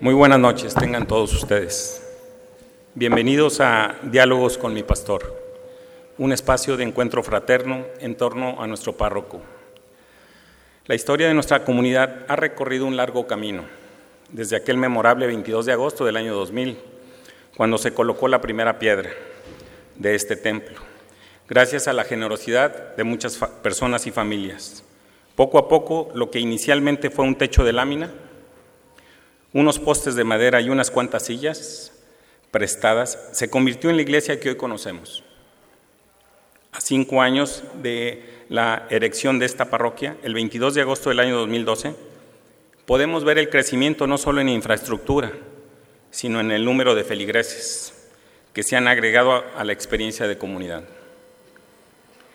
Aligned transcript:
Muy 0.00 0.14
buenas 0.14 0.38
noches, 0.38 0.76
tengan 0.76 1.08
todos 1.08 1.34
ustedes. 1.34 2.00
Bienvenidos 2.94 3.60
a 3.60 3.96
Diálogos 4.04 4.56
con 4.56 4.72
mi 4.72 4.84
pastor, 4.84 5.34
un 6.18 6.30
espacio 6.30 6.76
de 6.76 6.84
encuentro 6.84 7.24
fraterno 7.24 7.84
en 7.98 8.14
torno 8.14 8.62
a 8.62 8.68
nuestro 8.68 8.92
párroco. 8.92 9.40
La 10.86 10.94
historia 10.94 11.26
de 11.26 11.34
nuestra 11.34 11.64
comunidad 11.64 12.26
ha 12.28 12.36
recorrido 12.36 12.86
un 12.86 12.96
largo 12.96 13.26
camino, 13.26 13.64
desde 14.30 14.54
aquel 14.54 14.76
memorable 14.76 15.26
22 15.26 15.66
de 15.66 15.72
agosto 15.72 16.04
del 16.04 16.16
año 16.16 16.32
2000, 16.32 16.78
cuando 17.56 17.76
se 17.76 17.92
colocó 17.92 18.28
la 18.28 18.40
primera 18.40 18.78
piedra 18.78 19.10
de 19.96 20.14
este 20.14 20.36
templo, 20.36 20.76
gracias 21.48 21.88
a 21.88 21.92
la 21.92 22.04
generosidad 22.04 22.94
de 22.94 23.02
muchas 23.02 23.36
personas 23.36 24.06
y 24.06 24.12
familias. 24.12 24.84
Poco 25.34 25.58
a 25.58 25.66
poco, 25.66 26.12
lo 26.14 26.30
que 26.30 26.38
inicialmente 26.38 27.10
fue 27.10 27.24
un 27.24 27.34
techo 27.34 27.64
de 27.64 27.72
lámina, 27.72 28.12
unos 29.52 29.78
postes 29.78 30.14
de 30.14 30.24
madera 30.24 30.60
y 30.60 30.70
unas 30.70 30.90
cuantas 30.90 31.24
sillas 31.24 31.92
prestadas, 32.50 33.18
se 33.32 33.50
convirtió 33.50 33.90
en 33.90 33.96
la 33.96 34.02
iglesia 34.02 34.40
que 34.40 34.50
hoy 34.50 34.56
conocemos. 34.56 35.24
A 36.72 36.80
cinco 36.80 37.22
años 37.22 37.62
de 37.82 38.22
la 38.48 38.86
erección 38.90 39.38
de 39.38 39.46
esta 39.46 39.66
parroquia, 39.66 40.16
el 40.22 40.34
22 40.34 40.74
de 40.74 40.82
agosto 40.82 41.10
del 41.10 41.20
año 41.20 41.36
2012, 41.38 41.94
podemos 42.86 43.24
ver 43.24 43.38
el 43.38 43.50
crecimiento 43.50 44.06
no 44.06 44.16
solo 44.16 44.40
en 44.40 44.48
infraestructura, 44.48 45.32
sino 46.10 46.40
en 46.40 46.50
el 46.50 46.64
número 46.64 46.94
de 46.94 47.04
feligreses 47.04 47.94
que 48.52 48.62
se 48.62 48.76
han 48.76 48.88
agregado 48.88 49.44
a 49.56 49.64
la 49.64 49.72
experiencia 49.72 50.26
de 50.26 50.38
comunidad. 50.38 50.84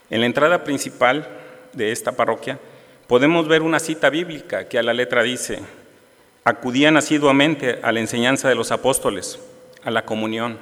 En 0.09 0.19
la 0.19 0.27
entrada 0.27 0.63
principal 0.63 1.27
de 1.73 1.91
esta 1.91 2.11
parroquia 2.11 2.59
podemos 3.07 3.47
ver 3.47 3.61
una 3.61 3.79
cita 3.79 4.09
bíblica 4.09 4.67
que 4.67 4.77
a 4.77 4.83
la 4.83 4.93
letra 4.93 5.23
dice, 5.23 5.59
acudían 6.45 6.97
asiduamente 6.97 7.79
a 7.83 7.91
la 7.91 8.01
enseñanza 8.01 8.49
de 8.49 8.55
los 8.55 8.71
apóstoles, 8.71 9.39
a 9.83 9.91
la 9.91 10.05
comunión, 10.05 10.57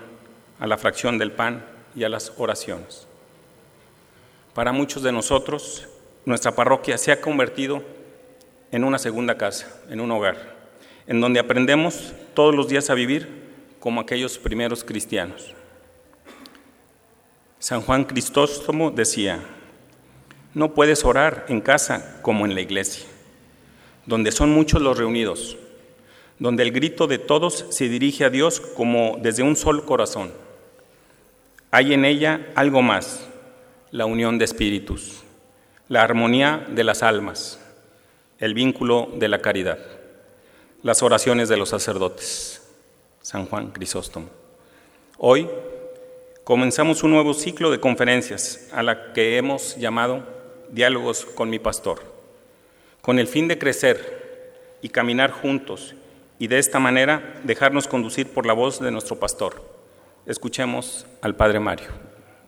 a 0.59 0.67
la 0.67 0.77
fracción 0.77 1.17
del 1.17 1.31
pan 1.31 1.65
y 1.95 2.03
a 2.03 2.09
las 2.09 2.33
oraciones. 2.37 3.07
Para 4.53 4.71
muchos 4.71 5.01
de 5.01 5.11
nosotros, 5.11 5.87
nuestra 6.25 6.53
parroquia 6.53 6.97
se 6.97 7.11
ha 7.11 7.21
convertido 7.21 7.83
en 8.71 8.83
una 8.83 8.99
segunda 8.99 9.37
casa, 9.37 9.81
en 9.89 9.99
un 9.99 10.11
hogar, 10.11 10.55
en 11.07 11.19
donde 11.19 11.39
aprendemos 11.39 12.13
todos 12.33 12.53
los 12.53 12.67
días 12.67 12.89
a 12.89 12.93
vivir 12.93 13.41
como 13.79 14.01
aquellos 14.01 14.37
primeros 14.37 14.83
cristianos. 14.83 15.53
San 17.57 17.81
Juan 17.81 18.05
Cristóstomo 18.05 18.91
decía, 18.91 19.39
no 20.53 20.73
puedes 20.73 21.05
orar 21.05 21.45
en 21.47 21.61
casa 21.61 22.19
como 22.21 22.45
en 22.45 22.53
la 22.53 22.61
iglesia, 22.61 23.05
donde 24.05 24.31
son 24.31 24.51
muchos 24.51 24.81
los 24.81 24.97
reunidos, 24.97 25.57
donde 26.41 26.63
el 26.63 26.71
grito 26.71 27.05
de 27.05 27.19
todos 27.19 27.67
se 27.69 27.87
dirige 27.87 28.25
a 28.25 28.31
Dios 28.31 28.59
como 28.59 29.19
desde 29.21 29.43
un 29.43 29.55
solo 29.55 29.85
corazón. 29.85 30.31
Hay 31.69 31.93
en 31.93 32.03
ella 32.03 32.47
algo 32.55 32.81
más, 32.81 33.27
la 33.91 34.07
unión 34.07 34.39
de 34.39 34.45
espíritus, 34.45 35.21
la 35.87 36.01
armonía 36.01 36.65
de 36.67 36.83
las 36.83 37.03
almas, 37.03 37.59
el 38.39 38.55
vínculo 38.55 39.11
de 39.17 39.27
la 39.27 39.39
caridad, 39.39 39.77
las 40.81 41.03
oraciones 41.03 41.47
de 41.47 41.57
los 41.57 41.69
sacerdotes. 41.69 42.67
San 43.21 43.45
Juan 43.45 43.69
Crisóstomo. 43.69 44.27
Hoy 45.19 45.47
comenzamos 46.43 47.03
un 47.03 47.11
nuevo 47.11 47.35
ciclo 47.35 47.69
de 47.69 47.79
conferencias 47.79 48.67
a 48.73 48.81
la 48.81 49.13
que 49.13 49.37
hemos 49.37 49.77
llamado 49.77 50.23
Diálogos 50.71 51.23
con 51.23 51.51
mi 51.51 51.59
pastor, 51.59 52.01
con 53.03 53.19
el 53.19 53.27
fin 53.27 53.47
de 53.47 53.59
crecer 53.59 54.79
y 54.81 54.89
caminar 54.89 55.29
juntos 55.29 55.93
y 56.41 56.47
de 56.47 56.57
esta 56.57 56.79
manera 56.79 57.39
dejarnos 57.43 57.87
conducir 57.87 58.33
por 58.33 58.47
la 58.47 58.53
voz 58.53 58.79
de 58.79 58.89
nuestro 58.89 59.19
pastor. 59.19 59.61
Escuchemos 60.25 61.05
al 61.21 61.35
Padre 61.35 61.59
Mario. 61.59 61.89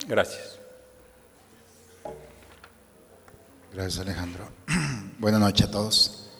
Gracias. 0.08 0.58
Gracias 3.72 4.00
Alejandro. 4.00 4.50
Buenas 5.20 5.40
noches 5.40 5.68
a 5.68 5.72
todos. 5.72 6.32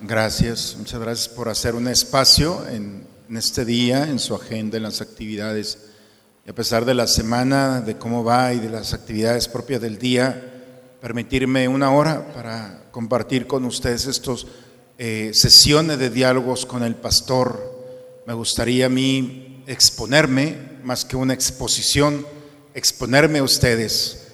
Gracias, 0.00 0.76
muchas 0.78 0.98
gracias 0.98 1.28
por 1.28 1.50
hacer 1.50 1.74
un 1.74 1.88
espacio 1.88 2.66
en, 2.66 3.06
en, 3.28 3.36
este 3.36 3.66
día, 3.66 4.04
en 4.04 4.18
su 4.18 4.34
agenda, 4.34 4.78
en 4.78 4.84
las 4.84 5.02
actividades. 5.02 5.90
Y 6.46 6.50
a 6.50 6.54
pesar 6.54 6.86
de 6.86 6.94
la 6.94 7.06
semana, 7.06 7.82
de 7.82 7.98
cómo 7.98 8.24
va 8.24 8.54
y 8.54 8.60
de 8.60 8.70
las 8.70 8.94
actividades 8.94 9.46
propias 9.46 9.82
del 9.82 9.98
día, 9.98 10.54
permitirme 11.02 11.68
una 11.68 11.92
hora 11.92 12.32
para 12.32 12.84
compartir 12.92 13.46
con 13.46 13.66
ustedes 13.66 14.06
estos 14.06 14.46
eh, 15.00 15.30
sesiones 15.32 16.00
de 16.00 16.10
diálogos 16.10 16.66
con 16.66 16.82
el 16.82 16.96
pastor. 16.96 18.20
Me 18.26 18.34
gustaría 18.34 18.86
a 18.86 18.88
mí 18.88 19.62
exponerme, 19.68 20.56
más 20.82 21.04
que 21.04 21.14
una 21.14 21.34
exposición, 21.34 22.26
exponerme 22.74 23.38
a 23.38 23.44
ustedes. 23.44 24.24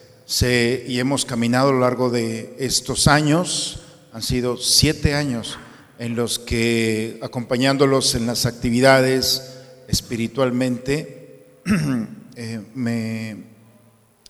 Y 0.41 0.99
hemos 0.99 1.27
caminado 1.27 1.69
a 1.69 1.73
lo 1.73 1.81
largo 1.81 2.09
de 2.09 2.57
estos 2.59 3.09
años, 3.09 3.81
han 4.15 4.23
sido 4.23 4.57
siete 4.57 5.13
años 5.15 5.59
en 5.99 6.17
los 6.17 6.39
que 6.39 7.19
acompañándolos 7.21 8.15
en 8.15 8.27
las 8.27 8.47
actividades 8.47 9.59
espiritualmente, 9.87 11.59
eh, 12.37 12.63
me 12.75 13.37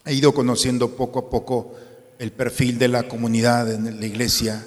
he 0.04 0.14
ido 0.14 0.34
conociendo 0.34 0.96
poco 0.96 1.20
a 1.20 1.30
poco 1.30 1.76
el 2.18 2.32
perfil 2.32 2.76
de 2.76 2.88
la 2.88 3.04
comunidad 3.04 3.72
en 3.72 4.00
la 4.00 4.06
iglesia 4.06 4.64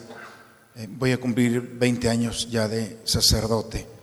voy 0.90 1.12
a 1.12 1.20
cumplir 1.20 1.62
20 1.62 2.10
años 2.10 2.48
ya 2.52 2.68
de 2.68 2.98
sacerdote 3.04 3.98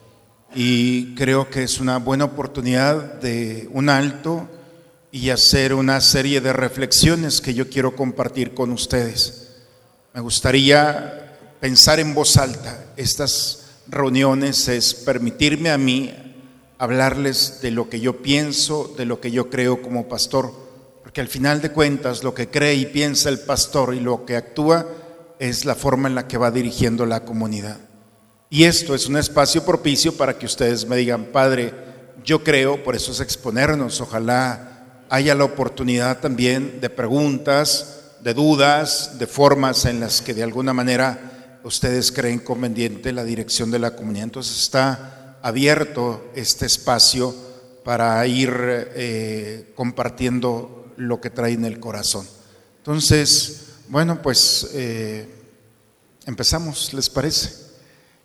y 0.55 1.15
creo 1.15 1.51
que 1.51 1.65
es 1.65 1.81
una 1.81 1.99
buena 1.99 2.25
oportunidad 2.25 3.15
de 3.21 3.69
un 3.73 3.89
alto 3.89 4.49
y 5.11 5.31
hacer 5.31 5.75
una 5.75 6.01
serie 6.01 6.41
de 6.41 6.53
reflexiones 6.53 7.41
que 7.41 7.55
yo 7.55 7.69
quiero 7.69 7.97
compartir 7.97 8.55
con 8.55 8.71
ustedes. 8.71 9.49
Me 10.13 10.21
gustaría 10.21 11.37
pensar 11.61 11.99
en 11.99 12.15
voz 12.15 12.37
alta. 12.37 12.85
Estas 12.97 13.67
reuniones 13.89 14.69
es 14.69 14.95
permitirme 14.95 15.71
a 15.71 15.79
mí 15.79 16.13
hablarles 16.79 17.61
de 17.61 17.73
lo 17.73 17.89
que 17.89 18.01
yo 18.01 18.23
pienso, 18.23 18.95
de 18.97 19.07
lo 19.07 19.21
que 19.21 19.31
yo 19.31 19.51
creo 19.51 19.83
como 19.83 20.09
pastor, 20.09 20.53
porque 21.03 21.21
al 21.21 21.29
final 21.29 21.61
de 21.61 21.73
cuentas 21.73 22.23
lo 22.23 22.35
que 22.35 22.49
cree 22.49 22.75
y 22.75 22.87
piensa 22.87 23.29
el 23.29 23.41
pastor 23.41 23.95
y 23.95 24.01
lo 24.01 24.25
que 24.25 24.37
actúa 24.37 24.87
es 25.39 25.65
la 25.65 25.75
forma 25.75 26.09
en 26.09 26.15
la 26.15 26.29
que 26.29 26.39
va 26.39 26.51
dirigiendo 26.51 27.07
la 27.07 27.25
comunidad. 27.25 27.79
Y 28.51 28.65
esto 28.65 28.95
es 28.95 29.07
un 29.07 29.17
espacio 29.17 29.65
propicio 29.65 30.17
para 30.17 30.39
que 30.39 30.47
ustedes 30.47 30.87
me 30.87 30.97
digan, 30.97 31.27
Padre, 31.27 31.73
yo 32.25 32.45
creo, 32.45 32.83
por 32.83 32.95
eso 32.95 33.13
es 33.13 33.21
exponernos, 33.21 34.01
ojalá 34.01 35.05
haya 35.11 35.35
la 35.35 35.45
oportunidad 35.45 36.21
también 36.21 36.81
de 36.81 36.91
preguntas, 36.91 38.01
de 38.21 38.35
dudas, 38.35 39.19
de 39.19 39.27
formas 39.27 39.85
en 39.85 40.01
las 40.01 40.23
que 40.23 40.35
de 40.35 40.43
alguna 40.43 40.73
manera 40.73 41.59
ustedes 41.65 42.13
creen 42.13 42.39
conveniente 42.39 43.13
la 43.13 43.25
dirección 43.25 43.71
de 43.71 43.79
la 43.79 43.97
comunidad. 43.97 44.25
Entonces 44.25 44.63
está 44.63 45.39
abierto 45.43 46.31
este 46.35 46.67
espacio 46.67 47.35
para 47.85 48.27
ir 48.27 48.51
eh, 48.95 49.73
compartiendo 49.75 50.93
lo 50.97 51.21
que 51.21 51.31
trae 51.31 51.53
en 51.53 51.65
el 51.65 51.81
corazón. 51.81 52.27
Entonces, 52.79 53.74
bueno, 53.95 54.21
pues 54.21 54.71
eh, 54.73 55.25
empezamos, 56.27 56.93
¿les 56.95 57.09
parece? 57.09 57.53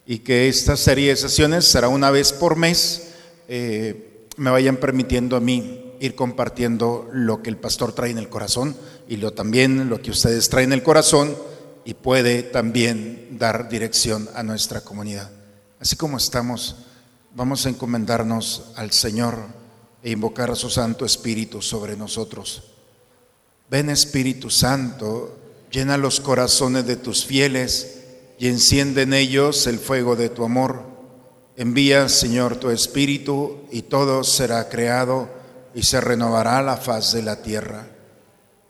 Y 0.03 0.17
que 0.17 0.47
esta 0.47 0.75
serie 0.75 1.09
de 1.09 1.15
sesiones 1.15 1.65
será 1.65 1.89
una 1.89 2.09
vez 2.09 2.33
por 2.33 2.55
mes, 2.55 3.09
eh, 3.47 4.25
me 4.35 4.49
vayan 4.49 4.77
permitiendo 4.77 5.35
a 5.35 5.39
mí 5.39 5.93
ir 5.99 6.15
compartiendo 6.15 7.07
lo 7.13 7.43
que 7.43 7.51
el 7.51 7.57
pastor 7.57 7.93
trae 7.93 8.09
en 8.09 8.17
el 8.17 8.29
corazón 8.29 8.75
y 9.07 9.17
lo 9.17 9.33
también 9.33 9.89
lo 9.89 10.01
que 10.01 10.09
ustedes 10.09 10.49
traen 10.49 10.69
en 10.69 10.79
el 10.79 10.81
corazón 10.81 11.37
y 11.85 11.93
puede 11.93 12.41
también 12.41 13.37
dar 13.37 13.69
dirección 13.69 14.27
a 14.33 14.41
nuestra 14.41 14.81
comunidad. 14.81 15.29
Así 15.79 15.95
como 15.95 16.17
estamos, 16.17 16.77
vamos 17.35 17.67
a 17.67 17.69
encomendarnos 17.69 18.71
al 18.75 18.89
Señor 18.89 19.37
e 20.01 20.09
invocar 20.09 20.49
a 20.49 20.55
su 20.55 20.71
Santo 20.71 21.05
Espíritu 21.05 21.61
sobre 21.61 21.95
nosotros. 21.95 22.63
Ven 23.69 23.91
Espíritu 23.91 24.49
Santo, 24.49 25.38
Llena 25.71 25.97
los 25.97 26.19
corazones 26.19 26.87
de 26.87 26.95
tus 26.95 27.25
fieles 27.25 27.99
y 28.39 28.47
enciende 28.47 29.03
en 29.03 29.13
ellos 29.13 29.67
el 29.67 29.79
fuego 29.79 30.15
de 30.15 30.29
tu 30.29 30.43
amor. 30.43 30.83
Envía, 31.55 32.09
Señor, 32.09 32.55
tu 32.55 32.69
Espíritu 32.69 33.57
y 33.71 33.83
todo 33.83 34.23
será 34.23 34.69
creado 34.69 35.29
y 35.75 35.83
se 35.83 36.01
renovará 36.01 36.61
la 36.61 36.77
faz 36.77 37.11
de 37.13 37.21
la 37.21 37.41
tierra. 37.41 37.87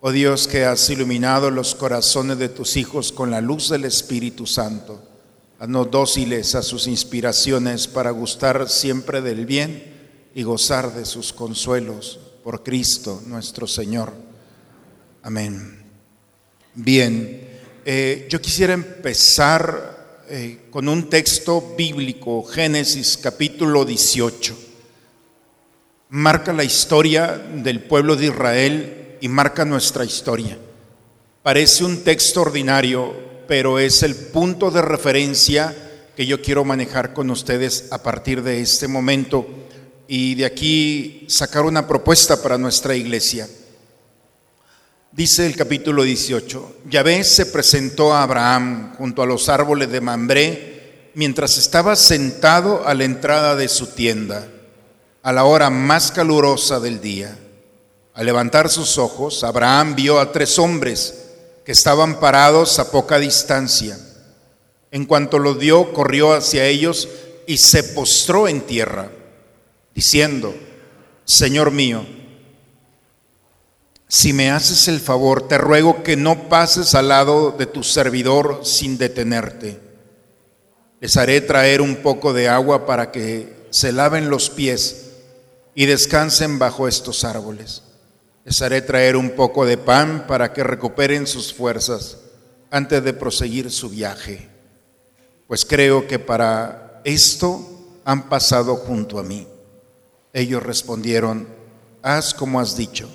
Oh 0.01 0.12
Dios 0.12 0.48
que 0.48 0.66
has 0.66 0.90
iluminado 0.90 1.51
los 1.51 1.75
corazones 1.75 2.38
de 2.38 2.50
tus 2.50 2.78
hijos 2.78 3.12
con 3.12 3.31
la 3.31 3.42
luz 3.42 3.69
del 3.69 3.86
Espíritu 3.86 4.46
Santo, 4.46 5.01
haznos 5.60 5.92
dóciles 5.92 6.56
a 6.56 6.62
sus 6.62 6.88
inspiraciones 6.88 7.88
para 7.88 8.12
gustar 8.12 8.69
siempre 8.69 9.22
del 9.22 9.46
bien 9.46 10.31
y 10.34 10.44
gozar 10.44 10.94
de 10.94 11.06
sus 11.06 11.34
consuelos 11.34 12.19
por 12.44 12.63
Cristo 12.63 13.22
nuestro 13.25 13.68
Señor. 13.68 14.13
Amén. 15.22 15.79
Bien, 16.81 17.42
eh, 17.84 18.26
yo 18.30 18.40
quisiera 18.40 18.72
empezar 18.72 20.24
eh, 20.30 20.60
con 20.72 20.88
un 20.88 21.10
texto 21.10 21.76
bíblico, 21.78 22.42
Génesis 22.46 23.20
capítulo 23.22 23.84
18. 23.84 24.58
Marca 26.12 26.54
la 26.54 26.64
historia 26.64 27.38
del 27.38 27.81
pueblo 27.81 28.16
de 28.16 28.28
Israel 28.28 29.18
y 29.20 29.28
marca 29.28 29.66
nuestra 29.66 30.06
historia. 30.06 30.58
Parece 31.44 31.84
un 31.84 32.02
texto 32.06 32.44
ordinario, 32.44 33.14
pero 33.46 33.78
es 33.78 34.02
el 34.02 34.16
punto 34.16 34.72
de 34.72 34.82
referencia 34.82 35.75
que 36.16 36.25
yo 36.25 36.42
quiero 36.42 36.64
manejar 36.64 37.12
con 37.14 37.30
ustedes 37.30 37.90
a 37.92 38.02
partir 38.02 38.42
de 38.42 38.62
este 38.62 38.88
momento 38.88 39.46
y 40.08 40.36
de 40.36 40.46
aquí 40.46 41.25
sacar 41.28 41.66
una 41.66 41.86
propuesta 41.86 42.42
para 42.42 42.58
nuestra 42.58 42.96
iglesia. 42.96 43.50
Dice 45.12 45.48
el 45.48 45.56
capítulo 45.56 46.04
18, 46.04 46.82
Yahvé 46.88 47.24
se 47.24 47.48
presentó 47.48 48.14
a 48.14 48.22
Abraham 48.22 48.94
junto 48.96 49.24
a 49.24 49.26
los 49.26 49.50
árboles 49.50 49.92
de 49.92 50.02
Mambré 50.02 51.12
mientras 51.16 51.58
estaba 51.58 51.96
sentado 51.96 52.88
a 52.88 52.94
la 52.94 53.06
entrada 53.06 53.56
de 53.56 53.68
su 53.70 53.88
tienda, 53.88 54.48
a 55.24 55.34
la 55.34 55.46
hora 55.46 55.72
más 55.72 56.12
calurosa 56.12 56.80
del 56.80 57.02
día. 57.02 57.36
Al 58.14 58.28
levantar 58.28 58.70
sus 58.70 59.00
ojos, 59.00 59.44
Abraham 59.44 59.96
vio 59.96 60.20
a 60.20 60.32
tres 60.32 60.60
hombres 60.60 61.16
que 61.66 61.72
estaban 61.72 62.20
parados 62.20 62.78
a 62.78 62.92
poca 62.92 63.18
distancia. 63.18 63.98
En 64.92 65.06
cuanto 65.06 65.40
los 65.40 65.58
vio, 65.58 65.92
corrió 65.92 66.34
hacia 66.34 66.66
ellos 66.66 67.10
y 67.48 67.58
se 67.58 67.84
postró 67.84 68.48
en 68.48 68.62
tierra, 68.62 69.10
diciendo, 69.96 70.54
Señor 71.26 71.72
mío, 71.72 72.06
si 74.12 74.34
me 74.34 74.50
haces 74.50 74.88
el 74.88 75.00
favor, 75.00 75.48
te 75.48 75.60
ruego 75.60 76.02
que 76.02 76.18
no 76.18 76.50
pases 76.50 76.96
al 76.96 77.10
lado 77.10 77.52
de 77.52 77.68
tu 77.68 77.84
servidor 77.84 78.62
sin 78.64 78.98
detenerte. 78.98 79.80
Les 81.00 81.16
haré 81.16 81.42
traer 81.42 81.80
un 81.80 81.98
poco 81.98 82.34
de 82.34 82.50
agua 82.50 82.88
para 82.88 83.12
que 83.12 83.68
se 83.70 83.92
laven 83.92 84.32
los 84.32 84.50
pies 84.50 85.12
y 85.76 85.86
descansen 85.86 86.58
bajo 86.58 86.88
estos 86.88 87.24
árboles. 87.24 87.84
Les 88.46 88.60
haré 88.64 88.82
traer 88.82 89.16
un 89.16 89.30
poco 89.36 89.64
de 89.64 89.78
pan 89.78 90.26
para 90.28 90.54
que 90.54 90.64
recuperen 90.64 91.28
sus 91.28 91.54
fuerzas 91.54 92.18
antes 92.72 93.04
de 93.04 93.14
proseguir 93.14 93.70
su 93.70 93.90
viaje, 93.90 94.50
pues 95.48 95.66
creo 95.66 96.08
que 96.08 96.18
para 96.18 97.00
esto 97.04 98.02
han 98.06 98.28
pasado 98.28 98.76
junto 98.76 99.20
a 99.20 99.24
mí. 99.24 99.48
Ellos 100.34 100.64
respondieron, 100.64 101.48
haz 102.02 102.34
como 102.34 102.60
has 102.60 102.76
dicho. 102.76 103.08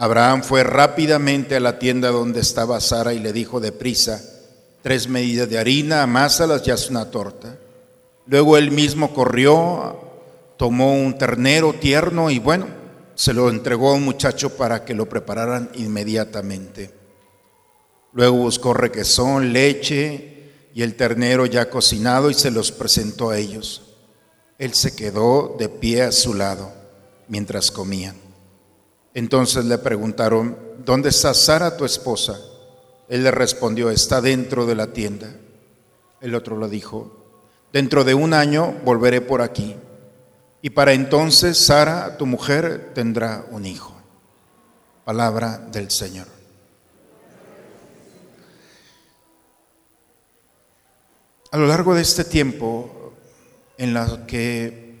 Abraham 0.00 0.44
fue 0.44 0.62
rápidamente 0.62 1.56
a 1.56 1.60
la 1.60 1.80
tienda 1.80 2.10
donde 2.10 2.38
estaba 2.38 2.80
Sara 2.80 3.14
y 3.14 3.18
le 3.18 3.32
dijo 3.32 3.58
deprisa, 3.58 4.22
tres 4.80 5.08
medidas 5.08 5.50
de 5.50 5.58
harina, 5.58 6.04
amásalas 6.04 6.64
y 6.64 6.70
haz 6.70 6.88
una 6.88 7.10
torta. 7.10 7.58
Luego 8.26 8.56
él 8.56 8.70
mismo 8.70 9.12
corrió, 9.12 9.98
tomó 10.56 10.94
un 10.94 11.18
ternero 11.18 11.72
tierno 11.72 12.30
y 12.30 12.38
bueno, 12.38 12.68
se 13.16 13.34
lo 13.34 13.50
entregó 13.50 13.90
a 13.90 13.94
un 13.94 14.04
muchacho 14.04 14.56
para 14.56 14.84
que 14.84 14.94
lo 14.94 15.08
prepararan 15.08 15.68
inmediatamente. 15.74 16.94
Luego 18.12 18.36
buscó 18.36 18.74
requesón, 18.74 19.52
leche 19.52 20.52
y 20.74 20.82
el 20.82 20.94
ternero 20.94 21.44
ya 21.44 21.68
cocinado 21.68 22.30
y 22.30 22.34
se 22.34 22.52
los 22.52 22.70
presentó 22.70 23.30
a 23.30 23.38
ellos. 23.38 23.82
Él 24.58 24.74
se 24.74 24.94
quedó 24.94 25.56
de 25.58 25.68
pie 25.68 26.02
a 26.02 26.12
su 26.12 26.34
lado 26.34 26.72
mientras 27.26 27.72
comían. 27.72 28.27
Entonces 29.18 29.64
le 29.64 29.78
preguntaron, 29.78 30.56
¿dónde 30.84 31.08
está 31.08 31.34
Sara, 31.34 31.76
tu 31.76 31.84
esposa? 31.84 32.38
Él 33.08 33.24
le 33.24 33.32
respondió, 33.32 33.90
está 33.90 34.20
dentro 34.20 34.64
de 34.64 34.76
la 34.76 34.92
tienda. 34.92 35.34
El 36.20 36.36
otro 36.36 36.56
le 36.56 36.68
dijo, 36.68 37.26
dentro 37.72 38.04
de 38.04 38.14
un 38.14 38.32
año 38.32 38.76
volveré 38.84 39.20
por 39.20 39.42
aquí. 39.42 39.74
Y 40.62 40.70
para 40.70 40.92
entonces 40.92 41.66
Sara, 41.66 42.16
tu 42.16 42.26
mujer, 42.26 42.92
tendrá 42.94 43.44
un 43.50 43.66
hijo. 43.66 43.92
Palabra 45.04 45.58
del 45.58 45.90
Señor. 45.90 46.28
A 51.50 51.56
lo 51.56 51.66
largo 51.66 51.96
de 51.96 52.02
este 52.02 52.22
tiempo 52.22 53.14
en 53.78 53.94
la 53.94 54.26
que 54.26 55.00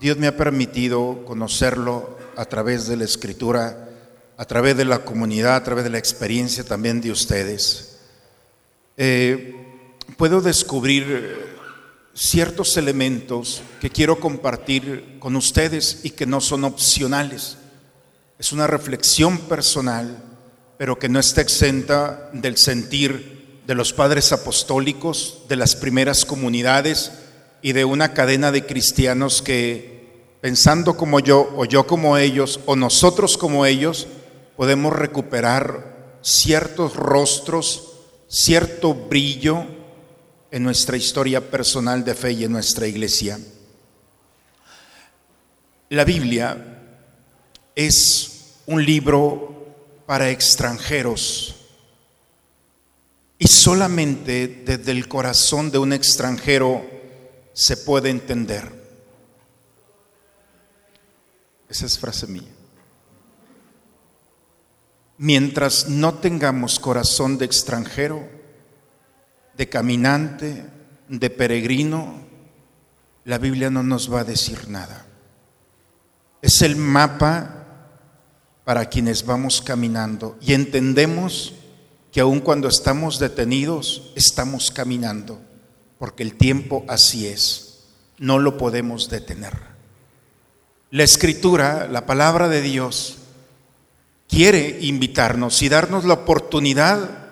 Dios 0.00 0.16
me 0.16 0.28
ha 0.28 0.36
permitido 0.38 1.26
conocerlo 1.26 2.16
a 2.38 2.44
través 2.44 2.86
de 2.86 2.96
la 2.96 3.02
escritura, 3.02 3.88
a 4.36 4.44
través 4.44 4.76
de 4.76 4.84
la 4.84 5.04
comunidad, 5.04 5.56
a 5.56 5.64
través 5.64 5.82
de 5.82 5.90
la 5.90 5.98
experiencia 5.98 6.62
también 6.62 7.00
de 7.00 7.10
ustedes. 7.10 7.98
Eh, 8.96 9.56
puedo 10.16 10.40
descubrir 10.40 11.58
ciertos 12.14 12.76
elementos 12.76 13.60
que 13.80 13.90
quiero 13.90 14.20
compartir 14.20 15.16
con 15.18 15.34
ustedes 15.34 16.04
y 16.04 16.10
que 16.10 16.26
no 16.26 16.40
son 16.40 16.62
opcionales. 16.62 17.58
Es 18.38 18.52
una 18.52 18.68
reflexión 18.68 19.38
personal, 19.38 20.22
pero 20.78 20.96
que 20.96 21.08
no 21.08 21.18
está 21.18 21.40
exenta 21.40 22.30
del 22.32 22.56
sentir 22.56 23.62
de 23.66 23.74
los 23.74 23.92
padres 23.92 24.30
apostólicos, 24.30 25.40
de 25.48 25.56
las 25.56 25.74
primeras 25.74 26.24
comunidades 26.24 27.10
y 27.62 27.72
de 27.72 27.84
una 27.84 28.14
cadena 28.14 28.52
de 28.52 28.64
cristianos 28.64 29.42
que 29.42 29.97
pensando 30.40 30.96
como 30.96 31.20
yo 31.20 31.52
o 31.56 31.64
yo 31.64 31.86
como 31.86 32.16
ellos 32.16 32.60
o 32.66 32.76
nosotros 32.76 33.36
como 33.36 33.66
ellos, 33.66 34.06
podemos 34.56 34.92
recuperar 34.92 36.18
ciertos 36.22 36.94
rostros, 36.94 37.92
cierto 38.28 38.94
brillo 38.94 39.64
en 40.50 40.62
nuestra 40.62 40.96
historia 40.96 41.50
personal 41.50 42.04
de 42.04 42.14
fe 42.14 42.32
y 42.32 42.44
en 42.44 42.52
nuestra 42.52 42.86
iglesia. 42.86 43.38
La 45.90 46.04
Biblia 46.04 46.82
es 47.74 48.56
un 48.66 48.84
libro 48.84 49.74
para 50.06 50.30
extranjeros 50.30 51.54
y 53.38 53.46
solamente 53.46 54.62
desde 54.66 54.90
el 54.92 55.08
corazón 55.08 55.70
de 55.70 55.78
un 55.78 55.92
extranjero 55.92 56.84
se 57.52 57.76
puede 57.76 58.10
entender. 58.10 58.77
Esa 61.68 61.86
es 61.86 61.98
frase 61.98 62.26
mía. 62.26 62.48
Mientras 65.18 65.88
no 65.88 66.14
tengamos 66.14 66.78
corazón 66.78 67.38
de 67.38 67.44
extranjero, 67.44 68.28
de 69.56 69.68
caminante, 69.68 70.64
de 71.08 71.30
peregrino, 71.30 72.22
la 73.24 73.38
Biblia 73.38 73.68
no 73.68 73.82
nos 73.82 74.12
va 74.12 74.20
a 74.20 74.24
decir 74.24 74.68
nada. 74.68 75.06
Es 76.40 76.62
el 76.62 76.76
mapa 76.76 77.66
para 78.64 78.86
quienes 78.86 79.26
vamos 79.26 79.60
caminando 79.60 80.38
y 80.40 80.52
entendemos 80.52 81.54
que 82.12 82.20
aun 82.20 82.40
cuando 82.40 82.68
estamos 82.68 83.18
detenidos, 83.18 84.12
estamos 84.14 84.70
caminando, 84.70 85.40
porque 85.98 86.22
el 86.22 86.36
tiempo 86.36 86.84
así 86.88 87.26
es, 87.26 87.88
no 88.18 88.38
lo 88.38 88.56
podemos 88.56 89.10
detener. 89.10 89.77
La 90.90 91.02
escritura, 91.02 91.86
la 91.90 92.06
palabra 92.06 92.48
de 92.48 92.62
Dios, 92.62 93.18
quiere 94.26 94.78
invitarnos 94.80 95.60
y 95.60 95.68
darnos 95.68 96.06
la 96.06 96.14
oportunidad 96.14 97.28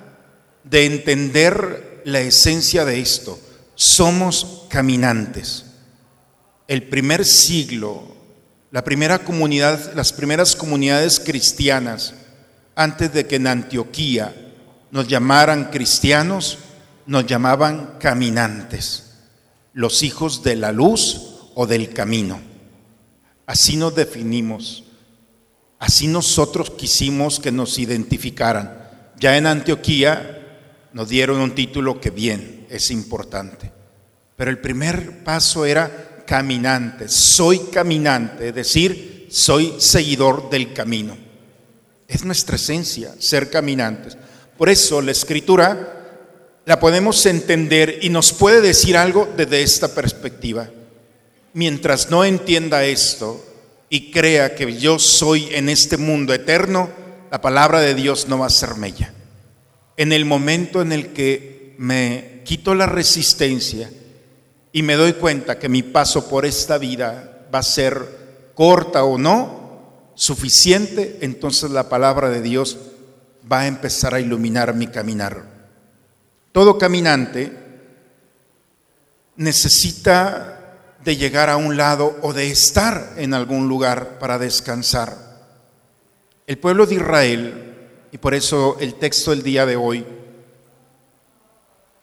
de 0.65 0.85
entender 0.85 2.03
la 2.05 2.21
esencia 2.21 2.85
de 2.85 3.01
esto. 3.01 3.39
Somos 3.75 4.67
caminantes. 4.69 5.65
El 6.69 6.83
primer 6.83 7.25
siglo, 7.25 8.17
la 8.71 8.85
primera 8.85 9.21
comunidad, 9.21 9.95
las 9.95 10.13
primeras 10.13 10.55
comunidades 10.55 11.19
cristianas, 11.19 12.13
antes 12.75 13.13
de 13.15 13.27
que 13.27 13.37
en 13.37 13.47
Antioquía 13.47 14.35
nos 14.91 15.09
llamaran 15.09 15.71
cristianos, 15.71 16.59
nos 17.07 17.25
llamaban 17.25 17.97
caminantes, 18.01 19.15
los 19.73 20.03
hijos 20.03 20.43
de 20.43 20.57
la 20.57 20.73
luz 20.73 21.23
o 21.55 21.67
del 21.67 21.95
camino. 21.95 22.56
Así 23.47 23.77
nos 23.77 23.95
definimos. 23.95 24.85
Así 25.79 26.09
nosotros 26.09 26.71
quisimos 26.71 27.39
que 27.39 27.53
nos 27.53 27.79
identificaran. 27.79 28.87
Ya 29.19 29.37
en 29.37 29.47
Antioquía 29.47 30.33
nos 30.93 31.09
dieron 31.09 31.41
un 31.41 31.55
título 31.55 32.01
que 32.01 32.11
bien, 32.11 32.67
es 32.69 32.91
importante. 32.91 33.73
Pero 34.37 34.51
el 34.51 34.59
primer 34.59 35.23
paso 35.23 35.65
era 35.65 36.25
caminante. 36.27 37.09
Soy 37.09 37.59
caminante, 37.71 38.49
es 38.49 38.55
decir, 38.55 39.29
soy 39.31 39.75
seguidor 39.79 40.51
del 40.51 40.73
camino. 40.73 41.17
Es 42.09 42.25
nuestra 42.25 42.57
esencia, 42.57 43.15
ser 43.19 43.51
caminantes. 43.51 44.17
Por 44.59 44.69
eso 44.69 45.01
la 45.01 45.13
escritura 45.13 45.93
la 46.65 46.81
podemos 46.81 47.25
entender 47.27 48.01
y 48.03 48.09
nos 48.09 48.33
puede 48.33 48.61
decir 48.61 48.97
algo 48.97 49.29
desde 49.37 49.63
esta 49.63 49.95
perspectiva 49.95 50.69
mientras 51.57 52.11
no 52.11 52.23
entienda 52.23 52.85
esto 52.85 53.43
y 53.89 54.11
crea 54.11 54.55
que 54.55 54.77
yo 54.77 54.99
soy 54.99 55.49
en 55.55 55.71
este 55.71 55.97
mundo 55.97 56.35
eterno, 56.35 56.91
la 57.31 57.41
palabra 57.41 57.81
de 57.81 57.95
Dios 57.95 58.29
no 58.29 58.41
va 58.41 58.47
a 58.47 58.51
ser 58.51 58.75
mella. 58.75 59.15
En 59.97 60.13
el 60.13 60.27
momento 60.27 60.83
en 60.83 60.93
el 60.93 61.15
que 61.15 61.75
me 61.79 62.43
quito 62.45 62.75
la 62.75 62.85
resistencia 62.85 63.91
y 64.71 64.83
me 64.83 64.97
doy 64.97 65.15
cuenta 65.15 65.59
que 65.59 65.71
mi 65.71 65.83
paso 65.83 66.29
por 66.29 66.45
esta 66.45 66.77
vida 66.77 67.47
va 67.53 67.61
a 67.61 67.63
ser 67.63 68.05
corta 68.55 69.05
o 69.05 69.17
no, 69.17 70.13
suficiente, 70.15 71.17
entonces 71.23 71.71
la 71.71 71.89
palabra 71.89 72.29
de 72.29 72.43
Dios 72.43 72.77
va 73.51 73.61
a 73.61 73.67
empezar 73.67 74.13
a 74.13 74.21
iluminar 74.21 74.75
mi 74.75 74.89
caminar. 74.89 75.43
Todo 76.53 76.77
caminante 76.77 77.51
necesita 79.37 80.56
de 81.07 81.17
llegar 81.17 81.49
a 81.51 81.57
un 81.57 81.77
lado 81.77 82.19
o 82.21 82.33
de 82.33 82.51
estar 82.51 83.15
en 83.17 83.33
algún 83.33 83.69
lugar 83.69 84.19
para 84.19 84.41
descansar. 84.41 85.17
El 86.49 86.59
pueblo 86.59 86.85
de 86.85 86.97
Israel, 86.97 87.75
y 88.11 88.19
por 88.19 88.35
eso 88.35 88.77
el 88.81 88.97
texto 88.97 89.31
del 89.31 89.45
día 89.45 89.65
de 89.67 89.77
hoy, 89.77 90.05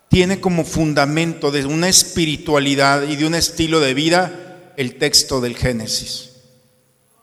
tiene 0.08 0.40
como 0.40 0.64
fundamento 0.64 1.52
de 1.52 1.66
una 1.66 1.90
espiritualidad 1.90 3.04
y 3.04 3.18
de 3.18 3.28
un 3.28 3.36
estilo 3.36 3.82
de 3.82 3.94
vida 3.94 4.72
el 4.78 4.96
texto 4.98 5.42
del 5.42 5.58
Génesis. 5.58 6.36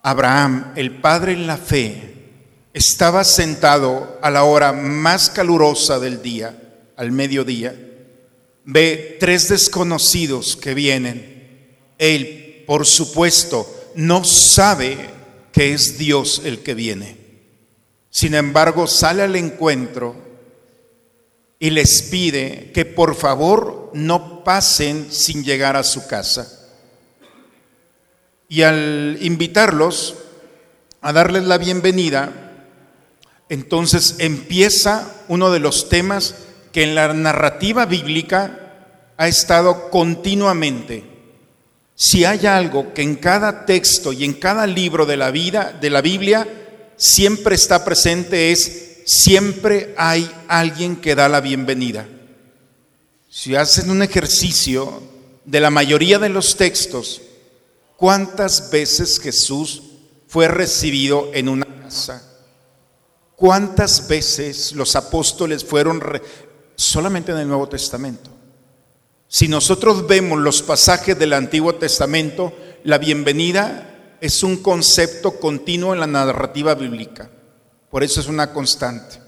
Abraham, 0.03 0.75
el 0.77 1.01
padre 1.01 1.33
en 1.33 1.47
la 1.47 1.57
fe, 1.57 2.29
estaba 2.75 3.25
sentado 3.25 4.19
a 4.21 4.31
la 4.31 4.45
hora 4.45 4.75
más 4.75 5.31
calurosa 5.31 5.99
del 5.99 6.21
día, 6.21 6.59
al 6.99 7.11
mediodía, 7.11 7.75
ve 8.67 9.17
tres 9.19 9.49
desconocidos 9.49 10.57
que 10.57 10.75
vienen. 10.75 11.39
Él, 12.00 12.64
por 12.66 12.87
supuesto, 12.87 13.92
no 13.95 14.25
sabe 14.25 14.97
que 15.52 15.75
es 15.75 15.99
Dios 15.99 16.40
el 16.47 16.61
que 16.61 16.73
viene. 16.73 17.19
Sin 18.09 18.35
embargo, 18.35 18.87
sale 18.87 19.23
al 19.23 19.37
encuentro 19.37 20.16
y 21.59 21.69
les 21.69 22.00
pide 22.02 22.73
que 22.73 22.87
por 22.87 23.14
favor 23.14 23.90
no 23.92 24.42
pasen 24.42 25.12
sin 25.12 25.45
llegar 25.45 25.76
a 25.76 25.83
su 25.83 26.07
casa. 26.07 26.71
Y 28.49 28.62
al 28.62 29.19
invitarlos 29.21 30.14
a 31.02 31.12
darles 31.12 31.45
la 31.45 31.59
bienvenida, 31.59 32.33
entonces 33.50 34.16
empieza 34.21 35.23
uno 35.28 35.50
de 35.50 35.61
los 35.61 35.90
temas 35.90 36.35
que 36.73 36.83
en 36.83 36.95
la 36.95 37.12
narrativa 37.12 37.85
bíblica 37.85 38.87
ha 39.19 39.28
estado 39.28 39.90
continuamente. 39.90 41.10
Si 42.02 42.25
hay 42.25 42.47
algo 42.47 42.95
que 42.95 43.02
en 43.02 43.16
cada 43.16 43.66
texto 43.66 44.14
y 44.14 44.25
en 44.25 44.33
cada 44.33 44.66
libro 44.66 45.04
de 45.04 45.19
la 45.19 45.30
vida 45.30 45.76
de 45.78 45.90
la 45.90 46.00
Biblia 46.00 46.49
siempre 46.97 47.54
está 47.54 47.85
presente 47.85 48.52
es 48.52 49.02
siempre 49.04 49.95
hay 49.99 50.30
alguien 50.49 50.97
que 50.97 51.14
da 51.14 51.28
la 51.28 51.42
bienvenida. 51.42 52.09
Si 53.28 53.54
hacen 53.54 53.90
un 53.90 54.02
ejercicio 54.02 55.02
de 55.45 55.61
la 55.61 55.69
mayoría 55.69 56.19
de 56.19 56.30
los 56.30 56.57
textos, 56.57 57.21
¿cuántas 57.99 58.71
veces 58.71 59.21
Jesús 59.21 59.83
fue 60.26 60.49
recibido 60.49 61.30
en 61.35 61.50
una 61.50 61.66
casa? 61.83 62.23
¿Cuántas 63.37 64.09
veces 64.09 64.73
los 64.73 64.97
apóstoles 64.97 65.62
fueron 65.62 66.02
solamente 66.76 67.33
en 67.33 67.38
el 67.40 67.49
Nuevo 67.49 67.69
Testamento? 67.69 68.39
Si 69.33 69.47
nosotros 69.47 70.09
vemos 70.09 70.41
los 70.41 70.61
pasajes 70.61 71.17
del 71.17 71.35
Antiguo 71.35 71.77
Testamento, 71.77 72.53
la 72.83 72.99
bienvenida 72.99 74.17
es 74.21 74.43
un 74.43 74.57
concepto 74.57 75.39
continuo 75.39 75.95
en 75.95 76.01
la 76.01 76.09
narrativa 76.09 76.75
bíblica. 76.75 77.31
Por 77.93 78.03
eso 78.03 78.19
es 78.19 78.27
una 78.27 78.53
constante. 78.53 79.21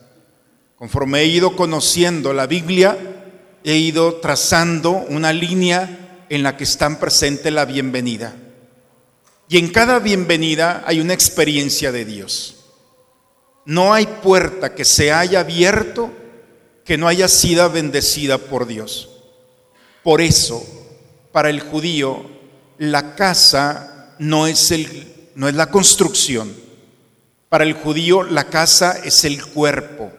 Conforme 0.75 1.21
he 1.21 1.27
ido 1.27 1.55
conociendo 1.55 2.33
la 2.33 2.49
Biblia, 2.49 2.99
he 3.63 3.77
ido 3.77 4.17
trazando 4.17 4.91
una 4.91 5.33
línea 5.33 6.25
en 6.29 6.43
la 6.43 6.57
que 6.57 6.65
están 6.65 6.99
presente 6.99 7.53
la 7.53 7.65
bienvenida. 7.65 8.35
Y 9.49 9.59
en 9.59 9.69
cada 9.69 10.01
bienvenida 10.01 10.83
hay 10.85 10.99
una 10.99 11.15
experiencia 11.15 11.93
de 11.93 12.05
Dios. 12.05 12.57
No 13.67 13.95
hay 13.95 14.07
puerta 14.07 14.75
que 14.75 14.85
se 14.85 15.13
haya 15.13 15.39
abierto 15.39 16.11
que 16.85 16.99
no 16.99 17.07
haya 17.07 17.29
sido 17.29 17.71
bendecida 17.71 18.39
por 18.39 18.67
Dios. 18.67 19.12
Por 20.03 20.21
eso, 20.21 20.65
para 21.31 21.51
el 21.51 21.61
judío, 21.61 22.25
la 22.79 23.15
casa 23.15 24.15
no 24.19 24.47
es, 24.47 24.71
el, 24.71 25.31
no 25.35 25.49
es 25.49 25.55
la 25.55 25.71
construcción. 25.71 26.53
Para 27.49 27.65
el 27.65 27.75
judío, 27.75 28.23
la 28.23 28.45
casa 28.45 28.99
es 29.05 29.25
el 29.25 29.45
cuerpo. 29.45 30.11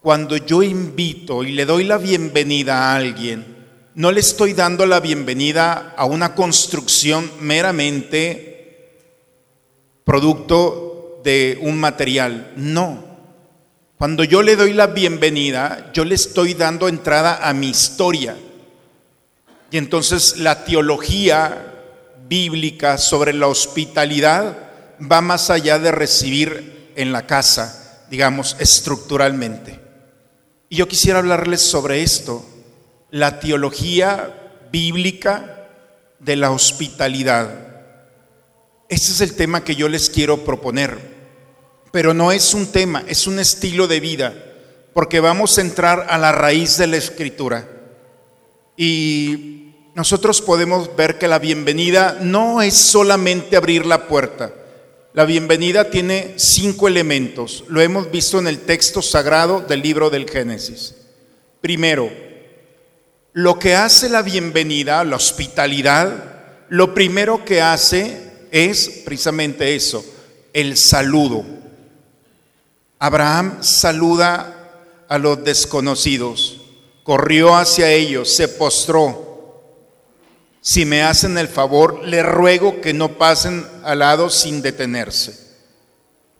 Cuando 0.00 0.36
yo 0.36 0.62
invito 0.62 1.44
y 1.44 1.52
le 1.52 1.66
doy 1.66 1.84
la 1.84 1.98
bienvenida 1.98 2.78
a 2.78 2.96
alguien, 2.96 3.60
no 3.94 4.10
le 4.10 4.20
estoy 4.20 4.54
dando 4.54 4.86
la 4.86 4.98
bienvenida 4.98 5.94
a 5.96 6.04
una 6.06 6.34
construcción 6.34 7.30
meramente 7.40 8.50
producto 10.04 11.20
de 11.22 11.58
un 11.60 11.78
material. 11.78 12.52
No. 12.56 13.04
Cuando 13.98 14.24
yo 14.24 14.42
le 14.42 14.56
doy 14.56 14.72
la 14.72 14.88
bienvenida, 14.88 15.90
yo 15.92 16.04
le 16.04 16.14
estoy 16.14 16.54
dando 16.54 16.88
entrada 16.88 17.46
a 17.48 17.52
mi 17.52 17.68
historia. 17.68 18.36
Y 19.70 19.78
entonces 19.78 20.38
la 20.38 20.64
teología 20.64 21.70
bíblica 22.28 22.98
sobre 22.98 23.32
la 23.32 23.46
hospitalidad 23.48 24.56
va 25.00 25.20
más 25.20 25.50
allá 25.50 25.78
de 25.78 25.92
recibir 25.92 26.92
en 26.96 27.12
la 27.12 27.26
casa, 27.26 28.06
digamos, 28.10 28.56
estructuralmente. 28.58 29.80
Y 30.68 30.76
yo 30.76 30.88
quisiera 30.88 31.18
hablarles 31.18 31.62
sobre 31.62 32.02
esto, 32.02 32.44
la 33.10 33.40
teología 33.40 34.52
bíblica 34.70 35.68
de 36.20 36.36
la 36.36 36.50
hospitalidad. 36.50 37.50
Ese 38.88 39.12
es 39.12 39.20
el 39.20 39.34
tema 39.34 39.64
que 39.64 39.74
yo 39.74 39.88
les 39.88 40.10
quiero 40.10 40.44
proponer. 40.44 41.18
Pero 41.92 42.14
no 42.14 42.30
es 42.30 42.54
un 42.54 42.66
tema, 42.66 43.02
es 43.08 43.26
un 43.26 43.40
estilo 43.40 43.88
de 43.88 43.98
vida, 43.98 44.32
porque 44.94 45.18
vamos 45.18 45.58
a 45.58 45.62
entrar 45.62 46.06
a 46.08 46.18
la 46.18 46.30
raíz 46.30 46.76
de 46.76 46.86
la 46.86 46.96
escritura. 46.96 47.68
Y 48.76 49.59
nosotros 50.00 50.40
podemos 50.40 50.96
ver 50.96 51.18
que 51.18 51.28
la 51.28 51.38
bienvenida 51.38 52.16
no 52.22 52.62
es 52.62 52.72
solamente 52.72 53.54
abrir 53.54 53.84
la 53.84 54.08
puerta. 54.08 54.50
La 55.12 55.26
bienvenida 55.26 55.90
tiene 55.90 56.36
cinco 56.38 56.88
elementos. 56.88 57.64
Lo 57.68 57.82
hemos 57.82 58.10
visto 58.10 58.38
en 58.38 58.46
el 58.46 58.60
texto 58.60 59.02
sagrado 59.02 59.60
del 59.60 59.82
libro 59.82 60.08
del 60.08 60.26
Génesis. 60.26 60.94
Primero, 61.60 62.10
lo 63.34 63.58
que 63.58 63.74
hace 63.74 64.08
la 64.08 64.22
bienvenida, 64.22 65.04
la 65.04 65.16
hospitalidad, 65.16 66.64
lo 66.70 66.94
primero 66.94 67.44
que 67.44 67.60
hace 67.60 68.46
es 68.50 69.02
precisamente 69.04 69.74
eso, 69.74 70.02
el 70.54 70.78
saludo. 70.78 71.44
Abraham 72.98 73.58
saluda 73.62 75.04
a 75.10 75.18
los 75.18 75.44
desconocidos, 75.44 76.56
corrió 77.02 77.54
hacia 77.54 77.90
ellos, 77.90 78.34
se 78.34 78.48
postró. 78.48 79.29
Si 80.60 80.84
me 80.84 81.02
hacen 81.02 81.38
el 81.38 81.48
favor, 81.48 82.06
le 82.06 82.22
ruego 82.22 82.80
que 82.80 82.92
no 82.92 83.16
pasen 83.16 83.66
al 83.82 84.00
lado 84.00 84.28
sin 84.28 84.60
detenerse. 84.60 85.38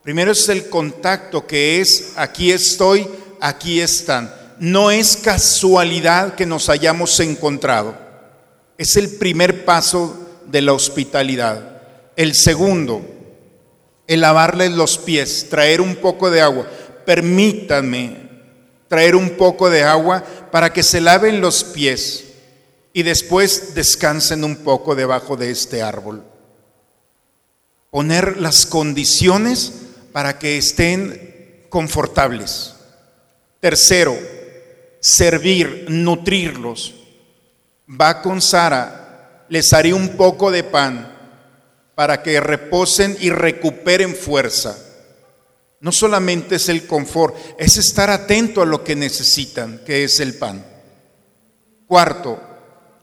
Primero 0.02 0.32
es 0.32 0.48
el 0.48 0.68
contacto 0.68 1.46
que 1.46 1.80
es, 1.80 2.12
aquí 2.16 2.52
estoy, 2.52 3.08
aquí 3.40 3.80
están. 3.80 4.34
No 4.58 4.90
es 4.90 5.16
casualidad 5.16 6.34
que 6.34 6.46
nos 6.46 6.68
hayamos 6.68 7.18
encontrado. 7.20 7.96
Es 8.76 8.96
el 8.96 9.10
primer 9.16 9.64
paso 9.64 10.42
de 10.46 10.62
la 10.62 10.72
hospitalidad. 10.74 11.82
El 12.16 12.34
segundo, 12.34 13.02
el 14.06 14.20
lavarles 14.20 14.72
los 14.72 14.98
pies, 14.98 15.46
traer 15.48 15.80
un 15.80 15.96
poco 15.96 16.30
de 16.30 16.40
agua. 16.42 16.66
Permítanme 17.06 18.30
traer 18.90 19.14
un 19.14 19.30
poco 19.30 19.70
de 19.70 19.84
agua 19.84 20.24
para 20.50 20.72
que 20.72 20.82
se 20.82 21.00
laven 21.00 21.40
los 21.40 21.62
pies 21.62 22.24
y 22.92 23.02
después 23.02 23.75
descansen 23.75 24.44
un 24.44 24.56
poco 24.56 24.94
debajo 24.94 25.37
de 25.37 25.50
este 25.50 25.82
árbol. 25.82 26.25
Poner 27.90 28.37
las 28.38 28.66
condiciones 28.66 29.73
para 30.12 30.38
que 30.38 30.59
estén 30.59 31.66
confortables. 31.68 32.75
Tercero, 33.61 34.16
servir, 35.00 35.87
nutrirlos. 35.88 36.94
Va 37.88 38.23
con 38.23 38.40
Sara, 38.40 39.47
les 39.49 39.73
haré 39.73 39.92
un 39.92 40.11
poco 40.11 40.50
de 40.50 40.64
pan 40.64 41.16
para 41.94 42.23
que 42.23 42.40
reposen 42.40 43.16
y 43.20 43.30
recuperen 43.30 44.14
fuerza. 44.14 44.78
No 45.80 45.92
solamente 45.92 46.56
es 46.56 46.68
el 46.68 46.87
confort, 46.87 47.37
es 47.59 47.76
estar 47.78 48.11
atento 48.11 48.62
a 48.62 48.66
lo 48.66 48.85
que 48.85 48.94
necesitan, 48.94 49.80
que 49.85 50.04
es 50.04 50.20
el 50.20 50.35
pan. 50.35 50.64
Cuarto, 51.87 52.40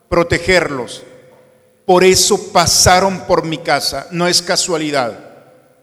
protegerlos. 0.10 1.04
Por 1.86 2.04
eso 2.04 2.52
pasaron 2.52 3.26
por 3.28 3.46
mi 3.46 3.60
casa, 3.60 4.08
no 4.12 4.28
es 4.28 4.42
casualidad. 4.42 5.18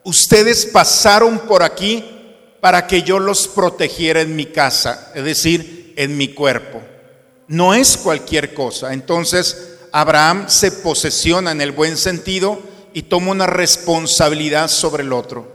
Ustedes 0.05 0.67
pasaron 0.67 1.39
por 1.41 1.63
aquí 1.63 2.05
para 2.61 2.87
que 2.87 3.03
yo 3.03 3.19
los 3.19 3.49
protegiera 3.49 4.21
en 4.21 4.37
mi 4.37 4.47
casa, 4.47 5.13
es 5.15 5.25
decir, 5.25 5.95
en 5.97 6.17
mi 6.17 6.29
cuerpo. 6.29 6.83
no 7.47 7.75
es 7.75 7.99
cualquier 7.99 8.55
cosa. 8.55 8.95
Entonces, 8.95 9.77
Abraham 9.93 10.47
se 10.49 10.73
posesiona 10.73 11.53
en 11.53 11.61
el 11.61 11.73
buen 11.73 11.97
sentido 11.97 12.59
y 12.95 13.03
toma 13.03 13.33
una 13.33 13.47
responsabilidad 13.47 14.69
sobre 14.69 15.03
el 15.03 15.13
otro. 15.13 15.47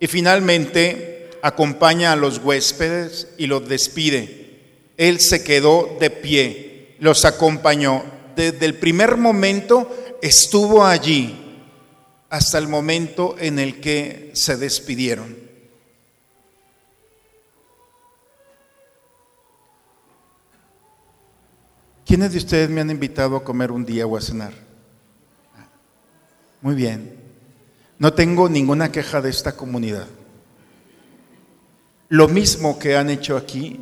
Y 0.00 0.06
finalmente 0.06 1.30
acompaña 1.42 2.12
a 2.12 2.16
los 2.16 2.38
huéspedes 2.38 3.28
y 3.36 3.46
los 3.46 3.68
despide. 3.68 4.60
Él 4.96 5.20
se 5.20 5.44
quedó 5.44 5.96
de 6.00 6.10
pie, 6.10 6.71
los 7.02 7.24
acompañó. 7.24 8.04
Desde 8.36 8.64
el 8.64 8.78
primer 8.78 9.16
momento 9.16 10.18
estuvo 10.22 10.84
allí 10.84 11.36
hasta 12.30 12.58
el 12.58 12.68
momento 12.68 13.34
en 13.40 13.58
el 13.58 13.80
que 13.80 14.30
se 14.34 14.56
despidieron. 14.56 15.36
¿Quiénes 22.06 22.30
de 22.30 22.38
ustedes 22.38 22.70
me 22.70 22.80
han 22.80 22.90
invitado 22.90 23.34
a 23.34 23.42
comer 23.42 23.72
un 23.72 23.84
día 23.84 24.06
o 24.06 24.16
a 24.16 24.20
cenar? 24.20 24.52
Muy 26.60 26.76
bien. 26.76 27.18
No 27.98 28.12
tengo 28.14 28.48
ninguna 28.48 28.92
queja 28.92 29.20
de 29.20 29.30
esta 29.30 29.56
comunidad. 29.56 30.06
Lo 32.08 32.28
mismo 32.28 32.78
que 32.78 32.96
han 32.96 33.10
hecho 33.10 33.36
aquí, 33.36 33.80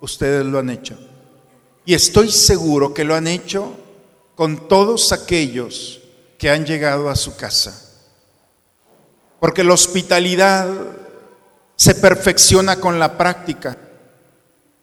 ustedes 0.00 0.46
lo 0.46 0.58
han 0.58 0.70
hecho. 0.70 1.11
Y 1.84 1.94
estoy 1.94 2.30
seguro 2.30 2.94
que 2.94 3.04
lo 3.04 3.14
han 3.14 3.26
hecho 3.26 3.76
con 4.34 4.68
todos 4.68 5.12
aquellos 5.12 6.00
que 6.38 6.50
han 6.50 6.64
llegado 6.64 7.08
a 7.08 7.16
su 7.16 7.36
casa. 7.36 7.90
Porque 9.40 9.64
la 9.64 9.74
hospitalidad 9.74 10.68
se 11.76 11.94
perfecciona 11.94 12.76
con 12.76 12.98
la 12.98 13.18
práctica. 13.18 13.76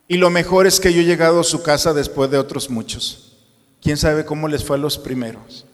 Y 0.07 0.17
lo 0.17 0.29
mejor 0.29 0.67
es 0.67 0.79
que 0.79 0.93
yo 0.93 1.01
he 1.01 1.05
llegado 1.05 1.39
a 1.39 1.43
su 1.45 1.63
casa 1.63 1.93
después 1.93 2.29
de 2.31 2.37
otros 2.37 2.69
muchos. 2.69 3.37
¿Quién 3.81 3.97
sabe 3.97 4.25
cómo 4.25 4.47
les 4.47 4.63
fue 4.63 4.75
a 4.75 4.79
los 4.79 4.97
primeros? 4.97 5.65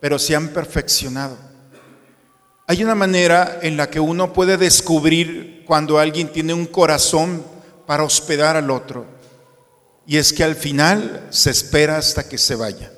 pero 0.00 0.18
se 0.18 0.34
han 0.34 0.48
perfeccionado. 0.48 1.36
Hay 2.66 2.82
una 2.82 2.94
manera 2.94 3.58
en 3.62 3.76
la 3.76 3.90
que 3.90 4.00
uno 4.00 4.32
puede 4.32 4.56
descubrir 4.56 5.62
cuando 5.66 5.98
alguien 5.98 6.32
tiene 6.32 6.54
un 6.54 6.66
corazón 6.66 7.44
para 7.86 8.04
hospedar 8.04 8.56
al 8.56 8.70
otro. 8.70 9.04
Y 10.06 10.16
es 10.16 10.32
que 10.32 10.44
al 10.44 10.56
final 10.56 11.26
se 11.30 11.50
espera 11.50 11.98
hasta 11.98 12.28
que 12.28 12.38
se 12.38 12.54
vaya. 12.54 12.92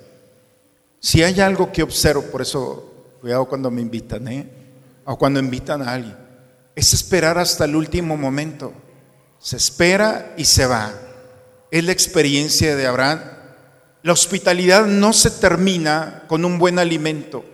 Si 1.00 1.23
hay 1.23 1.40
algo 1.40 1.73
que 1.73 1.82
observo, 1.82 2.23
por 2.23 2.42
eso 2.42 3.16
cuidado 3.21 3.47
cuando 3.47 3.71
me 3.71 3.80
invitan, 3.80 4.28
¿eh? 4.28 4.49
o 5.04 5.18
cuando 5.18 5.40
invitan 5.40 5.82
a 5.82 5.92
alguien, 5.92 6.16
es 6.75 6.92
esperar 6.94 7.38
hasta 7.38 7.64
el 7.64 7.76
último 7.76 8.16
momento. 8.16 8.73
Se 9.38 9.56
espera 9.56 10.35
y 10.37 10.44
se 10.44 10.66
va. 10.66 10.92
Es 11.71 11.85
la 11.85 11.92
experiencia 11.92 12.76
de 12.76 12.87
Abraham 12.87 13.21
la 14.02 14.12
hospitalidad 14.12 14.87
no 14.87 15.12
se 15.12 15.30
termina 15.30 16.25
con 16.26 16.44
un 16.44 16.59
buen 16.59 16.78
alimento 16.80 17.44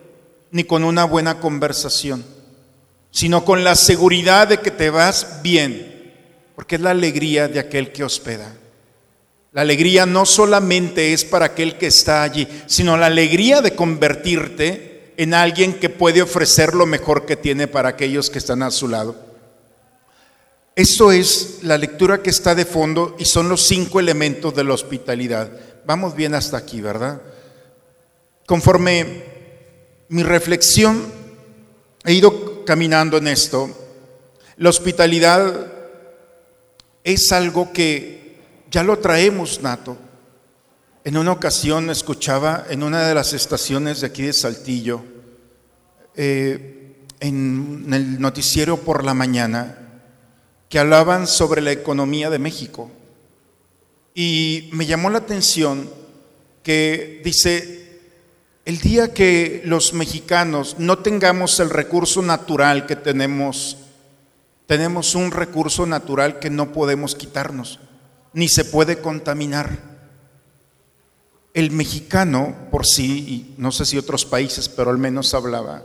ni 0.51 0.65
con 0.65 0.83
una 0.83 1.05
buena 1.05 1.41
conversación, 1.41 2.25
sino 3.11 3.45
con 3.45 3.65
la 3.65 3.75
seguridad 3.75 4.49
de 4.49 4.59
que 4.59 4.71
te 4.71 4.89
vas 4.89 5.41
bien, 5.43 6.15
porque 6.55 6.77
es 6.77 6.81
la 6.81 6.91
alegría 6.91 7.49
de 7.49 7.61
aquel 7.61 7.93
que 7.93 8.03
hospeda. 8.03 8.51
La 9.59 9.63
alegría 9.63 10.07
no 10.07 10.25
solamente 10.25 11.13
es 11.13 11.25
para 11.25 11.47
aquel 11.47 11.79
que 11.79 11.89
está 11.89 12.23
allí, 12.23 12.47
sino 12.67 12.97
la 12.97 13.07
alegría 13.07 13.61
de 13.61 13.75
convertirte 13.75 15.15
en 15.17 15.35
alguien 15.35 15.81
que 15.81 15.89
puede 15.89 16.23
ofrecer 16.23 16.75
lo 16.75 16.87
mejor 16.87 17.27
que 17.27 17.35
tiene 17.35 17.67
para 17.67 17.89
aquellos 17.89 18.31
que 18.31 18.39
están 18.39 18.63
a 18.63 18.71
su 18.71 18.87
lado. 18.87 19.17
Eso 20.77 21.11
es 21.11 21.59
la 21.63 21.77
lectura 21.77 22.23
que 22.23 22.31
está 22.31 22.55
de 22.55 22.67
fondo 22.67 23.17
y 23.19 23.25
son 23.25 23.49
los 23.49 23.67
cinco 23.67 23.99
elementos 23.99 24.55
de 24.55 24.63
la 24.63 24.75
hospitalidad 24.75 25.51
vamos 25.85 26.15
bien 26.15 26.35
hasta 26.35 26.59
aquí, 26.59 26.83
¿verdad? 26.83 27.21
Conforme 28.47 29.25
mi 30.11 30.23
reflexión, 30.23 31.03
he 32.05 32.13
ido 32.13 32.65
caminando 32.67 33.17
en 33.17 33.27
esto, 33.27 33.71
la 34.59 34.69
hospitalidad 34.69 35.73
es 37.03 37.33
algo 37.33 37.73
que 37.73 38.18
ya 38.71 38.83
lo 38.83 38.99
traemos 38.99 39.63
nato. 39.63 39.97
En 41.05 41.17
una 41.17 41.33
ocasión 41.33 41.91
escuchaba 41.91 42.67
en 42.69 42.83
una 42.83 43.07
de 43.07 43.15
las 43.15 43.33
estaciones 43.33 44.01
de 44.01 44.09
aquí 44.09 44.23
de 44.23 44.33
Saltillo, 44.33 45.03
eh, 46.15 47.07
en 47.21 47.87
el 47.93 48.21
noticiero 48.21 48.77
por 48.79 49.05
la 49.05 49.15
mañana, 49.15 49.79
que 50.69 50.79
hablaban 50.79 51.27
sobre 51.27 51.63
la 51.63 51.73
economía 51.73 52.31
de 52.31 52.39
México. 52.39 52.91
Y 54.15 54.69
me 54.73 54.87
llamó 54.87 55.11
la 55.11 55.19
atención 55.19 55.89
que 56.63 57.23
dice, 57.25 58.01
el 58.65 58.79
día 58.79 59.15
que 59.15 59.63
los 59.65 59.95
mexicanos 59.95 60.77
no 60.79 60.99
tengamos 60.99 61.59
el 61.61 61.71
recurso 61.71 62.21
natural 62.21 62.85
que 62.85 62.97
tenemos, 62.97 63.79
tenemos 64.67 65.15
un 65.15 65.31
recurso 65.31 65.87
natural 65.87 66.39
que 66.39 66.51
no 66.51 66.73
podemos 66.73 67.15
quitarnos, 67.15 67.81
ni 68.33 68.49
se 68.49 68.65
puede 68.65 68.99
contaminar. 69.01 69.71
El 71.55 71.71
mexicano 71.71 72.69
por 72.71 72.87
sí, 72.87 73.07
y 73.07 73.55
no 73.59 73.73
sé 73.73 73.85
si 73.85 73.99
otros 73.99 74.25
países, 74.25 74.69
pero 74.69 74.91
al 74.91 74.99
menos 74.99 75.35
hablaba, 75.35 75.83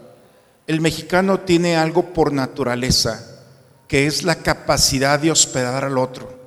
el 0.67 0.81
mexicano 0.81 1.41
tiene 1.41 1.75
algo 1.75 2.13
por 2.13 2.31
naturaleza, 2.31 3.41
que 3.87 4.07
es 4.07 4.23
la 4.23 4.35
capacidad 4.35 5.19
de 5.19 5.31
hospedar 5.31 5.83
al 5.83 5.97
otro. 5.97 6.39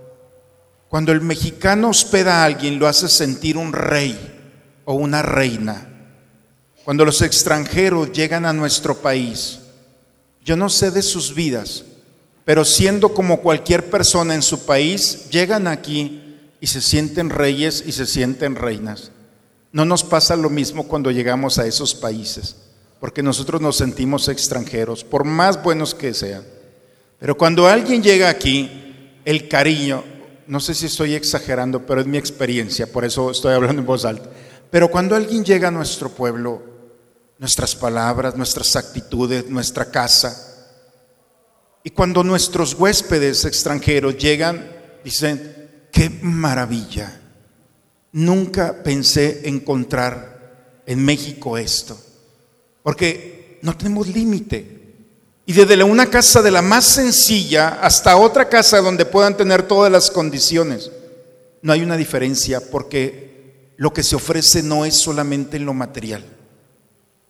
Cuando 0.88 1.12
el 1.12 1.20
mexicano 1.20 1.90
hospeda 1.90 2.42
a 2.42 2.44
alguien, 2.44 2.78
lo 2.78 2.86
hace 2.86 3.08
sentir 3.08 3.56
un 3.56 3.72
rey 3.72 4.16
o 4.84 4.94
una 4.94 5.22
reina. 5.22 5.88
Cuando 6.84 7.04
los 7.04 7.20
extranjeros 7.22 8.12
llegan 8.12 8.46
a 8.46 8.52
nuestro 8.52 8.96
país, 8.98 9.58
yo 10.44 10.56
no 10.56 10.70
sé 10.70 10.92
de 10.92 11.02
sus 11.02 11.34
vidas, 11.34 11.84
pero 12.46 12.64
siendo 12.64 13.12
como 13.12 13.40
cualquier 13.40 13.90
persona 13.90 14.32
en 14.36 14.40
su 14.40 14.66
país, 14.66 15.28
llegan 15.30 15.66
aquí 15.66 16.38
y 16.60 16.68
se 16.68 16.80
sienten 16.80 17.28
reyes 17.28 17.82
y 17.84 17.90
se 17.90 18.06
sienten 18.06 18.54
reinas. 18.54 19.10
No 19.72 19.84
nos 19.84 20.04
pasa 20.04 20.36
lo 20.36 20.48
mismo 20.48 20.86
cuando 20.86 21.10
llegamos 21.10 21.58
a 21.58 21.66
esos 21.66 21.96
países, 21.96 22.54
porque 23.00 23.20
nosotros 23.20 23.60
nos 23.60 23.76
sentimos 23.76 24.28
extranjeros, 24.28 25.02
por 25.02 25.24
más 25.24 25.60
buenos 25.60 25.92
que 25.92 26.14
sean. 26.14 26.44
Pero 27.18 27.36
cuando 27.36 27.66
alguien 27.66 28.00
llega 28.00 28.28
aquí, 28.28 28.70
el 29.24 29.48
cariño, 29.48 30.04
no 30.46 30.60
sé 30.60 30.72
si 30.76 30.86
estoy 30.86 31.14
exagerando, 31.14 31.84
pero 31.84 32.00
es 32.00 32.06
mi 32.06 32.16
experiencia, 32.16 32.86
por 32.86 33.04
eso 33.04 33.32
estoy 33.32 33.54
hablando 33.54 33.80
en 33.80 33.86
voz 33.86 34.04
alta. 34.04 34.30
Pero 34.70 34.88
cuando 34.88 35.16
alguien 35.16 35.44
llega 35.44 35.66
a 35.66 35.72
nuestro 35.72 36.10
pueblo, 36.10 36.62
nuestras 37.40 37.74
palabras, 37.74 38.36
nuestras 38.36 38.76
actitudes, 38.76 39.50
nuestra 39.50 39.90
casa, 39.90 40.45
y 41.86 41.90
cuando 41.90 42.24
nuestros 42.24 42.74
huéspedes 42.74 43.44
extranjeros 43.44 44.18
llegan, 44.18 44.68
dicen, 45.04 45.86
qué 45.92 46.10
maravilla, 46.10 47.20
nunca 48.10 48.82
pensé 48.82 49.42
encontrar 49.44 50.82
en 50.84 51.04
México 51.04 51.56
esto, 51.56 51.96
porque 52.82 53.60
no 53.62 53.76
tenemos 53.76 54.08
límite. 54.08 54.96
Y 55.46 55.52
desde 55.52 55.80
una 55.84 56.06
casa 56.06 56.42
de 56.42 56.50
la 56.50 56.60
más 56.60 56.86
sencilla 56.86 57.78
hasta 57.80 58.16
otra 58.16 58.48
casa 58.48 58.80
donde 58.80 59.06
puedan 59.06 59.36
tener 59.36 59.62
todas 59.62 59.92
las 59.92 60.10
condiciones, 60.10 60.90
no 61.62 61.72
hay 61.72 61.82
una 61.82 61.96
diferencia 61.96 62.60
porque 62.68 63.74
lo 63.76 63.92
que 63.92 64.02
se 64.02 64.16
ofrece 64.16 64.64
no 64.64 64.84
es 64.84 64.96
solamente 64.98 65.56
en 65.56 65.64
lo 65.64 65.72
material. 65.72 66.24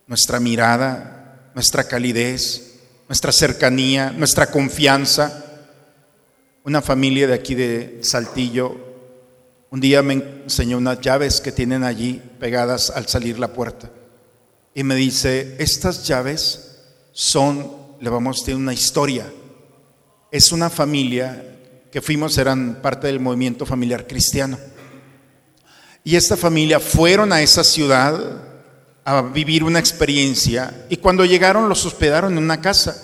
Nuestra 0.06 0.40
mirada, 0.40 1.50
nuestra 1.54 1.84
calidez, 1.84 2.65
nuestra 3.08 3.32
cercanía, 3.32 4.10
nuestra 4.10 4.50
confianza. 4.50 5.44
Una 6.64 6.82
familia 6.82 7.26
de 7.26 7.34
aquí 7.34 7.54
de 7.54 8.00
Saltillo 8.02 8.86
un 9.70 9.80
día 9.80 10.02
me 10.02 10.14
enseñó 10.14 10.78
unas 10.78 11.00
llaves 11.00 11.40
que 11.40 11.52
tienen 11.52 11.82
allí 11.82 12.22
pegadas 12.38 12.90
al 12.90 13.08
salir 13.08 13.38
la 13.38 13.52
puerta. 13.52 13.90
Y 14.74 14.84
me 14.84 14.94
dice, 14.94 15.56
estas 15.58 16.06
llaves 16.06 16.78
son 17.12 17.76
le 18.00 18.08
vamos 18.10 18.40
a 18.40 18.44
tener 18.44 18.60
una 18.60 18.72
historia. 18.72 19.30
Es 20.30 20.52
una 20.52 20.70
familia 20.70 21.58
que 21.90 22.00
fuimos, 22.00 22.38
eran 22.38 22.80
parte 22.80 23.08
del 23.08 23.20
movimiento 23.20 23.66
familiar 23.66 24.06
cristiano. 24.06 24.58
Y 26.04 26.14
esta 26.14 26.36
familia 26.36 26.78
fueron 26.78 27.32
a 27.32 27.42
esa 27.42 27.64
ciudad 27.64 28.55
a 29.06 29.22
vivir 29.22 29.62
una 29.62 29.78
experiencia 29.78 30.84
y 30.88 30.96
cuando 30.96 31.24
llegaron 31.24 31.68
los 31.68 31.86
hospedaron 31.86 32.32
en 32.32 32.42
una 32.42 32.60
casa. 32.60 33.00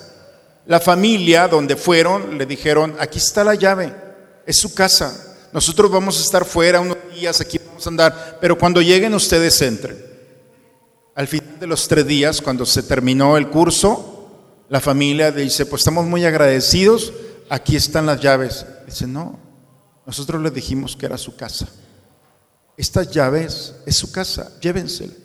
La 0.65 0.81
familia 0.81 1.47
donde 1.47 1.77
fueron 1.77 2.37
le 2.37 2.45
dijeron, 2.45 2.93
aquí 2.99 3.19
está 3.19 3.41
la 3.45 3.55
llave, 3.55 3.95
es 4.45 4.57
su 4.57 4.73
casa. 4.73 5.37
Nosotros 5.53 5.89
vamos 5.89 6.19
a 6.19 6.21
estar 6.21 6.43
fuera 6.43 6.81
unos 6.81 6.97
días, 7.15 7.39
aquí 7.39 7.57
vamos 7.57 7.85
a 7.87 7.89
andar, 7.89 8.37
pero 8.41 8.57
cuando 8.57 8.81
lleguen 8.81 9.13
ustedes 9.13 9.61
entren. 9.61 9.97
Al 11.15 11.29
final 11.29 11.57
de 11.57 11.67
los 11.67 11.87
tres 11.87 12.05
días, 12.05 12.41
cuando 12.41 12.65
se 12.65 12.83
terminó 12.83 13.37
el 13.37 13.49
curso, 13.49 14.65
la 14.67 14.81
familia 14.81 15.31
dice, 15.31 15.65
pues 15.65 15.83
estamos 15.83 16.05
muy 16.05 16.25
agradecidos, 16.25 17.13
aquí 17.47 17.77
están 17.77 18.07
las 18.07 18.19
llaves. 18.19 18.65
Dice, 18.85 19.07
no, 19.07 19.39
nosotros 20.05 20.41
le 20.41 20.51
dijimos 20.51 20.97
que 20.97 21.05
era 21.05 21.17
su 21.17 21.37
casa. 21.37 21.65
estas 22.75 23.09
llaves 23.09 23.75
es 23.85 23.95
su 23.95 24.11
casa, 24.11 24.51
llévensela. 24.59 25.22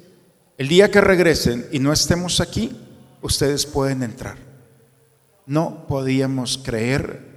El 0.59 0.67
día 0.67 0.91
que 0.91 1.01
regresen 1.01 1.69
y 1.71 1.79
no 1.79 1.93
estemos 1.93 2.41
aquí, 2.41 2.77
ustedes 3.23 3.65
pueden 3.65 4.03
entrar. 4.03 4.37
No 5.47 5.87
podíamos 5.87 6.59
creer 6.59 7.29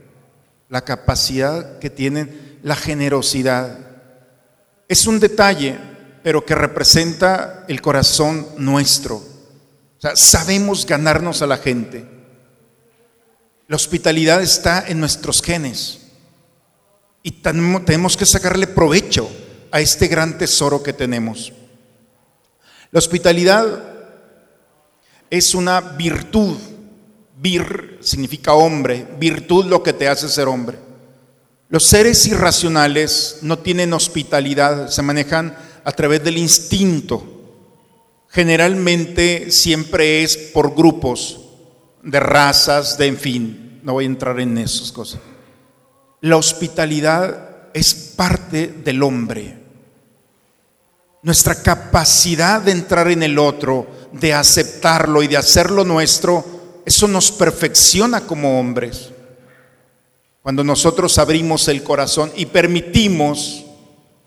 la 0.69 0.81
capacidad 0.81 1.77
que 1.77 1.91
tienen, 1.91 2.57
la 2.63 2.75
generosidad. 2.75 3.77
Es 4.87 5.05
un 5.05 5.19
detalle, 5.19 5.77
pero 6.23 6.43
que 6.43 6.55
representa 6.55 7.63
el 7.67 7.79
corazón 7.79 8.47
nuestro. 8.57 9.21
Sabemos 10.15 10.87
ganarnos 10.87 11.43
a 11.43 11.47
la 11.47 11.57
gente. 11.57 12.03
La 13.67 13.75
hospitalidad 13.75 14.41
está 14.41 14.83
en 14.87 14.99
nuestros 14.99 15.43
genes 15.43 16.07
y 17.21 17.43
tenemos 17.43 18.17
que 18.17 18.25
sacarle 18.25 18.65
provecho 18.65 19.29
a 19.69 19.79
este 19.79 20.07
gran 20.07 20.39
tesoro 20.39 20.81
que 20.81 20.91
tenemos. 20.91 21.53
La 22.91 22.99
hospitalidad 22.99 23.83
es 25.29 25.55
una 25.55 25.79
virtud. 25.79 26.57
Vir 27.37 27.97
significa 28.01 28.53
hombre, 28.53 29.07
virtud 29.17 29.65
lo 29.65 29.81
que 29.81 29.93
te 29.93 30.07
hace 30.07 30.29
ser 30.29 30.47
hombre. 30.47 30.77
Los 31.69 31.87
seres 31.87 32.27
irracionales 32.27 33.39
no 33.41 33.57
tienen 33.59 33.93
hospitalidad, 33.93 34.89
se 34.89 35.01
manejan 35.01 35.57
a 35.83 35.91
través 35.93 36.21
del 36.23 36.37
instinto. 36.37 37.23
Generalmente 38.27 39.51
siempre 39.51 40.21
es 40.23 40.35
por 40.37 40.75
grupos 40.75 41.39
de 42.03 42.19
razas, 42.19 42.97
de 42.97 43.07
en 43.07 43.17
fin, 43.17 43.79
no 43.83 43.93
voy 43.93 44.03
a 44.03 44.07
entrar 44.07 44.39
en 44.39 44.57
esas 44.57 44.91
cosas. 44.91 45.21
La 46.19 46.35
hospitalidad 46.35 47.69
es 47.73 47.93
parte 47.95 48.67
del 48.67 49.01
hombre. 49.01 49.60
Nuestra 51.23 51.61
capacidad 51.61 52.61
de 52.61 52.71
entrar 52.71 53.09
en 53.09 53.23
el 53.23 53.37
otro, 53.37 53.87
de 54.11 54.33
aceptarlo 54.33 55.21
y 55.21 55.27
de 55.27 55.37
hacerlo 55.37 55.83
nuestro, 55.83 56.43
eso 56.85 57.07
nos 57.07 57.31
perfecciona 57.31 58.21
como 58.21 58.59
hombres. 58.59 59.11
Cuando 60.41 60.63
nosotros 60.63 61.17
abrimos 61.19 61.67
el 61.67 61.83
corazón 61.83 62.31
y 62.35 62.47
permitimos 62.47 63.65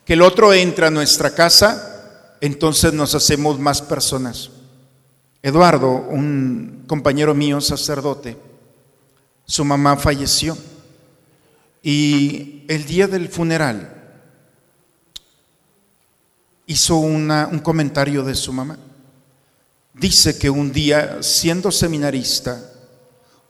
que 0.05 0.13
el 0.13 0.23
otro 0.23 0.53
entre 0.53 0.87
a 0.87 0.91
nuestra 0.91 1.35
casa, 1.35 2.37
entonces 2.41 2.93
nos 2.93 3.15
hacemos 3.15 3.59
más 3.59 3.83
personas. 3.83 4.51
Eduardo, 5.43 5.91
un 5.91 6.85
compañero 6.87 7.35
mío, 7.35 7.61
sacerdote, 7.61 8.37
su 9.45 9.65
mamá 9.65 9.97
falleció 9.97 10.57
y 11.83 12.65
el 12.69 12.85
día 12.87 13.09
del 13.09 13.29
funeral 13.29 14.04
hizo 16.67 16.97
un 16.97 17.61
comentario 17.63 18.23
de 18.23 18.35
su 18.35 18.53
mamá. 18.53 18.79
Dice 19.93 20.39
que 20.39 20.51
un 20.51 20.73
día, 20.73 21.23
siendo 21.23 21.71
seminarista, 21.71 22.61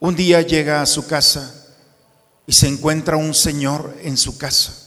un 0.01 0.15
día 0.15 0.43
llega 0.43 0.83
a 0.83 0.87
su 0.87 1.07
casa 1.07 1.69
y 2.47 2.53
se 2.53 2.69
encuentra 2.69 3.17
un 3.17 3.33
señor 3.33 3.97
en 4.03 4.17
su 4.17 4.37
casa 4.37 4.85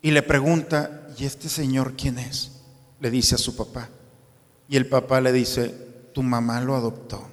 y 0.00 0.10
le 0.10 0.22
pregunta, 0.22 1.08
¿y 1.16 1.24
este 1.24 1.48
señor 1.48 1.94
quién 1.96 2.18
es? 2.18 2.52
Le 3.00 3.10
dice 3.10 3.34
a 3.34 3.38
su 3.38 3.56
papá. 3.56 3.88
Y 4.68 4.76
el 4.76 4.86
papá 4.86 5.20
le 5.20 5.32
dice, 5.32 5.74
tu 6.14 6.22
mamá 6.22 6.60
lo 6.60 6.76
adoptó. 6.76 7.28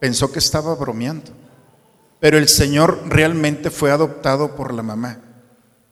Pensó 0.00 0.32
que 0.32 0.38
estaba 0.38 0.74
bromeando, 0.74 1.32
pero 2.20 2.38
el 2.38 2.48
señor 2.48 3.02
realmente 3.06 3.70
fue 3.70 3.90
adoptado 3.90 4.54
por 4.54 4.72
la 4.72 4.82
mamá. 4.82 5.20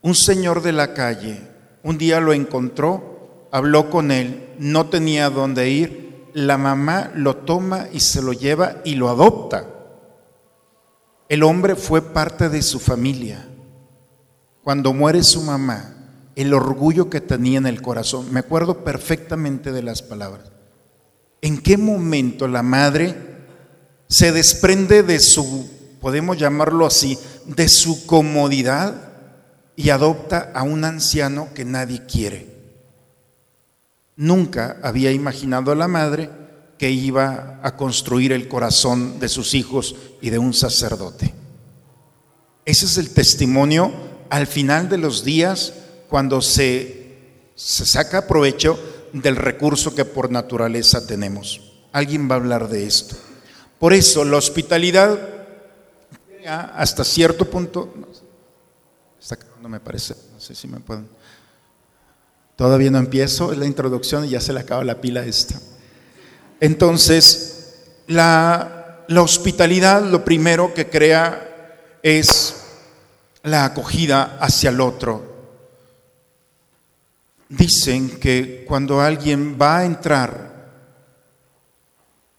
Un 0.01 0.15
señor 0.15 0.61
de 0.61 0.71
la 0.71 0.93
calle 0.93 1.41
un 1.83 1.97
día 1.97 2.19
lo 2.19 2.33
encontró, 2.33 3.47
habló 3.51 3.89
con 3.89 4.11
él, 4.11 4.49
no 4.59 4.87
tenía 4.87 5.29
dónde 5.29 5.69
ir, 5.69 6.29
la 6.33 6.57
mamá 6.57 7.11
lo 7.15 7.37
toma 7.37 7.87
y 7.91 7.99
se 7.99 8.21
lo 8.21 8.33
lleva 8.33 8.81
y 8.83 8.95
lo 8.95 9.09
adopta. 9.09 9.67
El 11.29 11.43
hombre 11.43 11.75
fue 11.75 12.01
parte 12.01 12.49
de 12.49 12.61
su 12.61 12.79
familia. 12.79 13.47
Cuando 14.63 14.93
muere 14.93 15.23
su 15.23 15.41
mamá, 15.41 15.95
el 16.35 16.53
orgullo 16.53 17.09
que 17.09 17.21
tenía 17.21 17.57
en 17.57 17.65
el 17.65 17.81
corazón, 17.81 18.31
me 18.31 18.39
acuerdo 18.39 18.83
perfectamente 18.83 19.71
de 19.71 19.81
las 19.81 20.01
palabras. 20.01 20.51
¿En 21.41 21.57
qué 21.57 21.77
momento 21.77 22.47
la 22.47 22.63
madre 22.63 23.15
se 24.07 24.31
desprende 24.31 25.03
de 25.03 25.19
su, 25.19 25.69
podemos 25.99 26.37
llamarlo 26.37 26.85
así, 26.85 27.17
de 27.45 27.67
su 27.67 28.05
comodidad 28.05 29.06
y 29.77 29.91
adopta 29.91 30.51
a 30.53 30.63
un 30.63 30.83
anciano 30.83 31.53
que 31.53 31.63
nadie 31.63 32.05
quiere? 32.05 32.47
Nunca 34.17 34.77
había 34.81 35.11
imaginado 35.11 35.71
a 35.71 35.75
la 35.75 35.87
madre 35.87 36.29
que 36.79 36.89
iba 36.89 37.59
a 37.61 37.77
construir 37.77 38.33
el 38.33 38.47
corazón 38.47 39.19
de 39.19 39.29
sus 39.29 39.53
hijos 39.53 39.95
y 40.19 40.31
de 40.31 40.39
un 40.39 40.53
sacerdote. 40.53 41.33
Ese 42.65 42.85
es 42.85 42.97
el 42.97 43.11
testimonio 43.11 43.93
al 44.29 44.47
final 44.47 44.89
de 44.89 44.97
los 44.97 45.23
días 45.23 45.73
cuando 46.09 46.41
se, 46.41 47.15
se 47.55 47.85
saca 47.85 48.27
provecho 48.27 48.79
del 49.13 49.35
recurso 49.35 49.93
que 49.93 50.05
por 50.05 50.31
naturaleza 50.31 51.05
tenemos. 51.05 51.61
Alguien 51.91 52.29
va 52.29 52.33
a 52.33 52.39
hablar 52.39 52.67
de 52.67 52.87
esto. 52.87 53.15
Por 53.79 53.93
eso 53.93 54.25
la 54.25 54.37
hospitalidad 54.37 55.19
hasta 56.47 57.03
cierto 57.03 57.45
punto, 57.45 57.93
no 59.61 59.69
me 59.69 59.79
parece, 59.79 60.15
no 60.33 60.39
sé 60.39 60.55
si 60.55 60.67
me 60.67 60.79
pueden. 60.79 61.07
Todavía 62.55 62.89
no 62.89 62.97
empiezo, 62.97 63.51
es 63.51 63.57
la 63.57 63.65
introducción 63.65 64.25
y 64.25 64.29
ya 64.29 64.41
se 64.41 64.53
le 64.53 64.59
acaba 64.59 64.83
la 64.83 64.99
pila 64.99 65.23
esta. 65.23 65.59
Entonces, 66.59 67.83
la, 68.07 69.05
hospitalidad 69.15 70.01
lo 70.03 70.25
primero 70.25 70.73
que 70.73 70.89
crea 70.89 71.99
es 72.01 72.55
la 73.43 73.65
acogida 73.65 74.37
hacia 74.39 74.71
el 74.71 74.81
otro. 74.81 75.35
Dicen 77.49 78.19
que 78.19 78.65
cuando 78.67 79.01
alguien 79.01 79.57
va 79.61 79.79
a 79.79 79.85
entrar 79.85 80.71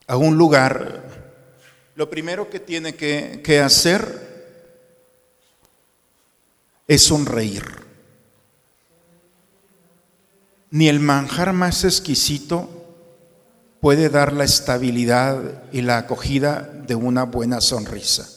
a 0.07 0.17
un 0.17 0.37
lugar, 0.37 1.05
lo 1.95 2.11
primero 2.11 2.51
que 2.51 2.61
tiene 2.61 2.95
que, 2.95 3.41
que 3.43 3.61
hacer 3.61 4.28
es 6.89 7.05
sonreír. 7.05 7.65
Ni 10.71 10.89
el 10.89 11.01
manjar 11.01 11.53
más 11.53 11.85
exquisito 11.85 12.69
puede 13.81 14.09
dar 14.09 14.33
la 14.33 14.45
estabilidad 14.45 15.63
y 15.73 15.83
la 15.83 15.99
acogida 15.99 16.63
de 16.63 16.95
una 16.95 17.25
buena 17.25 17.61
sonrisa. 17.61 18.29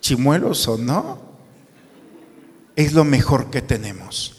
Chimuelos 0.00 0.66
o 0.68 0.78
no, 0.78 1.20
es 2.76 2.92
lo 2.92 3.04
mejor 3.04 3.50
que 3.50 3.62
tenemos. 3.62 4.36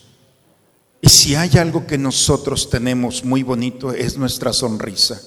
Y 1.01 1.09
si 1.09 1.35
hay 1.35 1.57
algo 1.57 1.85
que 1.85 1.97
nosotros 1.97 2.69
tenemos 2.69 3.23
muy 3.23 3.43
bonito 3.43 3.91
es 3.91 4.17
nuestra 4.17 4.53
sonrisa. 4.53 5.21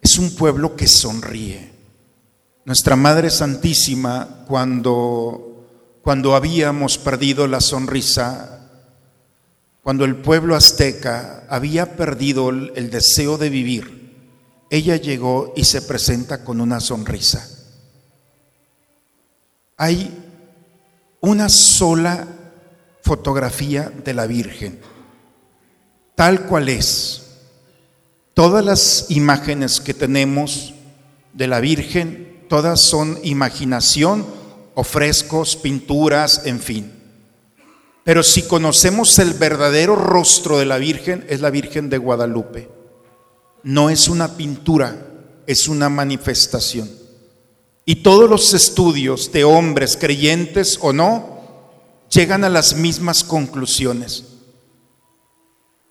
Es 0.00 0.18
un 0.18 0.34
pueblo 0.34 0.74
que 0.76 0.86
sonríe. 0.86 1.72
Nuestra 2.64 2.96
Madre 2.96 3.30
Santísima, 3.30 4.44
cuando, 4.46 5.49
cuando 6.02 6.34
habíamos 6.34 6.98
perdido 6.98 7.46
la 7.46 7.60
sonrisa, 7.60 8.68
cuando 9.82 10.04
el 10.04 10.16
pueblo 10.16 10.56
azteca 10.56 11.44
había 11.48 11.96
perdido 11.96 12.50
el 12.50 12.90
deseo 12.90 13.38
de 13.38 13.50
vivir, 13.50 14.00
ella 14.70 14.96
llegó 14.96 15.52
y 15.56 15.64
se 15.64 15.82
presenta 15.82 16.44
con 16.44 16.60
una 16.60 16.80
sonrisa. 16.80 17.46
Hay 19.76 20.16
una 21.20 21.48
sola 21.48 22.26
fotografía 23.02 23.90
de 24.04 24.14
la 24.14 24.26
Virgen, 24.26 24.78
tal 26.14 26.46
cual 26.46 26.68
es. 26.68 27.22
Todas 28.34 28.64
las 28.64 29.06
imágenes 29.10 29.80
que 29.80 29.92
tenemos 29.92 30.74
de 31.32 31.46
la 31.46 31.60
Virgen, 31.60 32.46
todas 32.48 32.80
son 32.80 33.18
imaginación 33.22 34.39
o 34.74 34.84
frescos, 34.84 35.56
pinturas, 35.56 36.42
en 36.44 36.60
fin. 36.60 36.92
Pero 38.04 38.22
si 38.22 38.42
conocemos 38.42 39.18
el 39.18 39.34
verdadero 39.34 39.94
rostro 39.96 40.58
de 40.58 40.66
la 40.66 40.78
Virgen, 40.78 41.24
es 41.28 41.40
la 41.40 41.50
Virgen 41.50 41.90
de 41.90 41.98
Guadalupe. 41.98 42.68
No 43.62 43.90
es 43.90 44.08
una 44.08 44.36
pintura, 44.36 45.06
es 45.46 45.68
una 45.68 45.88
manifestación. 45.88 46.90
Y 47.84 47.96
todos 47.96 48.28
los 48.28 48.54
estudios 48.54 49.32
de 49.32 49.44
hombres 49.44 49.96
creyentes 49.96 50.78
o 50.80 50.92
no 50.92 51.40
llegan 52.10 52.44
a 52.44 52.48
las 52.48 52.74
mismas 52.74 53.22
conclusiones. 53.24 54.24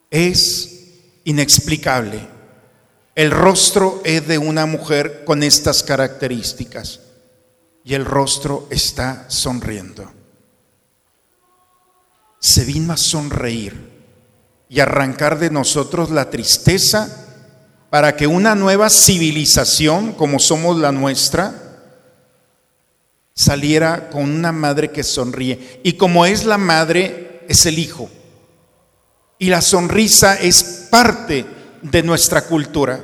Es 0.10 0.88
inexplicable. 1.26 2.28
El 3.16 3.32
rostro 3.32 4.02
es 4.04 4.28
de 4.28 4.38
una 4.38 4.66
mujer 4.66 5.24
con 5.26 5.44
estas 5.44 5.84
características 5.84 7.02
y 7.90 7.96
el 7.96 8.06
rostro 8.06 8.68
está 8.70 9.26
sonriendo. 9.30 10.14
se 12.40 12.64
vino 12.64 12.94
a 12.94 12.98
sonreír 12.98 13.76
y 14.70 14.80
arrancar 14.80 15.40
de 15.40 15.50
nosotros 15.50 16.12
la 16.12 16.30
tristeza 16.30 17.10
para 17.90 18.16
que 18.16 18.28
una 18.28 18.54
nueva 18.54 18.92
civilización, 18.92 20.14
como 20.14 20.38
somos 20.38 20.78
la 20.78 20.92
nuestra, 20.92 21.92
saliera 23.34 24.12
con 24.12 24.30
una 24.30 24.52
madre 24.52 24.92
que 24.92 25.04
sonríe. 25.04 25.82
Y 25.84 25.94
como 25.94 26.28
es 26.28 26.46
la 26.46 26.60
madre, 26.60 27.42
es 27.50 27.66
el 27.66 27.80
hijo. 27.80 28.08
Y 29.40 29.50
la 29.50 29.62
sonrisa 29.64 30.36
es 30.36 30.88
parte 30.92 31.44
de 31.82 32.04
nuestra 32.04 32.46
cultura. 32.46 33.02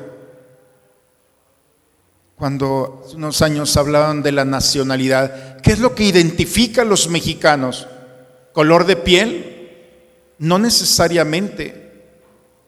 Cuando 2.36 3.04
hace 3.06 3.16
unos 3.16 3.42
años 3.42 3.78
hablaban 3.78 4.22
de 4.22 4.34
la 4.34 4.44
nacionalidad, 4.44 5.58
¿qué 5.62 5.72
es 5.72 5.80
lo 5.80 5.96
que 5.96 6.04
identifica 6.04 6.82
a 6.82 6.86
los 6.86 7.10
mexicanos? 7.10 7.88
¿Color 8.52 8.86
de 8.86 8.98
piel? 8.98 10.36
No 10.38 10.60
necesariamente. 10.60 11.86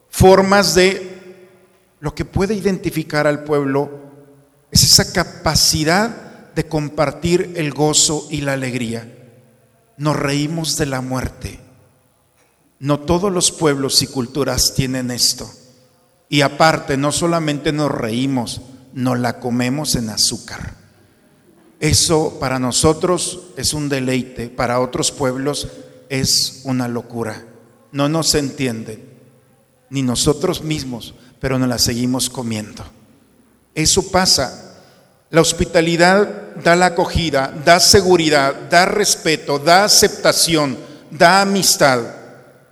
Formas 0.08 0.74
de 0.74 1.18
lo 2.00 2.14
que 2.14 2.24
puede 2.24 2.54
identificar 2.54 3.26
al 3.26 3.44
pueblo 3.44 3.90
es 4.70 4.84
esa 4.84 5.12
capacidad 5.12 6.52
de 6.54 6.66
compartir 6.66 7.52
el 7.56 7.72
gozo 7.72 8.26
y 8.30 8.40
la 8.40 8.54
alegría. 8.54 9.06
Nos 9.98 10.16
reímos 10.16 10.76
de 10.76 10.86
la 10.86 11.00
muerte. 11.02 11.60
No 12.78 13.00
todos 13.00 13.32
los 13.32 13.52
pueblos 13.52 14.02
y 14.02 14.06
culturas 14.06 14.74
tienen 14.74 15.10
esto. 15.10 15.50
Y 16.28 16.40
aparte, 16.40 16.96
no 16.96 17.12
solamente 17.12 17.72
nos 17.72 17.90
reímos, 17.90 18.60
nos 18.98 19.20
la 19.20 19.38
comemos 19.38 19.94
en 19.94 20.10
azúcar. 20.10 20.74
Eso 21.78 22.38
para 22.40 22.58
nosotros 22.58 23.44
es 23.56 23.72
un 23.72 23.88
deleite, 23.88 24.48
para 24.48 24.80
otros 24.80 25.12
pueblos 25.12 25.68
es 26.08 26.62
una 26.64 26.88
locura. 26.88 27.44
No 27.92 28.08
nos 28.08 28.34
entienden, 28.34 29.04
ni 29.88 30.02
nosotros 30.02 30.64
mismos 30.64 31.14
pero 31.38 31.60
no 31.60 31.68
la 31.68 31.78
seguimos 31.78 32.28
comiendo. 32.28 32.84
Eso 33.72 34.10
pasa. 34.10 34.64
La 35.30 35.42
hospitalidad 35.42 36.56
da 36.56 36.74
la 36.74 36.86
acogida, 36.86 37.54
da 37.64 37.78
seguridad, 37.78 38.52
da 38.68 38.84
respeto, 38.86 39.60
da 39.60 39.84
aceptación, 39.84 40.76
da 41.12 41.42
amistad. 41.42 42.00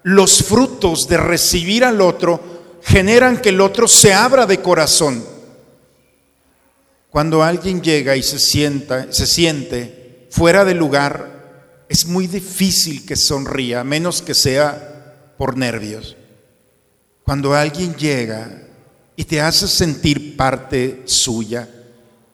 Los 0.02 0.42
frutos 0.42 1.06
de 1.06 1.18
recibir 1.18 1.84
al 1.84 2.00
otro 2.00 2.80
generan 2.82 3.40
que 3.40 3.50
el 3.50 3.60
otro 3.60 3.86
se 3.86 4.12
abra 4.12 4.44
de 4.44 4.60
corazón. 4.60 5.35
Cuando 7.16 7.42
alguien 7.42 7.80
llega 7.80 8.14
y 8.14 8.22
se 8.22 8.38
sienta, 8.38 9.10
se 9.10 9.26
siente 9.26 10.26
fuera 10.28 10.66
de 10.66 10.74
lugar, 10.74 11.86
es 11.88 12.04
muy 12.04 12.26
difícil 12.26 13.06
que 13.06 13.16
sonría, 13.16 13.82
menos 13.84 14.20
que 14.20 14.34
sea 14.34 15.32
por 15.38 15.56
nervios. 15.56 16.14
Cuando 17.22 17.54
alguien 17.54 17.94
llega 17.94 18.68
y 19.16 19.24
te 19.24 19.40
hace 19.40 19.66
sentir 19.66 20.36
parte 20.36 21.04
suya, 21.06 21.66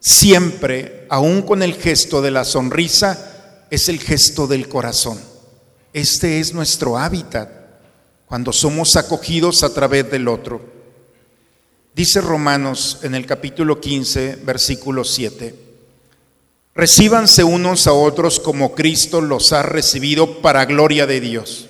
siempre, 0.01 1.07
aún 1.09 1.43
con 1.43 1.63
el 1.63 1.75
gesto 1.75 2.21
de 2.21 2.31
la 2.31 2.43
sonrisa, 2.43 3.65
es 3.69 3.87
el 3.87 4.01
gesto 4.01 4.47
del 4.47 4.67
corazón. 4.67 5.17
Este 5.93 6.41
es 6.41 6.53
nuestro 6.53 6.97
hábitat 6.97 7.49
cuando 8.25 8.51
somos 8.51 8.97
acogidos 8.97 9.63
a 9.63 9.73
través 9.73 10.11
del 10.11 10.27
otro. 10.27 10.82
Dice 11.95 12.21
Romanos 12.21 12.99
en 13.03 13.15
el 13.15 13.25
capítulo 13.25 13.79
15, 13.79 14.37
versículo 14.43 15.03
7. 15.03 15.55
Recíbanse 16.75 17.43
unos 17.43 17.85
a 17.87 17.93
otros 17.93 18.39
como 18.39 18.73
Cristo 18.73 19.21
los 19.21 19.53
ha 19.53 19.61
recibido 19.61 20.41
para 20.41 20.65
gloria 20.65 21.05
de 21.05 21.19
Dios 21.19 21.69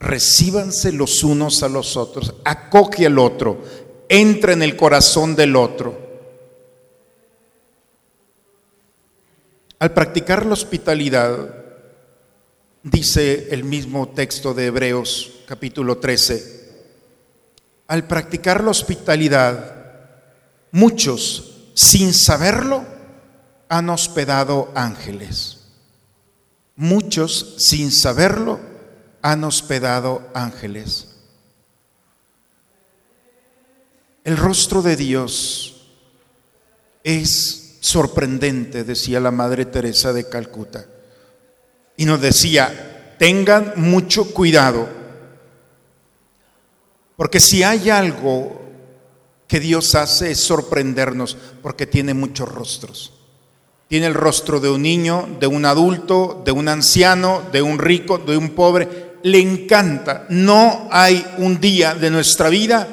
recíbanse 0.00 0.92
los 0.92 1.22
unos 1.22 1.62
a 1.62 1.68
los 1.68 1.96
otros, 1.96 2.34
acoge 2.44 3.06
al 3.06 3.18
otro, 3.18 3.62
entra 4.08 4.54
en 4.54 4.62
el 4.62 4.74
corazón 4.74 5.36
del 5.36 5.54
otro. 5.54 6.08
Al 9.78 9.92
practicar 9.92 10.44
la 10.44 10.54
hospitalidad, 10.54 11.54
dice 12.82 13.48
el 13.50 13.64
mismo 13.64 14.08
texto 14.08 14.52
de 14.54 14.66
Hebreos 14.66 15.32
capítulo 15.46 15.98
13, 15.98 16.59
al 17.90 18.04
practicar 18.04 18.62
la 18.62 18.70
hospitalidad, 18.70 19.74
muchos, 20.70 21.72
sin 21.74 22.14
saberlo, 22.14 22.84
han 23.68 23.90
hospedado 23.90 24.70
ángeles. 24.76 25.62
Muchos, 26.76 27.56
sin 27.58 27.90
saberlo, 27.90 28.60
han 29.22 29.42
hospedado 29.42 30.22
ángeles. 30.34 31.16
El 34.22 34.36
rostro 34.36 34.82
de 34.82 34.94
Dios 34.94 35.88
es 37.02 37.78
sorprendente, 37.80 38.84
decía 38.84 39.18
la 39.18 39.32
Madre 39.32 39.64
Teresa 39.64 40.12
de 40.12 40.28
Calcuta. 40.28 40.86
Y 41.96 42.04
nos 42.04 42.20
decía, 42.20 43.16
tengan 43.18 43.72
mucho 43.74 44.32
cuidado, 44.32 44.99
porque 47.20 47.38
si 47.38 47.62
hay 47.62 47.90
algo 47.90 48.62
que 49.46 49.60
Dios 49.60 49.94
hace 49.94 50.30
es 50.30 50.40
sorprendernos, 50.40 51.36
porque 51.60 51.86
tiene 51.86 52.14
muchos 52.14 52.48
rostros. 52.48 53.12
Tiene 53.88 54.06
el 54.06 54.14
rostro 54.14 54.58
de 54.58 54.70
un 54.70 54.80
niño, 54.80 55.28
de 55.38 55.46
un 55.46 55.66
adulto, 55.66 56.40
de 56.46 56.50
un 56.50 56.66
anciano, 56.66 57.42
de 57.52 57.60
un 57.60 57.78
rico, 57.78 58.16
de 58.16 58.38
un 58.38 58.54
pobre, 58.54 59.18
le 59.22 59.38
encanta. 59.38 60.24
No 60.30 60.88
hay 60.90 61.22
un 61.36 61.60
día 61.60 61.94
de 61.94 62.08
nuestra 62.08 62.48
vida 62.48 62.88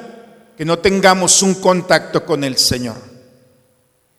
que 0.58 0.66
no 0.66 0.78
tengamos 0.78 1.42
un 1.42 1.54
contacto 1.54 2.26
con 2.26 2.44
el 2.44 2.58
Señor. 2.58 2.96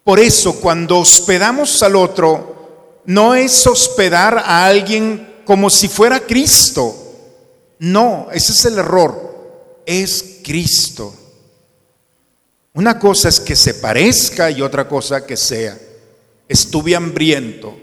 Por 0.04 0.20
eso 0.20 0.60
cuando 0.60 0.98
hospedamos 0.98 1.84
al 1.84 1.96
otro, 1.96 3.02
no 3.06 3.36
es 3.36 3.68
hospedar 3.68 4.40
a 4.40 4.66
alguien 4.66 5.42
como 5.46 5.70
si 5.70 5.88
fuera 5.88 6.22
Cristo. 6.22 6.96
No, 7.78 8.30
ese 8.32 8.54
es 8.54 8.66
el 8.66 8.80
error. 8.80 9.30
Es 9.92 10.42
Cristo. 10.44 11.16
Una 12.74 13.00
cosa 13.00 13.28
es 13.28 13.40
que 13.40 13.56
se 13.56 13.74
parezca 13.74 14.52
y 14.52 14.62
otra 14.62 14.88
cosa 14.88 15.26
que 15.26 15.36
sea. 15.36 15.76
Estuve 16.48 16.96
hambriento. 16.96 17.76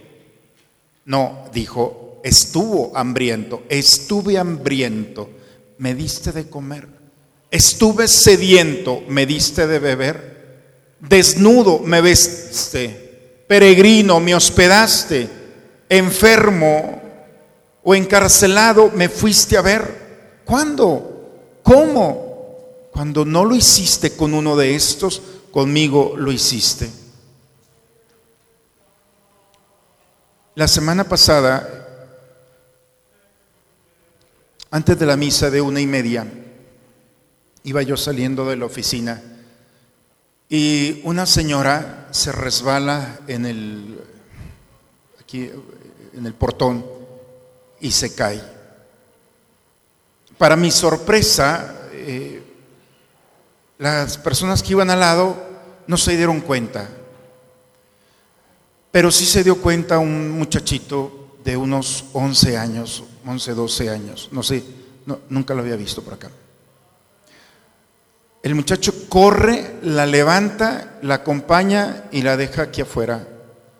No, 1.04 1.50
dijo, 1.52 2.20
estuvo 2.22 2.96
hambriento, 2.96 3.64
estuve 3.68 4.38
hambriento, 4.38 5.28
me 5.78 5.96
diste 5.96 6.30
de 6.30 6.48
comer. 6.48 6.86
Estuve 7.50 8.06
sediento, 8.06 9.02
me 9.08 9.26
diste 9.26 9.66
de 9.66 9.80
beber. 9.80 10.94
Desnudo, 11.00 11.80
me 11.80 12.00
veste. 12.02 13.42
Peregrino, 13.48 14.20
me 14.20 14.32
hospedaste. 14.32 15.28
Enfermo 15.88 17.02
o 17.82 17.96
encarcelado, 17.96 18.92
me 18.92 19.08
fuiste 19.08 19.56
a 19.56 19.62
ver. 19.62 20.42
¿Cuándo? 20.44 21.15
¿Cómo? 21.66 22.88
Cuando 22.92 23.24
no 23.24 23.44
lo 23.44 23.56
hiciste 23.56 24.16
con 24.16 24.34
uno 24.34 24.54
de 24.54 24.76
estos, 24.76 25.20
conmigo 25.50 26.14
lo 26.16 26.30
hiciste. 26.30 26.88
La 30.54 30.68
semana 30.68 31.02
pasada 31.02 31.86
antes 34.70 34.96
de 34.96 35.06
la 35.06 35.16
misa 35.16 35.50
de 35.50 35.60
una 35.60 35.80
y 35.80 35.88
media, 35.88 36.24
iba 37.64 37.82
yo 37.82 37.96
saliendo 37.96 38.46
de 38.46 38.56
la 38.56 38.66
oficina 38.66 39.20
y 40.48 41.00
una 41.02 41.26
señora 41.26 42.06
se 42.12 42.30
resbala 42.30 43.18
en 43.26 43.44
el, 43.44 44.00
aquí, 45.20 45.50
en 46.14 46.26
el 46.26 46.34
portón 46.34 46.86
y 47.80 47.90
se 47.90 48.14
cae. 48.14 48.55
Para 50.38 50.56
mi 50.56 50.70
sorpresa, 50.70 51.88
eh, 51.92 52.42
las 53.78 54.18
personas 54.18 54.62
que 54.62 54.72
iban 54.72 54.90
al 54.90 55.00
lado 55.00 55.36
no 55.86 55.96
se 55.96 56.16
dieron 56.16 56.40
cuenta, 56.40 56.88
pero 58.90 59.10
sí 59.10 59.24
se 59.26 59.44
dio 59.44 59.60
cuenta 59.60 59.98
un 59.98 60.30
muchachito 60.30 61.36
de 61.44 61.56
unos 61.56 62.06
11 62.12 62.56
años, 62.56 63.04
11, 63.24 63.54
12 63.54 63.90
años, 63.90 64.28
no 64.32 64.42
sé, 64.42 64.62
nunca 65.28 65.54
lo 65.54 65.60
había 65.60 65.76
visto 65.76 66.02
por 66.02 66.14
acá. 66.14 66.30
El 68.42 68.54
muchacho 68.54 68.92
corre, 69.08 69.76
la 69.82 70.06
levanta, 70.06 70.98
la 71.02 71.16
acompaña 71.16 72.04
y 72.12 72.22
la 72.22 72.36
deja 72.36 72.62
aquí 72.62 72.80
afuera. 72.80 73.26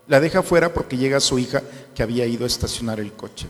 La 0.09 0.21
deja 0.21 0.41
afuera 0.41 0.73
porque 0.73 0.97
llega 0.97 1.21
su 1.21 1.39
hija 1.39 1.63
que 1.95 2.03
había 2.03 2.27
ido 2.27 2.45
a 2.45 2.49
estacionar 2.49 2.99
el 2.99 3.13
coche. 3.13 3.49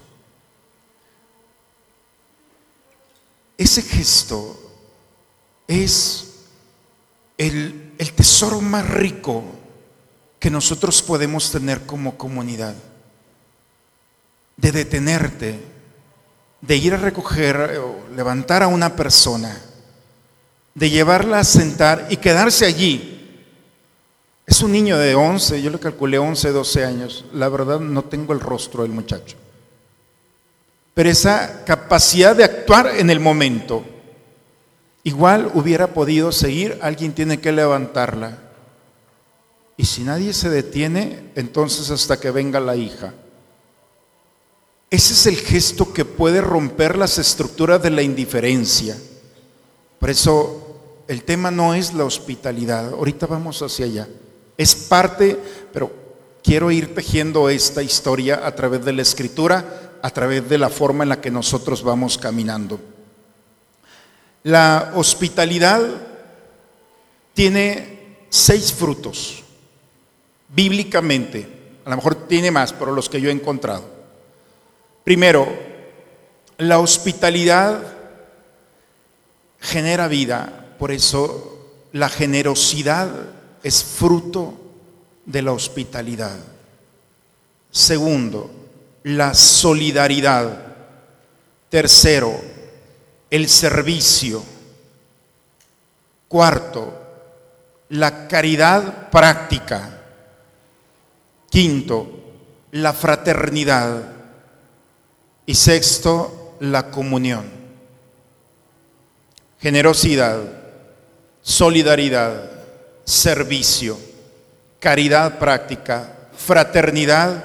Ese 3.58 3.82
gesto 3.82 4.58
es 5.66 6.26
el, 7.38 7.94
tesoro 8.14 8.60
más 8.60 8.88
rico 8.88 9.42
que 10.38 10.50
nosotros 10.50 11.02
podemos 11.02 11.50
tener 11.50 11.86
como 11.86 12.18
comunidad. 12.18 12.74
De 14.56 14.72
detenerte 14.72 15.60
de 16.60 16.76
ir 16.76 16.94
a 16.94 16.98
recoger 16.98 17.78
o 17.78 18.14
levantar 18.14 18.62
a 18.62 18.68
una 18.68 18.96
persona, 18.96 19.56
de 20.74 20.90
llevarla 20.90 21.40
a 21.40 21.44
sentar 21.44 22.06
y 22.10 22.16
quedarse 22.16 22.64
allí. 22.64 23.12
Es 24.46 24.62
un 24.62 24.72
niño 24.72 24.96
de 24.98 25.14
11, 25.14 25.60
yo 25.60 25.70
le 25.70 25.78
calculé 25.78 26.18
11, 26.18 26.50
12 26.50 26.84
años. 26.84 27.24
La 27.32 27.48
verdad 27.48 27.80
no 27.80 28.04
tengo 28.04 28.32
el 28.32 28.40
rostro 28.40 28.82
del 28.82 28.92
muchacho. 28.92 29.36
Pero 30.96 31.10
esa 31.10 31.62
capacidad 31.66 32.34
de 32.34 32.42
actuar 32.42 32.96
en 32.96 33.10
el 33.10 33.20
momento, 33.20 33.84
igual 35.02 35.50
hubiera 35.52 35.88
podido 35.88 36.32
seguir, 36.32 36.78
alguien 36.80 37.12
tiene 37.12 37.38
que 37.38 37.52
levantarla. 37.52 38.38
Y 39.76 39.84
si 39.84 40.04
nadie 40.04 40.32
se 40.32 40.48
detiene, 40.48 41.32
entonces 41.34 41.90
hasta 41.90 42.18
que 42.18 42.30
venga 42.30 42.60
la 42.60 42.76
hija. 42.76 43.12
Ese 44.88 45.12
es 45.12 45.26
el 45.26 45.36
gesto 45.36 45.92
que 45.92 46.06
puede 46.06 46.40
romper 46.40 46.96
las 46.96 47.18
estructuras 47.18 47.82
de 47.82 47.90
la 47.90 48.00
indiferencia. 48.00 48.96
Por 49.98 50.08
eso 50.08 51.02
el 51.08 51.24
tema 51.24 51.50
no 51.50 51.74
es 51.74 51.92
la 51.92 52.06
hospitalidad. 52.06 52.94
Ahorita 52.94 53.26
vamos 53.26 53.60
hacia 53.60 53.84
allá. 53.84 54.08
Es 54.56 54.74
parte, 54.74 55.38
pero 55.74 55.92
quiero 56.42 56.70
ir 56.70 56.94
tejiendo 56.94 57.50
esta 57.50 57.82
historia 57.82 58.46
a 58.46 58.54
través 58.54 58.82
de 58.82 58.94
la 58.94 59.02
escritura, 59.02 59.95
a 60.06 60.10
través 60.10 60.48
de 60.48 60.56
la 60.56 60.70
forma 60.70 61.02
en 61.02 61.08
la 61.08 61.20
que 61.20 61.32
nosotros 61.32 61.82
vamos 61.82 62.16
caminando. 62.16 62.78
La 64.44 64.92
hospitalidad 64.94 65.82
tiene 67.34 68.18
seis 68.28 68.72
frutos 68.72 69.42
bíblicamente. 70.48 71.48
A 71.84 71.90
lo 71.90 71.96
mejor 71.96 72.28
tiene 72.28 72.52
más, 72.52 72.72
pero 72.72 72.92
los 72.92 73.08
que 73.08 73.20
yo 73.20 73.30
he 73.30 73.32
encontrado. 73.32 73.82
Primero, 75.02 75.48
la 76.58 76.78
hospitalidad 76.78 77.82
genera 79.58 80.06
vida, 80.06 80.76
por 80.78 80.92
eso 80.92 81.88
la 81.90 82.08
generosidad 82.08 83.10
es 83.64 83.82
fruto 83.82 84.54
de 85.24 85.42
la 85.42 85.50
hospitalidad. 85.50 86.38
Segundo, 87.72 88.65
la 89.06 89.34
solidaridad. 89.34 90.64
Tercero, 91.68 92.40
el 93.30 93.48
servicio. 93.48 94.42
Cuarto, 96.26 96.92
la 97.90 98.26
caridad 98.26 99.08
práctica. 99.10 100.00
Quinto, 101.48 102.08
la 102.72 102.92
fraternidad. 102.92 104.12
Y 105.46 105.54
sexto, 105.54 106.56
la 106.58 106.90
comunión. 106.90 107.48
Generosidad, 109.60 110.40
solidaridad, 111.42 112.50
servicio, 113.04 114.00
caridad 114.80 115.38
práctica, 115.38 116.28
fraternidad 116.36 117.44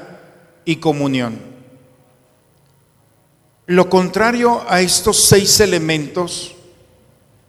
y 0.65 0.77
comunión. 0.77 1.50
Lo 3.67 3.89
contrario 3.89 4.63
a 4.67 4.81
estos 4.81 5.25
seis 5.25 5.59
elementos, 5.59 6.55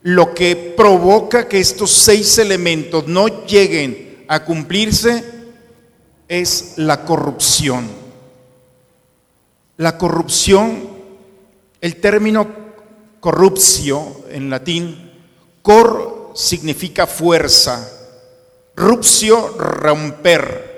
lo 0.03 0.35
que 0.35 0.75
provoca 0.77 1.49
que 1.49 1.59
estos 1.59 1.91
seis 1.91 2.39
elementos 2.39 3.07
no 3.07 3.47
lleguen 3.47 4.25
a 4.29 4.45
cumplirse 4.45 5.25
es 6.29 6.75
la 6.77 7.05
corrupción. 7.05 7.89
La 9.79 9.97
corrupción, 9.97 10.89
el 11.81 11.97
término 11.97 12.47
corrupcio 13.21 14.25
en 14.31 14.51
latín, 14.51 15.13
cor 15.63 16.33
significa 16.35 17.07
fuerza, 17.07 17.91
rupcio, 18.77 19.49
romper, 19.59 20.73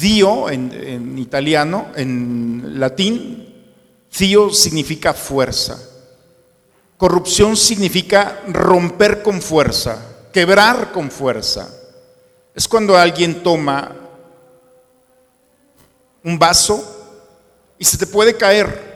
dio 0.00 0.48
en 0.48 1.18
italiano, 1.18 1.88
en 1.96 2.78
latín, 2.78 3.51
cio 4.12 4.50
significa 4.52 5.14
fuerza. 5.14 5.78
Corrupción 6.96 7.56
significa 7.56 8.42
romper 8.46 9.22
con 9.22 9.40
fuerza, 9.40 10.28
quebrar 10.32 10.92
con 10.92 11.10
fuerza. 11.10 11.68
Es 12.54 12.68
cuando 12.68 12.96
alguien 12.96 13.42
toma 13.42 13.96
un 16.22 16.38
vaso 16.38 17.74
y 17.78 17.84
se 17.84 17.96
te 17.96 18.06
puede 18.06 18.36
caer. 18.36 18.92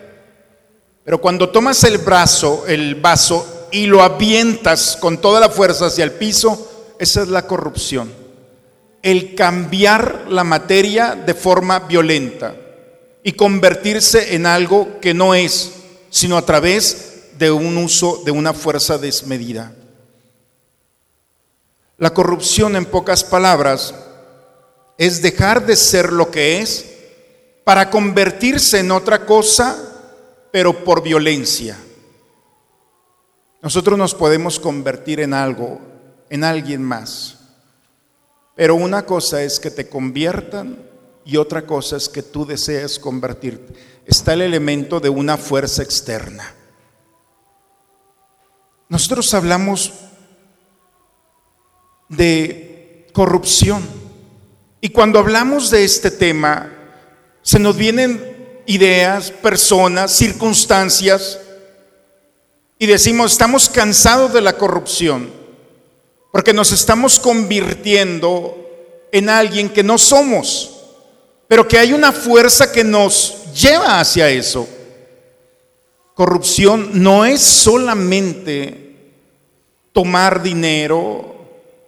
Pero 1.02 1.20
cuando 1.20 1.48
tomas 1.48 1.82
el 1.84 1.98
brazo, 1.98 2.64
el 2.66 2.96
vaso 2.96 3.68
y 3.72 3.86
lo 3.86 4.02
avientas 4.02 4.96
con 5.00 5.20
toda 5.20 5.40
la 5.40 5.48
fuerza 5.48 5.86
hacia 5.86 6.04
el 6.04 6.12
piso, 6.12 6.94
esa 6.98 7.22
es 7.22 7.28
la 7.28 7.46
corrupción. 7.46 8.12
El 9.02 9.34
cambiar 9.34 10.26
la 10.28 10.44
materia 10.44 11.14
de 11.14 11.34
forma 11.34 11.80
violenta 11.80 12.54
y 13.26 13.32
convertirse 13.32 14.36
en 14.36 14.46
algo 14.46 15.00
que 15.00 15.12
no 15.12 15.34
es, 15.34 15.72
sino 16.10 16.36
a 16.36 16.46
través 16.46 17.32
de 17.36 17.50
un 17.50 17.76
uso 17.76 18.22
de 18.24 18.30
una 18.30 18.52
fuerza 18.52 18.98
desmedida. 18.98 19.74
La 21.98 22.14
corrupción, 22.14 22.76
en 22.76 22.84
pocas 22.84 23.24
palabras, 23.24 23.92
es 24.96 25.22
dejar 25.22 25.66
de 25.66 25.74
ser 25.74 26.12
lo 26.12 26.30
que 26.30 26.60
es 26.60 26.86
para 27.64 27.90
convertirse 27.90 28.78
en 28.78 28.92
otra 28.92 29.26
cosa, 29.26 29.76
pero 30.52 30.84
por 30.84 31.02
violencia. 31.02 31.76
Nosotros 33.60 33.98
nos 33.98 34.14
podemos 34.14 34.60
convertir 34.60 35.18
en 35.18 35.34
algo, 35.34 35.80
en 36.30 36.44
alguien 36.44 36.80
más. 36.80 37.38
Pero 38.54 38.76
una 38.76 39.04
cosa 39.04 39.42
es 39.42 39.58
que 39.58 39.72
te 39.72 39.88
conviertan 39.88 40.85
y 41.26 41.36
otra 41.36 41.66
cosa 41.66 41.96
es 41.96 42.08
que 42.08 42.22
tú 42.22 42.46
deseas 42.46 42.98
convertirte. 42.98 43.74
Está 44.06 44.32
el 44.34 44.42
elemento 44.42 45.00
de 45.00 45.08
una 45.08 45.36
fuerza 45.36 45.82
externa. 45.82 46.54
Nosotros 48.88 49.34
hablamos 49.34 49.92
de 52.08 53.08
corrupción. 53.12 53.82
Y 54.80 54.90
cuando 54.90 55.18
hablamos 55.18 55.70
de 55.70 55.84
este 55.84 56.12
tema, 56.12 56.72
se 57.42 57.58
nos 57.58 57.76
vienen 57.76 58.62
ideas, 58.66 59.30
personas, 59.30 60.12
circunstancias 60.12 61.40
y 62.78 62.86
decimos, 62.86 63.32
estamos 63.32 63.68
cansados 63.68 64.32
de 64.32 64.42
la 64.42 64.56
corrupción 64.56 65.32
porque 66.30 66.52
nos 66.52 66.70
estamos 66.72 67.18
convirtiendo 67.18 68.62
en 69.10 69.30
alguien 69.30 69.70
que 69.70 69.82
no 69.82 69.96
somos, 69.96 70.75
pero 71.48 71.66
que 71.66 71.78
hay 71.78 71.92
una 71.92 72.12
fuerza 72.12 72.72
que 72.72 72.82
nos 72.84 73.52
lleva 73.54 74.00
hacia 74.00 74.28
eso. 74.28 74.68
Corrupción 76.14 77.02
no 77.02 77.24
es 77.24 77.42
solamente 77.42 79.12
tomar 79.92 80.42
dinero, 80.42 81.36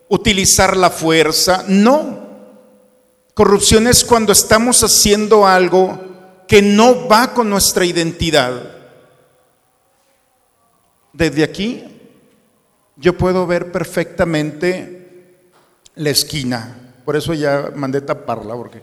utilizar 0.09 0.77
la 0.77 0.91
fuerza, 0.91 1.65
no. 1.67 2.29
Corrupción 3.35 3.87
es 3.87 4.05
cuando 4.05 4.33
estamos 4.33 4.83
haciendo 4.83 5.47
algo 5.47 5.99
que 6.47 6.63
no 6.63 7.09
va 7.09 7.33
con 7.35 7.49
nuestra 7.51 7.85
identidad. 7.85 8.77
Desde 11.13 11.45
aquí 11.45 11.85
yo 12.97 13.17
puedo 13.17 13.47
ver 13.47 13.71
perfectamente 13.71 15.43
la 15.95 16.11
esquina. 16.11 16.95
Por 17.05 17.17
eso 17.17 17.33
ya 17.35 17.71
mandé 17.75 18.01
taparla 18.01 18.55
porque 18.55 18.83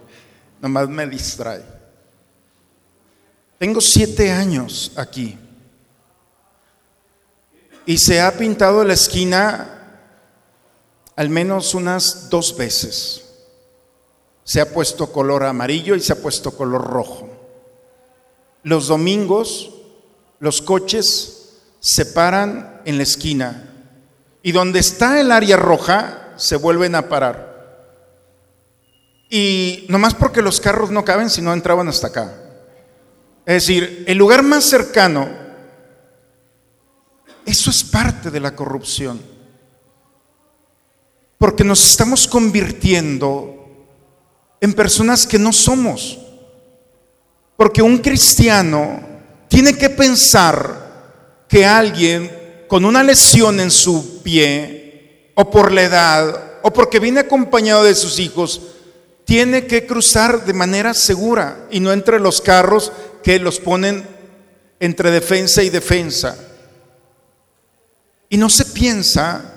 nomás 0.66 0.90
me 0.90 1.06
distrae. 1.06 1.64
Tengo 3.60 3.80
siete 3.80 4.32
años 4.32 4.92
aquí 4.96 5.38
y 7.86 8.00
se 8.00 8.20
ha 8.20 8.36
pintado 8.36 8.84
la 8.84 8.94
esquina 8.94 10.00
al 11.16 11.30
menos 11.30 11.76
unas 11.76 12.32
dos 12.32 12.58
veces 12.58 13.24
se 14.44 14.60
ha 14.60 14.74
puesto 14.74 15.12
color 15.12 15.44
amarillo 15.44 15.94
y 15.94 16.02
se 16.02 16.14
ha 16.14 16.16
puesto 16.16 16.50
color 16.50 16.84
rojo. 16.84 17.30
Los 18.64 18.88
domingos 18.88 19.72
los 20.40 20.64
coches 20.64 21.60
se 21.80 22.08
paran 22.08 22.82
en 22.86 22.98
la 22.98 23.04
esquina 23.04 23.72
y 24.42 24.52
donde 24.52 24.80
está 24.80 25.20
el 25.22 25.32
área 25.32 25.58
roja 25.58 26.34
se 26.38 26.56
vuelven 26.56 26.96
a 26.96 27.08
parar. 27.08 27.55
Y 29.30 29.86
nomás 29.90 30.14
porque 30.14 30.42
los 30.42 30.62
carros 30.62 30.92
no 30.92 31.04
caben 31.04 31.30
si 31.30 31.42
no 31.42 31.54
entraban 31.54 31.88
hasta 31.88 32.08
acá. 32.08 32.36
Es 33.46 33.66
decir, 33.68 34.04
el 34.08 34.18
lugar 34.18 34.44
más 34.44 34.64
cercano, 34.66 35.30
eso 37.46 37.70
es 37.70 37.84
parte 37.84 38.32
de 38.32 38.40
la 38.40 38.56
corrupción. 38.56 39.22
Porque 41.38 41.64
nos 41.64 41.88
estamos 41.88 42.28
convirtiendo 42.28 43.56
en 44.62 44.74
personas 44.74 45.28
que 45.28 45.38
no 45.38 45.54
somos. 45.54 46.20
Porque 47.58 47.82
un 47.82 48.00
cristiano 48.00 49.00
tiene 49.48 49.78
que 49.78 49.90
pensar 49.90 51.46
que 51.48 51.66
alguien 51.66 52.66
con 52.68 52.84
una 52.84 53.04
lesión 53.04 53.60
en 53.60 53.70
su 53.70 54.24
pie, 54.24 55.32
o 55.36 55.50
por 55.52 55.72
la 55.72 55.84
edad, 55.84 56.60
o 56.64 56.72
porque 56.72 57.00
viene 57.00 57.20
acompañado 57.20 57.84
de 57.84 57.94
sus 57.94 58.20
hijos, 58.20 58.62
tiene 59.26 59.66
que 59.66 59.88
cruzar 59.88 60.46
de 60.46 60.54
manera 60.54 60.94
segura 60.94 61.68
y 61.72 61.80
no 61.80 61.92
entre 61.92 62.20
los 62.20 62.42
carros 62.42 62.92
que 63.24 63.40
los 63.40 63.60
ponen 63.60 64.08
entre 64.80 65.10
defensa 65.10 65.64
y 65.64 65.70
defensa. 65.70 66.38
Y 68.30 68.38
no 68.38 68.50
se 68.50 68.66
piensa 68.66 69.52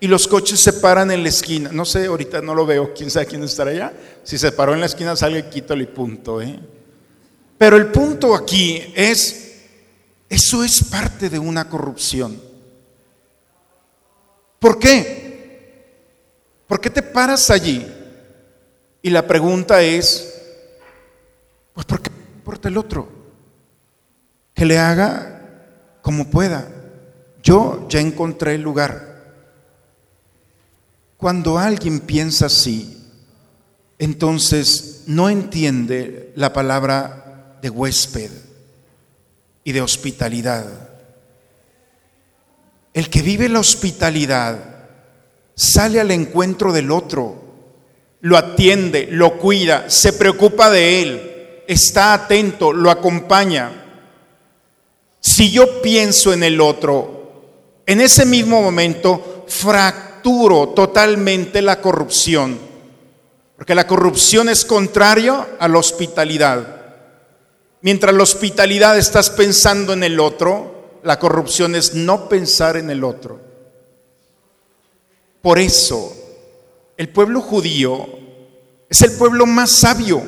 y 0.00 0.08
los 0.08 0.26
coches 0.26 0.60
se 0.60 0.72
paran 0.72 1.10
en 1.10 1.22
la 1.22 1.28
esquina. 1.28 1.70
No 1.70 1.84
sé, 1.84 2.06
ahorita 2.06 2.40
no 2.40 2.54
lo 2.54 2.64
veo, 2.64 2.94
quién 2.94 3.10
sabe 3.10 3.26
quién 3.26 3.42
estará 3.42 3.70
allá. 3.70 3.92
Si 4.24 4.38
se 4.38 4.52
paró 4.52 4.72
en 4.72 4.80
la 4.80 4.86
esquina, 4.86 5.14
sale, 5.14 5.48
quítalo 5.50 5.82
y 5.82 5.86
punto. 5.86 6.40
¿eh? 6.40 6.58
Pero 7.58 7.76
el 7.76 7.88
punto 7.88 8.34
aquí 8.34 8.82
es, 8.96 9.58
eso 10.30 10.64
es 10.64 10.82
parte 10.84 11.28
de 11.28 11.38
una 11.38 11.68
corrupción. 11.68 12.40
¿Por 14.58 14.78
qué? 14.78 15.20
¿Por 16.66 16.80
qué 16.80 16.88
te 16.88 17.02
paras 17.02 17.50
allí? 17.50 17.86
Y 19.02 19.10
la 19.10 19.26
pregunta 19.26 19.82
es, 19.82 20.42
pues 21.72 21.86
¿por 21.86 22.00
qué 22.00 22.10
importa 22.36 22.68
el 22.68 22.76
otro? 22.76 23.08
Que 24.54 24.64
le 24.64 24.78
haga 24.78 25.40
como 26.02 26.28
pueda. 26.28 26.68
Yo 27.42 27.86
ya 27.88 28.00
encontré 28.00 28.54
el 28.54 28.62
lugar. 28.62 29.10
Cuando 31.16 31.58
alguien 31.58 32.00
piensa 32.00 32.46
así, 32.46 32.96
entonces 33.98 35.04
no 35.06 35.28
entiende 35.28 36.32
la 36.34 36.52
palabra 36.52 37.58
de 37.60 37.68
huésped 37.68 38.30
y 39.64 39.72
de 39.72 39.82
hospitalidad. 39.82 40.66
El 42.92 43.08
que 43.10 43.22
vive 43.22 43.48
la 43.48 43.60
hospitalidad 43.60 44.58
sale 45.54 46.00
al 46.00 46.10
encuentro 46.10 46.72
del 46.72 46.90
otro, 46.90 47.49
lo 48.22 48.36
atiende, 48.36 49.08
lo 49.10 49.38
cuida, 49.38 49.88
se 49.88 50.12
preocupa 50.12 50.70
de 50.70 51.02
él, 51.02 51.62
está 51.66 52.12
atento, 52.12 52.72
lo 52.72 52.90
acompaña. 52.90 53.70
Si 55.20 55.50
yo 55.50 55.80
pienso 55.82 56.32
en 56.32 56.42
el 56.42 56.60
otro, 56.60 57.20
en 57.86 58.00
ese 58.00 58.26
mismo 58.26 58.60
momento 58.62 59.44
fracturo 59.48 60.70
totalmente 60.70 61.62
la 61.62 61.80
corrupción, 61.80 62.58
porque 63.56 63.74
la 63.74 63.86
corrupción 63.86 64.48
es 64.48 64.64
contrario 64.64 65.46
a 65.58 65.68
la 65.68 65.78
hospitalidad. 65.78 66.76
Mientras 67.82 68.14
la 68.14 68.22
hospitalidad 68.22 68.98
estás 68.98 69.30
pensando 69.30 69.92
en 69.92 70.02
el 70.02 70.20
otro, 70.20 70.98
la 71.02 71.18
corrupción 71.18 71.74
es 71.74 71.94
no 71.94 72.28
pensar 72.28 72.76
en 72.76 72.90
el 72.90 73.04
otro. 73.04 73.40
Por 75.40 75.58
eso, 75.58 76.14
el 77.00 77.08
pueblo 77.08 77.40
judío 77.40 78.06
es 78.90 79.00
el 79.00 79.12
pueblo 79.12 79.46
más 79.46 79.70
sabio. 79.70 80.22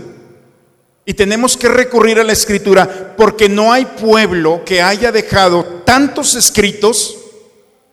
Y 1.04 1.12
tenemos 1.12 1.54
que 1.54 1.68
recurrir 1.68 2.18
a 2.18 2.24
la 2.24 2.32
escritura 2.32 3.14
porque 3.14 3.46
no 3.46 3.74
hay 3.74 3.84
pueblo 3.84 4.64
que 4.64 4.80
haya 4.80 5.12
dejado 5.12 5.82
tantos 5.84 6.34
escritos 6.34 7.14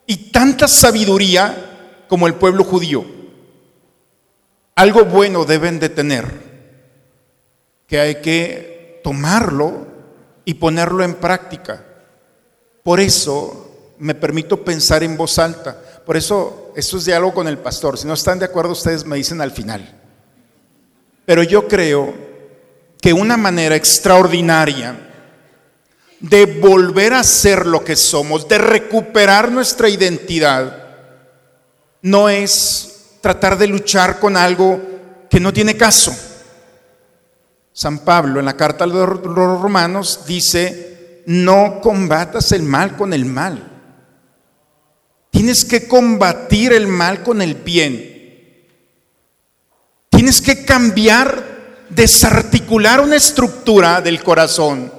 y 0.06 0.32
tanta 0.32 0.70
sabiduría 0.70 2.06
como 2.08 2.26
el 2.26 2.36
pueblo 2.36 2.64
judío. 2.64 3.04
Algo 4.76 5.04
bueno 5.04 5.44
deben 5.44 5.78
de 5.78 5.90
tener, 5.90 6.32
que 7.86 8.00
hay 8.00 8.22
que 8.22 9.02
tomarlo 9.04 9.88
y 10.46 10.54
ponerlo 10.54 11.04
en 11.04 11.16
práctica. 11.16 11.84
Por 12.82 13.02
eso 13.02 13.96
me 13.98 14.16
permito 14.16 14.64
pensar 14.64 15.04
en 15.04 15.18
voz 15.18 15.38
alta. 15.38 15.78
Por 16.06 16.16
eso, 16.16 16.69
esto 16.80 16.98
es 16.98 17.06
diálogo 17.06 17.34
con 17.34 17.48
el 17.48 17.58
pastor. 17.58 17.98
Si 17.98 18.08
no 18.08 18.14
están 18.14 18.40
de 18.40 18.46
acuerdo, 18.46 18.72
ustedes 18.72 19.06
me 19.06 19.18
dicen 19.18 19.42
al 19.42 19.52
final. 19.52 19.98
Pero 21.26 21.44
yo 21.44 21.68
creo 21.68 22.14
que 23.02 23.14
una 23.14 23.38
manera 23.38 23.76
extraordinaria 23.76 25.08
de 26.20 26.46
volver 26.46 27.14
a 27.14 27.24
ser 27.24 27.66
lo 27.66 27.84
que 27.84 27.96
somos, 27.96 28.48
de 28.48 28.58
recuperar 28.58 29.52
nuestra 29.52 29.90
identidad, 29.90 30.88
no 32.02 32.30
es 32.30 33.18
tratar 33.22 33.58
de 33.58 33.68
luchar 33.68 34.20
con 34.20 34.36
algo 34.36 34.82
que 35.30 35.40
no 35.40 35.54
tiene 35.54 35.78
caso. 35.78 36.16
San 37.72 38.00
Pablo 38.00 38.40
en 38.40 38.46
la 38.46 38.58
carta 38.58 38.84
a 38.84 38.88
los 38.88 39.62
romanos 39.62 40.22
dice, 40.26 41.24
no 41.26 41.80
combatas 41.82 42.52
el 42.52 42.64
mal 42.64 42.98
con 42.98 43.14
el 43.14 43.26
mal. 43.26 43.69
Tienes 45.30 45.64
que 45.64 45.88
combatir 45.88 46.74
el 46.74 46.88
mal 46.88 47.24
con 47.24 47.42
el 47.42 47.56
bien. 47.56 48.68
Tienes 50.10 50.42
que 50.42 50.66
cambiar, 50.66 51.86
desarticular 51.90 53.02
una 53.02 53.16
estructura 53.16 54.02
del 54.02 54.24
corazón 54.24 54.92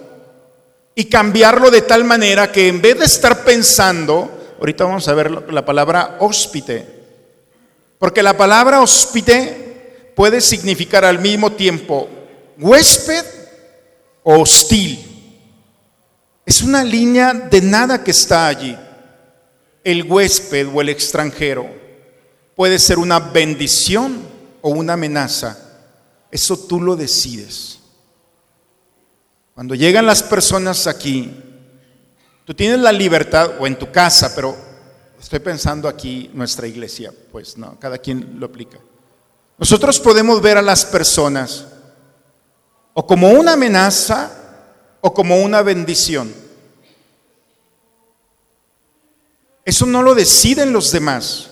y 0.94 1.04
cambiarlo 1.04 1.70
de 1.70 1.82
tal 1.82 2.04
manera 2.04 2.50
que 2.50 2.68
en 2.68 2.80
vez 2.80 2.98
de 2.98 3.04
estar 3.04 3.44
pensando, 3.44 4.54
ahorita 4.58 4.84
vamos 4.84 5.08
a 5.08 5.14
ver 5.14 5.52
la 5.52 5.64
palabra 5.64 6.16
hóspite, 6.20 6.86
porque 7.98 8.22
la 8.22 8.36
palabra 8.36 8.80
hóspite 8.80 10.12
puede 10.16 10.40
significar 10.40 11.04
al 11.04 11.18
mismo 11.18 11.52
tiempo 11.52 12.08
huésped 12.58 13.24
o 14.22 14.40
hostil. 14.40 15.06
Es 16.44 16.62
una 16.62 16.84
línea 16.84 17.32
de 17.32 17.60
nada 17.60 18.02
que 18.02 18.10
está 18.10 18.46
allí. 18.46 18.76
El 19.84 20.04
huésped 20.04 20.68
o 20.72 20.80
el 20.80 20.88
extranjero 20.88 21.68
puede 22.54 22.78
ser 22.78 22.98
una 22.98 23.18
bendición 23.18 24.20
o 24.60 24.70
una 24.70 24.92
amenaza, 24.92 25.56
eso 26.30 26.58
tú 26.58 26.80
lo 26.80 26.96
decides. 26.96 27.78
Cuando 29.54 29.74
llegan 29.74 30.06
las 30.06 30.22
personas 30.22 30.86
aquí, 30.86 31.34
tú 32.44 32.54
tienes 32.54 32.80
la 32.80 32.92
libertad, 32.92 33.52
o 33.58 33.66
en 33.66 33.78
tu 33.78 33.90
casa, 33.90 34.34
pero 34.34 34.56
estoy 35.20 35.38
pensando 35.38 35.88
aquí 35.88 36.30
nuestra 36.34 36.66
iglesia, 36.66 37.12
pues 37.32 37.56
no, 37.56 37.78
cada 37.78 37.98
quien 37.98 38.38
lo 38.38 38.46
aplica. 38.46 38.78
Nosotros 39.58 40.00
podemos 40.00 40.40
ver 40.40 40.56
a 40.56 40.62
las 40.62 40.84
personas 40.84 41.66
o 42.94 43.06
como 43.06 43.30
una 43.30 43.52
amenaza 43.52 44.30
o 45.00 45.12
como 45.12 45.42
una 45.42 45.62
bendición. 45.62 46.32
Eso 49.70 49.86
no 49.86 50.02
lo 50.02 50.16
deciden 50.16 50.72
los 50.72 50.90
demás, 50.90 51.48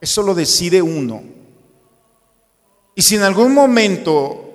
eso 0.00 0.22
lo 0.22 0.32
decide 0.32 0.80
uno. 0.80 1.22
Y 2.94 3.02
si 3.02 3.16
en 3.16 3.24
algún 3.24 3.52
momento 3.52 4.48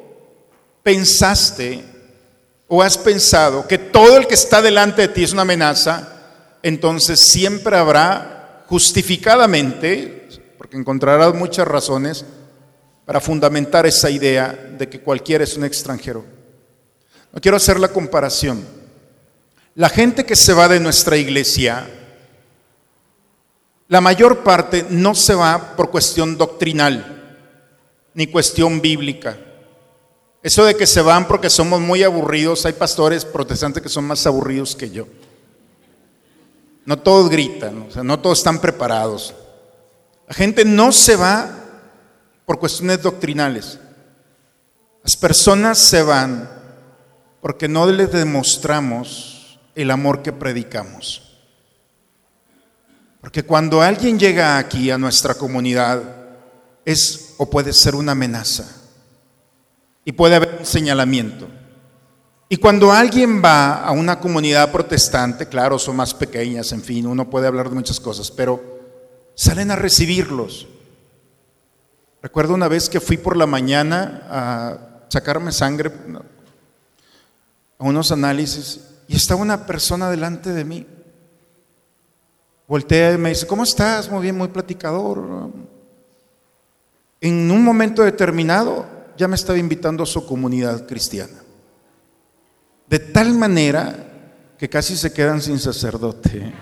pensaste 0.82 1.86
o 2.68 2.82
has 2.82 2.98
pensado 2.98 3.68
que 3.68 3.78
todo 3.78 4.18
el 4.18 4.26
que 4.26 4.34
está 4.34 4.64
delante 4.64 5.04
de 5.04 5.08
ti 5.10 5.24
es 5.24 5.32
una 5.32 5.44
amenaza, 5.44 6.10
entonces 6.64 7.20
siempre 7.20 7.78
habrá 7.78 8.64
justificadamente, 8.66 10.28
porque 10.58 10.76
encontrarás 10.76 11.36
muchas 11.36 11.68
razones 11.68 12.26
para 13.06 13.22
fundamentar 13.22 13.86
esa 13.86 14.10
idea 14.10 14.74
de 14.76 14.90
que 14.90 15.02
cualquiera 15.02 15.44
es 15.44 15.56
un 15.56 15.66
extranjero. 15.66 16.26
No 17.32 17.40
quiero 17.40 17.58
hacer 17.58 17.80
la 17.80 17.90
comparación. 17.90 18.66
La 19.76 19.90
gente 19.90 20.26
que 20.26 20.36
se 20.36 20.54
va 20.54 20.68
de 20.68 20.80
nuestra 20.80 21.16
iglesia, 21.16 21.88
la 23.88 24.02
mayor 24.02 24.44
parte 24.44 24.86
no 24.90 25.14
se 25.14 25.36
va 25.36 25.76
por 25.76 25.92
cuestión 25.92 26.38
doctrinal 26.38 27.16
ni 28.14 28.28
cuestión 28.28 28.82
bíblica. 28.82 29.38
Eso 30.42 30.64
de 30.64 30.76
que 30.76 30.88
se 30.88 31.02
van 31.02 31.28
porque 31.28 31.50
somos 31.50 31.82
muy 31.82 32.04
aburridos, 32.04 32.66
hay 32.66 32.74
pastores 32.74 33.26
protestantes 33.26 33.84
que 33.84 33.90
son 33.90 34.06
más 34.06 34.26
aburridos 34.26 34.76
que 34.76 34.90
yo. 34.90 35.08
No 36.86 37.00
todos 37.00 37.30
gritan, 37.30 37.88
o 37.90 37.92
sea, 37.92 38.04
no 38.04 38.20
todos 38.20 38.40
están 38.40 38.60
preparados. 38.60 39.34
La 40.28 40.34
gente 40.34 40.64
no 40.64 40.92
se 40.92 41.16
va 41.16 41.50
por 42.46 42.60
cuestiones 42.60 43.02
doctrinales. 43.02 43.80
Las 45.04 45.16
personas 45.16 45.78
se 45.78 46.02
van 46.04 46.50
porque 47.42 47.68
no 47.68 47.86
les 47.88 48.12
demostramos 48.12 49.60
el 49.76 49.92
amor 49.92 50.22
que 50.22 50.32
predicamos. 50.32 51.25
Porque 53.26 53.42
cuando 53.42 53.82
alguien 53.82 54.20
llega 54.20 54.60
aquí 54.60 54.92
a 54.92 55.00
nuestra 55.00 55.34
comunidad, 55.34 56.00
es 56.86 57.34
o 57.38 57.50
puede 57.50 57.74
ser 57.74 57.96
una 57.96 58.12
amenaza. 58.12 58.84
Y 60.04 60.12
puede 60.12 60.36
haber 60.36 60.58
un 60.60 60.66
señalamiento. 60.68 61.48
Y 62.50 62.58
cuando 62.58 62.92
alguien 62.92 63.42
va 63.44 63.84
a 63.84 63.90
una 63.94 64.20
comunidad 64.20 64.72
protestante, 64.72 65.48
claro, 65.48 65.80
son 65.80 65.96
más 65.96 66.14
pequeñas, 66.14 66.72
en 66.72 66.84
fin, 66.84 67.08
uno 67.08 67.28
puede 67.28 67.48
hablar 67.48 67.70
de 67.70 67.74
muchas 67.74 68.00
cosas, 68.00 68.30
pero 68.30 68.64
salen 69.34 69.72
a 69.72 69.76
recibirlos. 69.76 70.68
Recuerdo 72.22 72.54
una 72.54 72.68
vez 72.68 72.90
que 72.90 73.00
fui 73.00 73.18
por 73.18 73.36
la 73.36 73.48
mañana 73.48 74.22
a 74.30 74.78
sacarme 75.10 75.52
sangre, 75.52 75.92
a 77.80 77.84
unos 77.84 78.12
análisis, 78.12 78.82
y 79.08 79.16
estaba 79.16 79.42
una 79.42 79.66
persona 79.66 80.12
delante 80.12 80.52
de 80.54 80.64
mí. 80.64 80.86
Voltea 82.68 83.14
y 83.14 83.18
me 83.18 83.30
dice, 83.30 83.46
¿cómo 83.46 83.64
estás? 83.64 84.10
Muy 84.10 84.24
bien, 84.24 84.38
muy 84.38 84.48
platicador. 84.48 85.52
En 87.22 87.52
un 87.52 87.64
momento 87.64 88.02
determinado 88.02 88.86
ya 89.18 89.28
me 89.28 89.36
estaba 89.36 89.58
invitando 89.58 90.04
a 90.04 90.08
su 90.08 90.26
comunidad 90.26 90.88
cristiana. 90.88 91.44
De 92.88 93.00
tal 93.00 93.34
manera 93.34 94.54
que 94.58 94.70
casi 94.70 94.96
se 94.96 95.14
quedan 95.14 95.42
sin 95.42 95.60
sacerdote. 95.60 96.54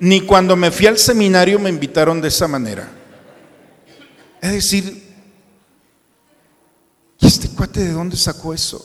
Ni 0.00 0.20
cuando 0.20 0.56
me 0.56 0.70
fui 0.70 0.86
al 0.86 0.98
seminario 0.98 1.58
me 1.58 1.70
invitaron 1.70 2.20
de 2.20 2.28
esa 2.28 2.46
manera. 2.46 2.88
Es 4.40 4.52
decir, 4.52 5.14
¿y 7.18 7.26
este 7.26 7.48
cuate 7.48 7.80
de 7.80 7.92
dónde 7.92 8.16
sacó 8.16 8.52
eso? 8.52 8.84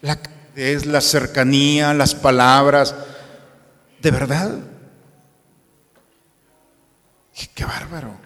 La, 0.00 0.18
es 0.54 0.86
la 0.86 1.00
cercanía, 1.00 1.94
las 1.94 2.14
palabras. 2.14 2.94
¿De 4.00 4.10
verdad? 4.10 4.58
Qué 7.54 7.64
bárbaro. 7.64 8.16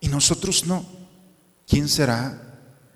Y 0.00 0.08
nosotros 0.08 0.66
no. 0.66 0.84
¿Quién 1.66 1.88
será? 1.88 2.38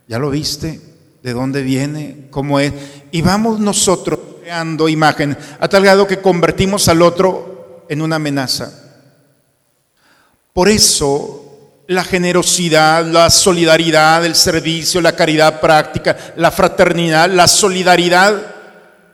¿Ya 0.08 0.18
lo 0.18 0.30
viste? 0.30 0.80
¿De 1.22 1.32
dónde 1.32 1.62
viene? 1.62 2.28
¿Cómo 2.30 2.60
es? 2.60 2.72
Y 3.10 3.22
vamos 3.22 3.60
nosotros 3.60 4.18
creando 4.40 4.88
imagen 4.88 5.36
a 5.58 5.68
tal 5.68 5.82
grado 5.82 6.06
que 6.06 6.20
convertimos 6.20 6.88
al 6.88 7.02
otro 7.02 7.84
en 7.88 8.02
una 8.02 8.16
amenaza. 8.16 8.72
Por 10.52 10.68
eso 10.68 11.45
la 11.88 12.04
generosidad, 12.04 13.04
la 13.06 13.30
solidaridad, 13.30 14.24
el 14.24 14.34
servicio, 14.34 15.00
la 15.00 15.14
caridad 15.14 15.60
práctica, 15.60 16.16
la 16.36 16.50
fraternidad, 16.50 17.30
la 17.30 17.46
solidaridad, 17.46 18.54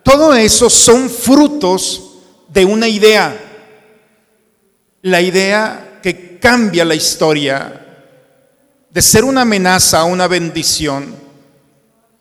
todo 0.02 0.34
eso 0.34 0.70
son 0.70 1.10
frutos 1.10 2.02
de 2.48 2.64
una 2.64 2.88
idea. 2.88 3.36
La 5.02 5.20
idea 5.20 5.98
que 6.02 6.38
cambia 6.38 6.84
la 6.84 6.94
historia 6.94 7.80
de 8.90 9.02
ser 9.02 9.24
una 9.24 9.42
amenaza 9.42 10.00
a 10.00 10.04
una 10.04 10.26
bendición 10.26 11.14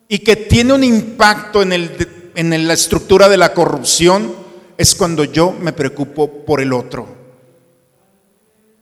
y 0.07 0.19
que 0.19 0.35
tiene 0.35 0.73
un 0.73 0.83
impacto 0.83 1.61
en, 1.61 1.73
el, 1.73 2.31
en 2.35 2.67
la 2.67 2.73
estructura 2.73 3.29
de 3.29 3.37
la 3.37 3.53
corrupción 3.53 4.35
es 4.77 4.95
cuando 4.95 5.23
yo 5.23 5.51
me 5.51 5.73
preocupo 5.73 6.43
por 6.45 6.59
el 6.59 6.73
otro 6.73 7.20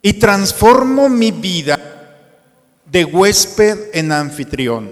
y 0.02 0.14
transformo 0.14 1.10
mi 1.10 1.32
vida 1.32 1.80
de 2.86 3.06
huésped 3.06 3.89
en 3.93 4.12
anfitrión. 4.12 4.89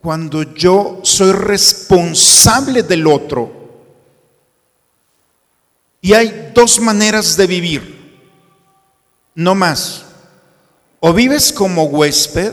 Cuando 0.00 0.42
yo 0.54 1.00
soy 1.02 1.32
responsable 1.32 2.82
del 2.82 3.06
otro. 3.06 3.64
Y 6.00 6.12
hay 6.12 6.52
dos 6.54 6.78
maneras 6.78 7.36
de 7.36 7.46
vivir, 7.46 8.20
no 9.34 9.54
más. 9.54 10.04
O 11.00 11.12
vives 11.12 11.52
como 11.52 11.84
huésped 11.84 12.52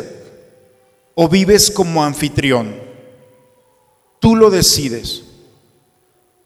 o 1.15 1.27
vives 1.27 1.69
como 1.69 2.03
anfitrión. 2.03 2.73
Tú 4.19 4.35
lo 4.35 4.49
decides. 4.49 5.23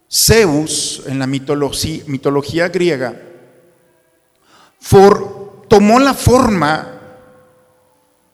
Zeus, 0.09 1.03
en 1.07 1.19
la 1.19 1.27
mitología, 1.27 2.69
griega, 2.69 3.21
tomó 5.67 5.99
la 5.99 6.13
forma 6.13 7.01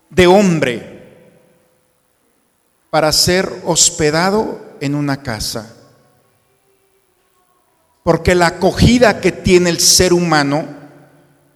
de 0.09 0.27
hombre 0.27 1.01
para 2.89 3.11
ser 3.11 3.49
hospedado 3.65 4.59
en 4.81 4.95
una 4.95 5.23
casa. 5.23 5.75
Porque 8.03 8.35
la 8.35 8.47
acogida 8.47 9.21
que 9.21 9.31
tiene 9.31 9.69
el 9.69 9.79
ser 9.79 10.11
humano 10.11 10.65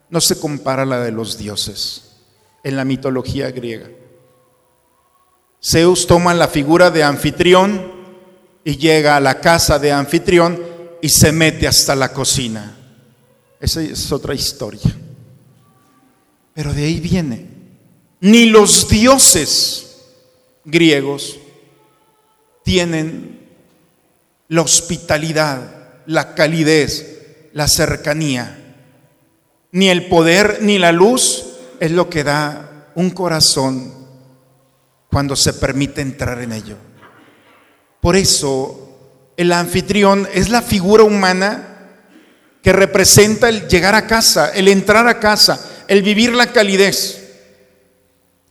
no 0.10 0.22
se 0.22 0.40
compara 0.40 0.84
a 0.84 0.86
la 0.86 1.00
de 1.02 1.12
los 1.12 1.38
dioses 1.38 2.22
en 2.64 2.76
la 2.76 2.86
mitología 2.86 3.52
griega. 3.52 3.90
Zeus 5.62 6.08
toma 6.08 6.34
la 6.34 6.48
figura 6.48 6.92
de 6.92 7.04
anfitrión 7.04 7.92
y 8.64 8.78
llega 8.78 9.18
a 9.18 9.20
la 9.20 9.42
casa 9.42 9.80
de 9.80 9.92
anfitrión 9.92 10.62
y 11.02 11.10
se 11.10 11.32
mete 11.32 11.68
hasta 11.68 11.96
la 11.96 12.14
cocina. 12.14 12.85
Esa 13.66 13.82
es 13.82 14.12
otra 14.12 14.36
historia. 14.36 14.96
Pero 16.54 16.72
de 16.72 16.86
ahí 16.86 17.00
viene. 17.00 17.48
Ni 18.20 18.46
los 18.46 18.88
dioses 18.88 20.04
griegos 20.64 21.40
tienen 22.64 23.40
la 24.50 24.62
hospitalidad, 24.62 26.02
la 26.06 26.36
calidez, 26.36 27.50
la 27.54 27.68
cercanía. 27.68 28.76
Ni 29.72 29.90
el 29.90 30.06
poder 30.10 30.60
ni 30.62 30.78
la 30.78 30.92
luz 30.92 31.46
es 31.80 31.90
lo 31.90 32.08
que 32.08 32.24
da 32.24 32.92
un 32.94 33.10
corazón 33.10 33.92
cuando 35.10 35.36
se 35.36 35.54
permite 35.54 36.02
entrar 36.02 36.40
en 36.40 36.52
ello. 36.52 36.78
Por 38.00 38.16
eso 38.16 39.32
el 39.38 39.52
anfitrión 39.52 40.28
es 40.36 40.50
la 40.50 40.62
figura 40.62 41.04
humana 41.04 41.75
que 42.66 42.74
representa 42.74 43.48
el 43.48 43.68
llegar 43.68 43.94
a 43.94 44.08
casa, 44.08 44.50
el 44.50 44.68
entrar 44.68 45.08
a 45.08 45.20
casa, 45.20 45.84
el 45.88 46.02
vivir 46.02 46.34
la 46.34 46.52
calidez, 46.52 47.24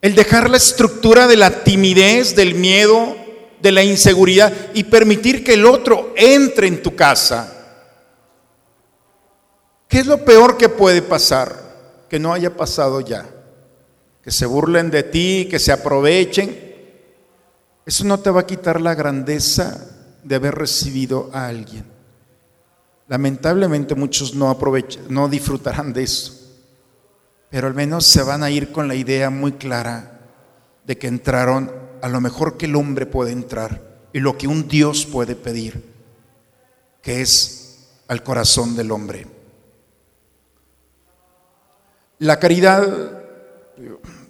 el 0.00 0.14
dejar 0.14 0.48
la 0.48 0.56
estructura 0.56 1.26
de 1.26 1.36
la 1.36 1.64
timidez, 1.64 2.36
del 2.36 2.54
miedo, 2.54 3.16
de 3.60 3.72
la 3.72 3.82
inseguridad 3.82 4.52
y 4.72 4.84
permitir 4.84 5.42
que 5.42 5.54
el 5.54 5.66
otro 5.66 6.14
entre 6.16 6.68
en 6.68 6.80
tu 6.80 6.94
casa. 6.94 7.52
¿Qué 9.88 9.98
es 9.98 10.06
lo 10.06 10.24
peor 10.24 10.58
que 10.58 10.68
puede 10.68 11.02
pasar? 11.02 12.06
Que 12.08 12.20
no 12.20 12.32
haya 12.32 12.56
pasado 12.56 13.00
ya. 13.00 13.28
Que 14.22 14.30
se 14.30 14.46
burlen 14.46 14.92
de 14.92 15.02
ti, 15.02 15.48
que 15.50 15.58
se 15.58 15.72
aprovechen. 15.72 16.56
Eso 17.84 18.04
no 18.04 18.20
te 18.20 18.30
va 18.30 18.42
a 18.42 18.46
quitar 18.46 18.80
la 18.80 18.94
grandeza 18.94 19.76
de 20.22 20.36
haber 20.36 20.54
recibido 20.54 21.30
a 21.32 21.48
alguien. 21.48 21.93
Lamentablemente 23.06 23.94
muchos 23.94 24.34
no 24.34 24.56
no 25.08 25.28
disfrutarán 25.28 25.92
de 25.92 26.04
eso, 26.04 26.32
pero 27.50 27.66
al 27.66 27.74
menos 27.74 28.06
se 28.06 28.22
van 28.22 28.42
a 28.42 28.50
ir 28.50 28.72
con 28.72 28.88
la 28.88 28.94
idea 28.94 29.30
muy 29.30 29.52
clara 29.52 30.20
de 30.86 30.96
que 30.96 31.06
entraron 31.06 31.70
a 32.00 32.08
lo 32.08 32.20
mejor 32.20 32.56
que 32.56 32.66
el 32.66 32.76
hombre 32.76 33.06
puede 33.06 33.32
entrar 33.32 33.80
y 34.12 34.20
lo 34.20 34.38
que 34.38 34.46
un 34.46 34.68
Dios 34.68 35.06
puede 35.06 35.34
pedir, 35.34 35.82
que 37.02 37.20
es 37.20 37.88
al 38.08 38.22
corazón 38.22 38.76
del 38.76 38.90
hombre. 38.90 39.26
La 42.18 42.38
caridad, 42.38 43.22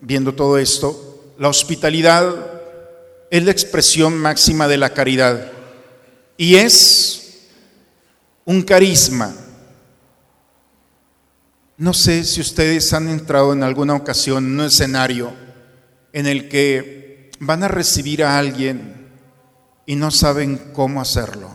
viendo 0.01 0.35
todo 0.35 0.59
esto, 0.59 1.33
la 1.39 1.49
hospitalidad 1.49 2.35
es 3.31 3.45
la 3.45 3.51
expresión 3.51 4.17
máxima 4.17 4.69
de 4.69 4.79
la 4.79 4.95
caridad 4.95 5.51
y 6.37 6.57
es 6.57 7.24
un 8.45 8.63
carisma. 8.63 9.35
No 11.77 11.93
sé 11.93 12.25
si 12.25 12.41
ustedes 12.41 12.93
han 12.93 13.09
entrado 13.09 13.53
en 13.53 13.63
alguna 13.63 13.95
ocasión 13.95 14.45
en 14.45 14.61
un 14.61 14.67
escenario 14.67 15.33
en 16.13 16.27
el 16.27 16.49
que 16.49 17.31
van 17.41 17.65
a 17.65 17.69
recibir 17.69 18.23
a 18.23 18.39
alguien 18.39 19.09
y 19.87 19.97
no 19.97 20.11
saben 20.11 20.71
cómo 20.73 21.01
hacerlo. 21.01 21.51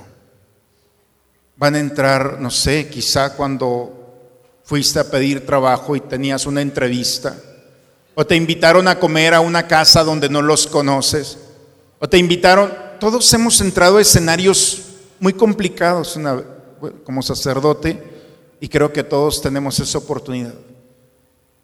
Van 1.56 1.76
a 1.76 1.80
entrar, 1.80 2.40
no 2.40 2.52
sé, 2.52 2.90
quizá 2.90 3.36
cuando 3.36 4.00
fuiste 4.64 5.00
a 5.00 5.10
pedir 5.10 5.46
trabajo 5.46 5.96
y 5.96 6.02
tenías 6.02 6.46
una 6.46 6.62
entrevista, 6.62 7.36
o 8.14 8.26
te 8.26 8.36
invitaron 8.36 8.88
a 8.88 9.00
comer 9.00 9.34
a 9.34 9.40
una 9.40 9.68
casa 9.68 10.04
donde 10.04 10.30
no 10.30 10.42
los 10.42 10.68
conoces, 10.68 11.38
o 12.00 12.08
te 12.08 12.18
invitaron, 12.18 12.72
todos 13.00 13.34
hemos 13.34 13.60
entrado 13.62 13.98
a 13.98 14.02
escenarios 14.02 14.84
muy 15.20 15.34
complicados 15.34 16.16
una, 16.16 16.42
como 17.04 17.22
sacerdote 17.22 18.04
y 18.60 18.68
creo 18.68 18.92
que 18.92 19.04
todos 19.04 19.42
tenemos 19.42 19.80
esa 19.80 19.98
oportunidad. 19.98 20.54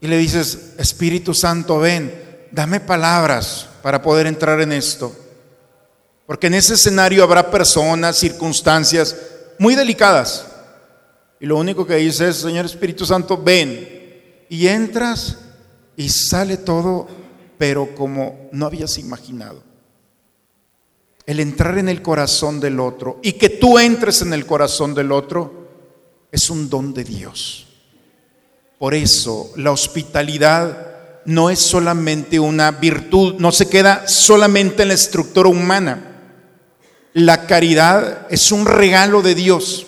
Y 0.02 0.08
le 0.08 0.18
dices, 0.18 0.74
Espíritu 0.78 1.34
Santo, 1.34 1.80
ven, 1.80 2.48
dame 2.52 2.80
palabras 2.80 3.68
para 3.82 4.02
poder 4.02 4.28
entrar 4.28 4.62
en 4.62 4.72
esto. 4.72 5.16
Porque 6.26 6.48
en 6.48 6.56
ese 6.56 6.74
escenario 6.74 7.24
habrá 7.24 7.52
personas, 7.52 8.18
circunstancias 8.18 9.16
muy 9.60 9.76
delicadas. 9.76 10.46
Y 11.40 11.46
lo 11.46 11.58
único 11.58 11.86
que 11.86 11.96
dices 11.96 12.22
es, 12.22 12.36
Señor 12.38 12.66
Espíritu 12.66 13.06
Santo, 13.06 13.38
ven. 13.38 14.46
Y 14.50 14.68
entras 14.68 15.38
y 15.96 16.10
sale 16.10 16.58
todo, 16.58 17.08
pero 17.58 17.94
como 17.96 18.50
no 18.52 18.66
habías 18.66 18.98
imaginado 18.98 19.75
el 21.26 21.40
entrar 21.40 21.78
en 21.78 21.90
el 21.90 22.02
corazón 22.02 22.60
del 22.60 22.80
otro 22.80 23.20
y 23.24 23.34
que 23.34 23.50
tú 23.50 23.80
entres 23.80 24.22
en 24.22 24.34
el 24.34 24.46
corazón 24.46 24.94
del 24.94 25.12
otro 25.12 25.66
es 26.32 26.50
un 26.50 26.70
don 26.70 26.94
de 26.94 27.04
Dios. 27.04 27.68
Por 28.78 28.94
eso 28.94 29.52
la 29.56 29.72
hospitalidad 29.72 31.22
no 31.26 31.50
es 31.50 31.60
solamente 31.60 32.40
una 32.40 32.72
virtud, 32.72 33.36
no 33.40 33.52
se 33.52 33.68
queda 33.68 34.08
solamente 34.08 34.84
en 34.84 34.90
la 34.90 34.94
estructura 34.94 35.50
humana. 35.50 36.12
La 37.14 37.48
caridad 37.48 38.28
es 38.30 38.52
un 38.52 38.66
regalo 38.66 39.22
de 39.22 39.34
Dios. 39.34 39.88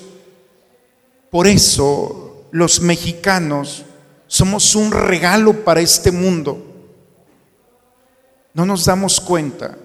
Por 1.30 1.46
eso 1.46 2.48
los 2.52 2.82
mexicanos 2.82 3.84
somos 4.28 4.74
un 4.76 4.92
regalo 4.92 5.64
para 5.64 5.82
este 5.82 6.12
mundo. 6.12 6.64
No 8.54 8.66
nos 8.66 8.86
damos 8.86 9.20
cuenta. 9.20 9.78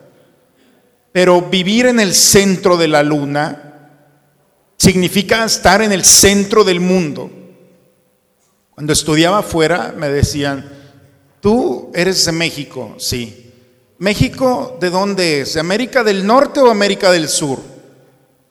Pero 1.13 1.43
vivir 1.43 1.87
en 1.87 2.01
el 2.01 2.15
centro 2.15 2.77
de 2.77 2.89
la 2.89 3.03
luna 3.03 3.73
significa 4.77 5.45
estar 5.45 5.83
en 5.83 5.93
el 5.93 6.05
centro 6.05 6.65
del 6.65 6.81
mundo. 6.81 7.31
Cuando 8.71 8.93
estudiaba 8.93 9.39
afuera 9.39 9.95
me 9.97 10.09
decían, 10.09 10.69
tú 11.41 11.91
eres 11.95 12.25
de 12.25 12.33
México, 12.33 12.95
sí. 12.99 13.53
¿México 13.99 14.79
de 14.81 14.91
dónde 14.91 15.43
es? 15.43 15.55
¿De 15.55 15.61
América 15.61 16.03
del 16.03 16.27
Norte 16.27 16.61
o 16.61 16.71
América 16.71 17.13
del 17.13 17.29
Sur? 17.29 17.61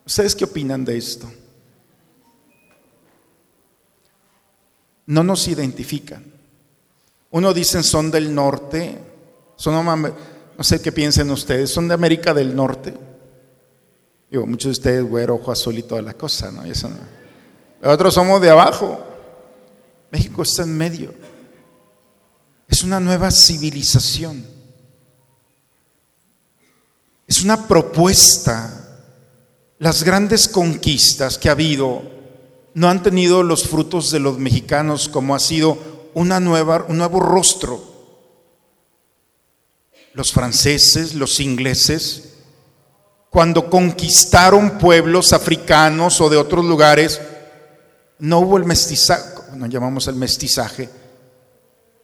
¿Ustedes 0.05 0.35
qué 0.35 0.45
opinan 0.45 0.85
de 0.85 0.97
esto? 0.97 1.29
No 5.07 5.23
nos 5.23 5.47
identifican. 5.47 6.23
Uno 7.31 7.53
dicen 7.53 7.83
son 7.83 8.11
del 8.11 8.33
norte, 8.33 8.97
son, 9.55 9.75
no 10.61 10.63
sé 10.63 10.79
qué 10.79 10.91
piensen 10.91 11.31
ustedes, 11.31 11.71
son 11.71 11.87
de 11.87 11.95
América 11.95 12.35
del 12.35 12.55
Norte. 12.55 12.93
Digo, 14.29 14.45
muchos 14.45 14.65
de 14.65 14.71
ustedes, 14.73 15.03
güero, 15.03 15.33
ojo 15.33 15.51
azul 15.51 15.75
y 15.75 15.81
toda 15.81 16.03
la 16.03 16.13
cosa, 16.13 16.51
¿no? 16.51 16.67
Y 16.67 16.69
eso 16.69 16.87
no. 16.87 17.91
Otros 17.91 18.13
somos 18.13 18.39
de 18.39 18.51
abajo. 18.51 19.03
México 20.11 20.43
está 20.43 20.61
en 20.61 20.77
medio. 20.77 21.15
Es 22.67 22.83
una 22.83 22.99
nueva 22.99 23.31
civilización. 23.31 24.45
Es 27.25 27.43
una 27.43 27.67
propuesta. 27.67 28.99
Las 29.79 30.03
grandes 30.03 30.47
conquistas 30.47 31.39
que 31.39 31.49
ha 31.49 31.53
habido 31.53 32.03
no 32.75 32.87
han 32.87 33.01
tenido 33.01 33.41
los 33.41 33.67
frutos 33.67 34.11
de 34.11 34.19
los 34.19 34.37
mexicanos 34.37 35.09
como 35.09 35.33
ha 35.33 35.39
sido 35.39 35.79
una 36.13 36.39
nueva, 36.39 36.85
un 36.87 36.99
nuevo 36.99 37.19
rostro. 37.19 37.90
Los 40.13 40.33
franceses, 40.33 41.15
los 41.15 41.39
ingleses, 41.39 42.31
cuando 43.31 43.69
conquistaron 43.69 44.77
pueblos 44.77 45.31
africanos 45.31 46.19
o 46.19 46.29
de 46.29 46.35
otros 46.35 46.65
lugares, 46.65 47.21
no 48.19 48.39
hubo 48.39 48.57
el 48.57 48.65
mestizaje, 48.65 49.23
no 49.55 49.67
llamamos 49.67 50.07
el 50.07 50.15
mestizaje, 50.15 50.89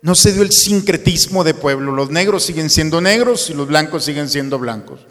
no 0.02 0.16
se 0.16 0.32
dio 0.32 0.42
el 0.42 0.54
sincretismo 0.54 1.44
de 1.44 1.54
pueblo. 1.54 1.92
Los 1.92 2.10
negros 2.12 2.44
siguen 2.44 2.70
siendo 2.70 3.02
negros 3.02 3.50
y 3.50 3.54
los 3.54 3.68
blancos 3.68 4.06
siguen 4.06 4.30
siendo 4.30 4.58
blancos. 4.58 5.02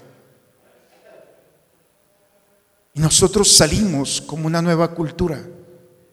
Y 2.94 3.00
nosotros 3.00 3.54
salimos 3.54 4.22
como 4.22 4.46
una 4.46 4.62
nueva 4.62 4.94
cultura, 4.94 5.44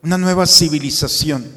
una 0.02 0.18
nueva 0.18 0.46
civilización. 0.46 1.50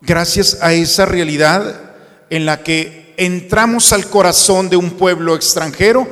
Gracias 0.00 0.58
a 0.62 0.72
esa 0.72 1.06
realidad 1.06 1.96
en 2.30 2.46
la 2.46 2.62
que 2.62 3.05
entramos 3.16 3.92
al 3.92 4.08
corazón 4.08 4.68
de 4.68 4.76
un 4.76 4.92
pueblo 4.92 5.34
extranjero 5.34 6.06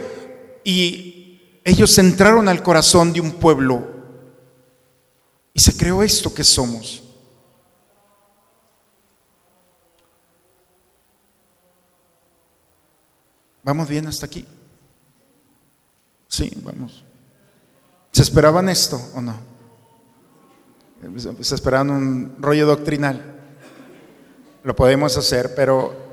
y 0.65 1.41
ellos 1.65 1.97
entraron 1.99 2.49
al 2.49 2.63
corazón 2.63 3.13
de 3.13 3.21
un 3.21 3.33
pueblo 3.33 3.95
y 5.53 5.61
se 5.61 5.77
creó 5.77 6.03
esto 6.03 6.35
que 6.35 6.45
somos. 6.45 7.03
¿Vamos 13.63 13.89
bien 13.89 14.07
hasta 14.07 14.27
aquí? 14.27 14.45
Sí, 16.29 16.53
vamos. 16.63 17.03
¿Se 18.13 18.23
esperaban 18.23 18.69
esto 18.69 19.01
o 19.15 19.23
no? 19.23 19.39
Se 21.41 21.55
esperaban 21.55 21.91
un 21.91 22.37
rollo 22.41 22.67
doctrinal. 22.67 23.23
Lo 24.65 24.77
podemos 24.77 25.17
hacer, 25.17 25.55
pero 25.55 26.04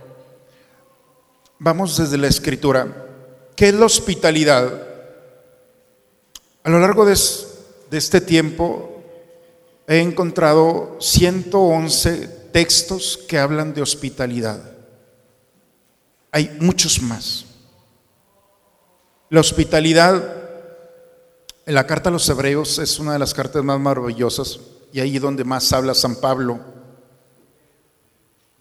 vamos 1.64 1.96
desde 1.96 2.18
la 2.18 2.28
escritura. 2.28 2.88
¿Qué 3.56 3.70
es 3.70 3.76
la 3.76 3.86
hospitalidad? 3.86 4.82
A 6.64 6.70
lo 6.70 6.80
largo 6.80 7.06
de, 7.06 7.16
de 7.92 7.98
este 7.98 8.20
tiempo 8.20 9.04
he 9.88 10.00
encontrado 10.00 10.98
111 11.00 12.28
textos 12.52 13.20
que 13.28 13.38
hablan 13.38 13.76
de 13.76 13.84
hospitalidad. 13.84 14.60
Hay 16.32 16.58
muchos 16.60 17.00
más. 17.04 17.46
La 19.30 19.42
hospitalidad 19.42 20.34
en 21.68 21.76
la 21.76 21.86
carta 21.86 22.10
a 22.10 22.12
los 22.12 22.28
hebreos 22.28 22.80
es 22.80 22.98
una 22.98 23.14
de 23.14 23.20
las 23.20 23.36
cartas 23.36 23.64
más 23.64 23.80
maravillosas 23.80 24.60
y 24.92 25.00
ahí 25.00 25.20
donde 25.20 25.44
más 25.44 25.72
habla 25.74 25.94
San 25.94 26.16
Pablo. 26.16 26.60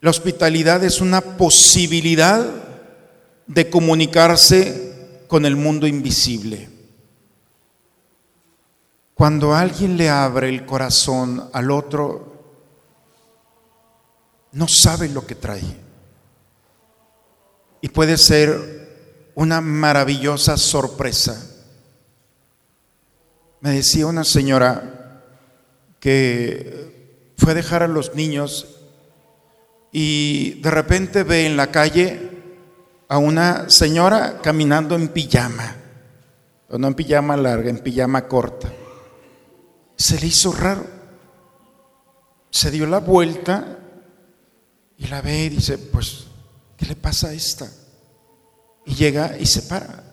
La 0.02 0.10
hospitalidad 0.10 0.84
es 0.84 1.00
una 1.00 1.22
posibilidad 1.22 2.69
de 3.52 3.68
comunicarse 3.68 5.24
con 5.28 5.44
el 5.44 5.56
mundo 5.56 5.86
invisible. 5.86 6.68
Cuando 9.14 9.54
alguien 9.54 9.96
le 9.96 10.08
abre 10.08 10.48
el 10.48 10.64
corazón 10.64 11.50
al 11.52 11.70
otro, 11.70 12.32
no 14.52 14.66
sabe 14.66 15.08
lo 15.08 15.26
que 15.26 15.34
trae. 15.34 15.76
Y 17.80 17.88
puede 17.88 18.16
ser 18.16 19.32
una 19.34 19.60
maravillosa 19.60 20.56
sorpresa 20.56 21.50
me 23.60 23.72
decía 23.72 24.06
una 24.06 24.24
señora 24.24 25.22
que 26.00 27.32
fue 27.36 27.52
a 27.52 27.54
dejar 27.54 27.82
a 27.82 27.88
los 27.88 28.14
niños 28.14 28.78
y 29.92 30.62
de 30.62 30.70
repente 30.70 31.24
ve 31.24 31.46
en 31.46 31.58
la 31.58 31.70
calle 31.70 32.39
a 33.10 33.18
una 33.18 33.68
señora 33.68 34.38
caminando 34.40 34.94
en 34.94 35.08
pijama, 35.08 35.74
no 36.68 36.86
en 36.86 36.94
pijama 36.94 37.36
larga, 37.36 37.68
en 37.68 37.80
pijama 37.80 38.28
corta. 38.28 38.72
Se 39.96 40.20
le 40.20 40.28
hizo 40.28 40.52
raro. 40.52 40.86
Se 42.50 42.70
dio 42.70 42.86
la 42.86 43.00
vuelta 43.00 43.78
y 44.96 45.08
la 45.08 45.22
ve 45.22 45.46
y 45.46 45.48
dice, 45.48 45.76
pues, 45.76 46.28
¿qué 46.76 46.86
le 46.86 46.94
pasa 46.94 47.28
a 47.28 47.32
esta? 47.32 47.68
Y 48.86 48.94
llega 48.94 49.36
y 49.36 49.46
se 49.46 49.62
para. 49.62 50.04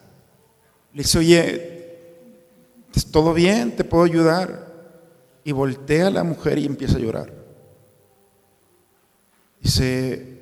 Le 0.92 1.04
dice, 1.04 1.20
oye, 1.20 2.90
¿todo 3.12 3.32
bien? 3.36 3.76
¿Te 3.76 3.84
puedo 3.84 4.06
ayudar? 4.06 4.74
Y 5.44 5.52
voltea 5.52 6.08
a 6.08 6.12
la 6.12 6.24
mujer 6.24 6.58
y 6.58 6.66
empieza 6.66 6.98
a 6.98 7.02
llorar. 7.02 7.32
Dice, 9.62 10.37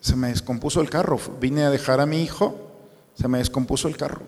se 0.00 0.16
me 0.16 0.28
descompuso 0.28 0.80
el 0.80 0.90
carro, 0.90 1.18
vine 1.40 1.64
a 1.64 1.70
dejar 1.70 2.00
a 2.00 2.06
mi 2.06 2.22
hijo, 2.22 2.56
se 3.14 3.28
me 3.28 3.38
descompuso 3.38 3.88
el 3.88 3.96
carro. 3.96 4.22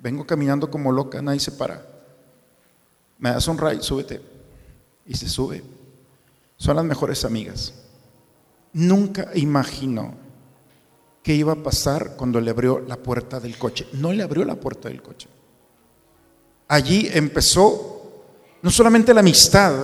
Vengo 0.00 0.26
caminando 0.26 0.70
como 0.70 0.90
loca, 0.90 1.22
nadie 1.22 1.40
se 1.40 1.52
para. 1.52 1.86
Me 3.18 3.30
das 3.30 3.46
un 3.46 3.58
ray, 3.58 3.78
súbete. 3.82 4.20
Y 5.06 5.14
se 5.14 5.28
sube. 5.28 5.62
Son 6.56 6.76
las 6.76 6.84
mejores 6.84 7.24
amigas. 7.24 7.74
Nunca 8.72 9.30
imaginó 9.34 10.14
qué 11.22 11.34
iba 11.34 11.52
a 11.52 11.62
pasar 11.62 12.16
cuando 12.16 12.40
le 12.40 12.50
abrió 12.50 12.80
la 12.80 12.96
puerta 12.96 13.38
del 13.38 13.58
coche. 13.58 13.86
No 13.92 14.12
le 14.12 14.22
abrió 14.22 14.44
la 14.44 14.56
puerta 14.56 14.88
del 14.88 15.02
coche 15.02 15.28
allí 16.72 17.10
empezó 17.12 18.24
no 18.62 18.70
solamente 18.70 19.12
la 19.12 19.20
amistad, 19.20 19.74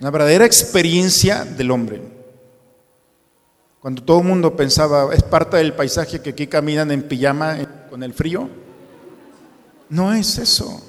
una 0.00 0.10
verdadera 0.10 0.44
experiencia 0.44 1.44
del 1.44 1.72
hombre. 1.72 2.00
Cuando 3.88 4.02
todo 4.02 4.18
el 4.18 4.26
mundo 4.26 4.54
pensaba, 4.54 5.14
es 5.14 5.22
parte 5.22 5.56
del 5.56 5.72
paisaje 5.72 6.20
que 6.20 6.28
aquí 6.28 6.46
caminan 6.46 6.90
en 6.90 7.08
pijama 7.08 7.86
con 7.88 8.02
el 8.02 8.12
frío, 8.12 8.46
no 9.88 10.12
es 10.12 10.36
eso. 10.36 10.66
O 10.66 10.82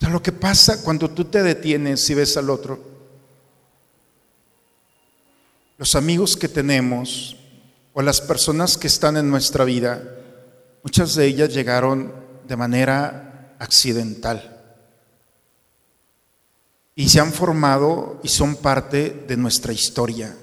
sea, 0.00 0.08
lo 0.08 0.22
que 0.22 0.32
pasa 0.32 0.82
cuando 0.82 1.10
tú 1.10 1.26
te 1.26 1.42
detienes 1.42 2.08
y 2.08 2.14
ves 2.14 2.38
al 2.38 2.48
otro, 2.48 2.82
los 5.76 5.94
amigos 5.94 6.38
que 6.38 6.48
tenemos 6.48 7.36
o 7.92 8.00
las 8.00 8.22
personas 8.22 8.78
que 8.78 8.86
están 8.86 9.18
en 9.18 9.28
nuestra 9.28 9.66
vida, 9.66 10.02
muchas 10.82 11.14
de 11.16 11.26
ellas 11.26 11.52
llegaron 11.52 12.14
de 12.48 12.56
manera 12.56 13.56
accidental. 13.58 14.58
Y 16.94 17.10
se 17.10 17.20
han 17.20 17.34
formado 17.34 18.20
y 18.22 18.28
son 18.28 18.56
parte 18.56 19.26
de 19.28 19.36
nuestra 19.36 19.74
historia, 19.74 20.34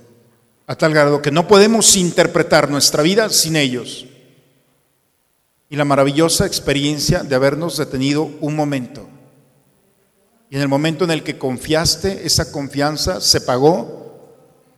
a 0.68 0.76
tal 0.76 0.94
grado 0.94 1.22
que 1.22 1.32
no 1.32 1.48
podemos 1.48 1.96
interpretar 1.96 2.70
nuestra 2.70 3.04
vida 3.04 3.30
sin 3.30 3.56
ellos. 3.56 4.06
Y 5.70 5.76
la 5.76 5.86
maravillosa 5.86 6.46
experiencia 6.46 7.24
de 7.24 7.36
habernos 7.36 7.78
detenido 7.78 8.24
un 8.42 8.56
momento. 8.56 9.08
Y 10.50 10.56
en 10.56 10.62
el 10.62 10.68
momento 10.68 11.04
en 11.06 11.12
el 11.12 11.24
que 11.24 11.38
confiaste, 11.38 12.26
esa 12.26 12.52
confianza 12.52 13.20
se 13.20 13.42
pagó 13.42 14.06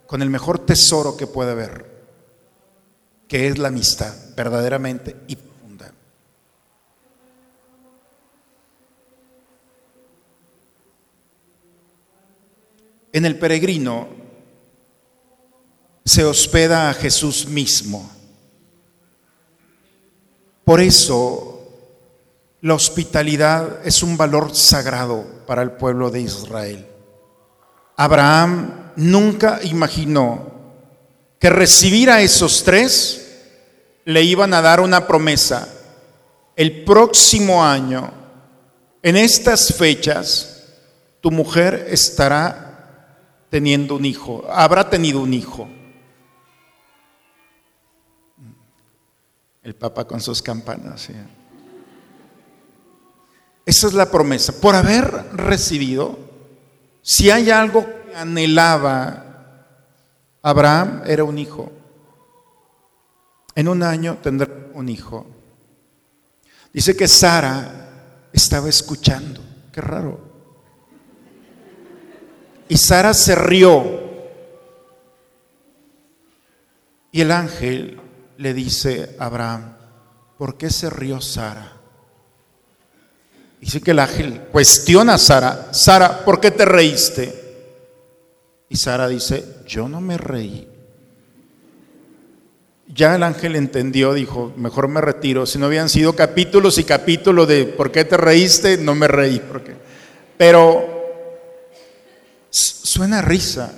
con 0.07 0.21
el 0.21 0.29
mejor 0.29 0.59
tesoro 0.59 1.17
que 1.17 1.27
puede 1.27 1.51
haber, 1.51 1.85
que 3.27 3.47
es 3.47 3.57
la 3.57 3.67
amistad, 3.67 4.13
verdaderamente 4.35 5.15
y 5.27 5.35
profunda. 5.35 5.93
En 13.11 13.25
el 13.25 13.37
peregrino 13.37 14.26
se 16.07 16.23
hospeda 16.23 16.89
a 16.89 16.93
Jesús 16.93 17.47
mismo. 17.47 18.09
Por 20.63 20.79
eso 20.79 21.69
la 22.61 22.75
hospitalidad 22.75 23.85
es 23.85 24.01
un 24.03 24.15
valor 24.15 24.55
sagrado 24.55 25.25
para 25.45 25.61
el 25.61 25.71
pueblo 25.71 26.09
de 26.09 26.21
Israel. 26.21 26.87
Abraham 27.97 28.91
nunca 28.95 29.59
imaginó 29.63 30.51
que 31.39 31.49
recibir 31.49 32.09
a 32.09 32.21
esos 32.21 32.63
tres 32.63 33.27
le 34.05 34.23
iban 34.23 34.53
a 34.53 34.61
dar 34.61 34.79
una 34.79 35.07
promesa. 35.07 35.67
El 36.55 36.85
próximo 36.85 37.65
año, 37.65 38.13
en 39.03 39.17
estas 39.17 39.73
fechas, 39.73 40.63
tu 41.19 41.31
mujer 41.31 41.87
estará 41.89 43.43
teniendo 43.49 43.95
un 43.95 44.05
hijo, 44.05 44.45
habrá 44.49 44.89
tenido 44.89 45.19
un 45.19 45.33
hijo. 45.33 45.67
El 49.67 49.75
Papa 49.75 50.07
con 50.07 50.21
sus 50.21 50.41
campanas. 50.41 51.09
Esa 53.65 53.87
es 53.87 53.93
la 53.93 54.09
promesa. 54.09 54.53
Por 54.61 54.75
haber 54.75 55.03
recibido, 55.33 56.17
si 57.01 57.29
hay 57.29 57.51
algo 57.51 57.85
que 57.85 58.15
anhelaba 58.15 59.65
Abraham, 60.41 61.01
era 61.05 61.25
un 61.25 61.37
hijo. 61.37 61.69
En 63.55 63.67
un 63.67 63.83
año 63.83 64.19
tendrá 64.23 64.47
un 64.73 64.87
hijo. 64.87 65.27
Dice 66.71 66.95
que 66.95 67.09
Sara 67.09 68.29
estaba 68.31 68.69
escuchando. 68.69 69.41
Qué 69.73 69.81
raro. 69.81 70.17
Y 72.69 72.77
Sara 72.77 73.13
se 73.13 73.35
rió. 73.35 73.83
Y 77.11 77.19
el 77.19 77.33
ángel 77.33 78.06
le 78.37 78.53
dice 78.53 79.15
Abraham, 79.19 79.75
¿por 80.37 80.57
qué 80.57 80.69
se 80.69 80.89
rió 80.89 81.19
Sara? 81.21 81.73
Dice 83.59 83.81
que 83.81 83.91
el 83.91 83.99
ángel 83.99 84.41
cuestiona 84.51 85.15
a 85.15 85.17
Sara, 85.17 85.69
Sara, 85.71 86.23
¿por 86.23 86.39
qué 86.39 86.51
te 86.51 86.65
reíste? 86.65 87.47
Y 88.69 88.75
Sara 88.75 89.07
dice, 89.07 89.43
yo 89.65 89.89
no 89.89 89.99
me 89.99 90.17
reí. 90.17 90.67
Ya 92.87 93.15
el 93.15 93.23
ángel 93.23 93.55
entendió, 93.55 94.13
dijo, 94.13 94.53
mejor 94.55 94.87
me 94.87 95.01
retiro. 95.01 95.45
Si 95.45 95.57
no 95.57 95.65
habían 95.65 95.89
sido 95.89 96.15
capítulos 96.15 96.77
y 96.77 96.83
capítulos 96.83 97.47
de 97.47 97.65
¿por 97.65 97.91
qué 97.91 98.05
te 98.05 98.17
reíste? 98.17 98.77
No 98.77 98.95
me 98.95 99.07
reí. 99.07 99.39
Porque... 99.39 99.75
Pero 100.37 100.85
suena 102.49 103.21
risa. 103.21 103.73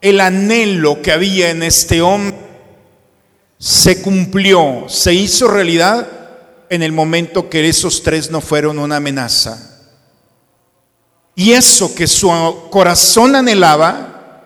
El 0.00 0.20
anhelo 0.20 1.02
que 1.02 1.12
había 1.12 1.50
en 1.50 1.62
este 1.62 2.00
hombre 2.00 2.47
se 3.58 4.00
cumplió, 4.00 4.88
se 4.88 5.12
hizo 5.12 5.48
realidad 5.48 6.06
en 6.70 6.82
el 6.82 6.92
momento 6.92 7.50
que 7.50 7.68
esos 7.68 8.02
tres 8.02 8.30
no 8.30 8.40
fueron 8.40 8.78
una 8.78 8.96
amenaza. 8.96 9.58
Y 11.34 11.52
eso 11.52 11.94
que 11.94 12.06
su 12.06 12.28
corazón 12.70 13.36
anhelaba 13.36 14.42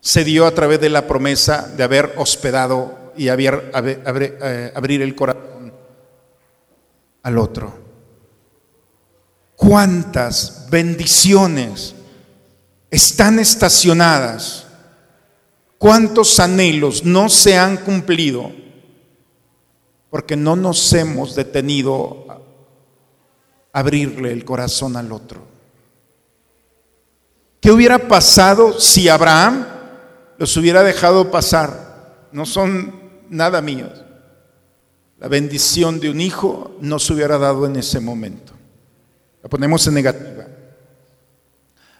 se 0.00 0.24
dio 0.24 0.46
a 0.46 0.54
través 0.54 0.80
de 0.80 0.88
la 0.88 1.06
promesa 1.06 1.68
de 1.76 1.82
haber 1.82 2.14
hospedado 2.16 3.12
y 3.16 3.28
eh, 3.28 4.72
abrir 4.74 5.02
el 5.02 5.14
corazón 5.14 5.72
al 7.22 7.38
otro. 7.38 7.74
¿Cuántas 9.56 10.66
bendiciones 10.70 11.94
están 12.90 13.38
estacionadas? 13.38 14.67
¿Cuántos 15.78 16.40
anhelos 16.40 17.04
no 17.04 17.28
se 17.28 17.56
han 17.56 17.78
cumplido? 17.78 18.52
porque 20.10 20.36
no 20.36 20.56
nos 20.56 20.92
hemos 20.92 21.34
detenido 21.34 22.26
a 22.28 23.80
abrirle 23.80 24.32
el 24.32 24.44
corazón 24.44 24.96
al 24.96 25.12
otro. 25.12 25.46
¿Qué 27.60 27.70
hubiera 27.70 28.08
pasado 28.08 28.80
si 28.80 29.08
Abraham 29.08 29.66
los 30.38 30.56
hubiera 30.56 30.82
dejado 30.82 31.30
pasar? 31.30 32.28
No 32.32 32.46
son 32.46 32.94
nada 33.28 33.60
míos. 33.60 34.04
La 35.18 35.28
bendición 35.28 35.98
de 36.00 36.10
un 36.10 36.20
hijo 36.20 36.76
no 36.80 36.98
se 36.98 37.12
hubiera 37.12 37.36
dado 37.38 37.66
en 37.66 37.76
ese 37.76 38.00
momento. 38.00 38.52
La 39.42 39.48
ponemos 39.48 39.86
en 39.86 39.94
negativa. 39.94 40.46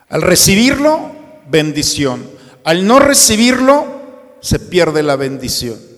Al 0.09 0.23
recibirlo, 0.23 1.11
bendición. 1.51 2.38
Al 2.69 2.87
no 2.87 2.99
recibirlo, 2.99 3.87
se 4.41 4.59
pierde 4.59 5.03
la 5.03 5.17
bendición 5.17 5.89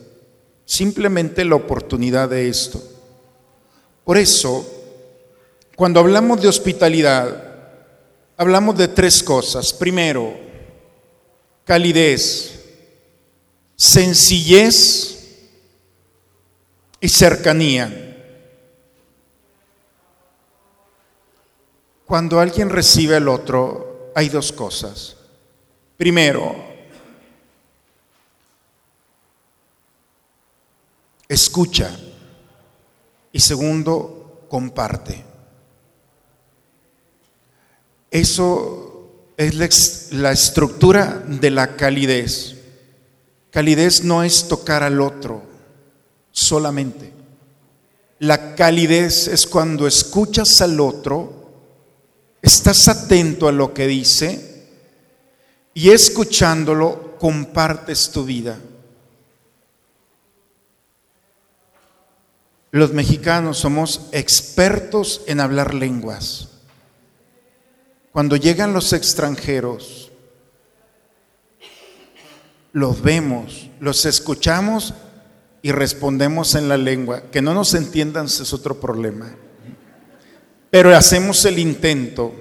simplemente 0.71 1.45
la 1.45 1.57
oportunidad 1.57 2.29
de 2.29 2.49
esto. 2.49 2.81
Por 4.05 4.17
eso, 4.17 4.65
cuando 5.75 5.99
hablamos 5.99 6.41
de 6.41 6.47
hospitalidad, 6.47 7.43
hablamos 8.37 8.79
de 8.79 8.87
tres 8.87 9.21
cosas. 9.21 9.73
Primero, 9.73 10.33
calidez, 11.65 12.61
sencillez 13.75 15.41
y 17.01 17.09
cercanía. 17.09 18.17
Cuando 22.07 22.39
alguien 22.39 22.71
recibe 22.71 23.17
al 23.17 23.27
otro, 23.27 24.13
hay 24.15 24.29
dos 24.29 24.53
cosas. 24.53 25.17
Primero, 26.01 26.57
escucha 31.29 31.95
y 33.31 33.39
segundo, 33.39 34.47
comparte. 34.49 35.23
Eso 38.11 39.11
es 39.37 39.55
la, 40.13 40.33
estructura 40.33 41.23
de 41.27 41.51
la 41.51 41.77
calidez. 41.77 42.57
Calidez 43.51 44.03
no 44.03 44.23
es 44.23 44.49
tocar 44.49 44.83
al 44.83 45.03
otro 45.03 45.43
solamente. 46.33 47.13
La 48.21 48.55
calidez 48.55 49.29
es 49.29 49.47
cuando 49.47 49.87
escuchas 49.87 50.63
al 50.63 50.81
otro, 50.81 51.53
estás 52.41 52.89
atento 52.89 53.49
a 53.49 53.53
lo 53.53 53.75
que 53.75 53.87
dice 53.87 54.50
y 55.75 55.91
escuchándolo 55.91 57.17
compartes 57.19 58.11
tu 58.11 58.25
vida. 58.25 58.59
Los 62.73 62.93
mexicanos 62.93 63.59
somos 63.59 64.09
expertos 64.13 65.23
en 65.27 65.41
hablar 65.41 65.75
lenguas. 65.75 66.49
Cuando 68.13 68.37
llegan 68.37 68.73
los 68.73 68.93
extranjeros, 68.93 70.11
los 72.73 73.03
vemos, 73.03 73.69
los 73.81 74.05
escuchamos 74.07 74.95
y 75.63 75.73
respondemos 75.73 76.55
en 76.55 76.69
la 76.69 76.77
lengua. 76.77 77.23
Que 77.31 77.43
no 77.43 77.55
nos 77.55 77.75
entiendan 77.75 78.27
es 78.27 78.53
otro 78.53 78.81
problema. 78.81 79.35
Pero 80.71 80.95
hacemos 80.97 81.45
el 81.45 81.59
intento. 81.59 82.33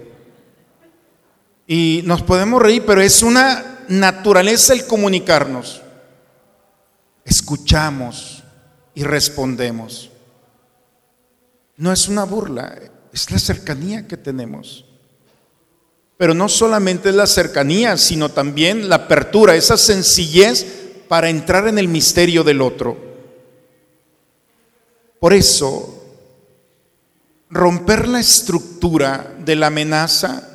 Y 1.72 2.02
nos 2.04 2.24
podemos 2.24 2.60
reír, 2.60 2.84
pero 2.84 3.00
es 3.00 3.22
una 3.22 3.86
naturaleza 3.90 4.74
el 4.74 4.88
comunicarnos. 4.88 5.84
Escuchamos 7.24 8.44
y 8.96 9.04
respondemos. 9.04 10.10
No 11.78 11.94
es 11.94 12.08
una 12.08 12.24
burla, 12.24 12.76
es 13.14 13.30
la 13.30 13.38
cercanía 13.38 14.08
que 14.08 14.18
tenemos. 14.18 14.84
Pero 16.18 16.34
no 16.34 16.50
solamente 16.50 17.10
es 17.10 17.16
la 17.16 17.28
cercanía, 17.28 17.98
sino 17.98 18.30
también 18.30 18.90
la 18.90 18.96
apertura, 18.96 19.56
esa 19.56 19.78
sencillez 19.78 20.66
para 21.08 21.30
entrar 21.30 21.68
en 21.68 21.78
el 21.78 21.88
misterio 21.88 22.44
del 22.44 22.64
otro. 22.64 22.98
Por 25.20 25.36
eso, 25.36 26.04
romper 27.52 28.08
la 28.08 28.22
estructura 28.22 29.36
de 29.38 29.56
la 29.56 29.68
amenaza 29.68 30.50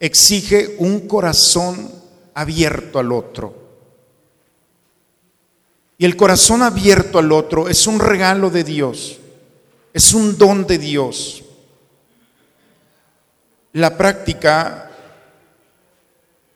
exige 0.00 0.76
un 0.78 1.06
corazón 1.08 1.90
abierto 2.34 2.98
al 2.98 3.12
otro. 3.12 3.54
Y 5.98 6.04
el 6.04 6.16
corazón 6.16 6.62
abierto 6.62 7.18
al 7.18 7.32
otro 7.32 7.68
es 7.68 7.86
un 7.86 7.98
regalo 7.98 8.50
de 8.50 8.62
Dios. 8.62 9.18
Es 9.92 10.14
un 10.14 10.38
don 10.38 10.66
de 10.66 10.78
Dios. 10.78 11.42
La 13.72 13.96
práctica 13.96 14.90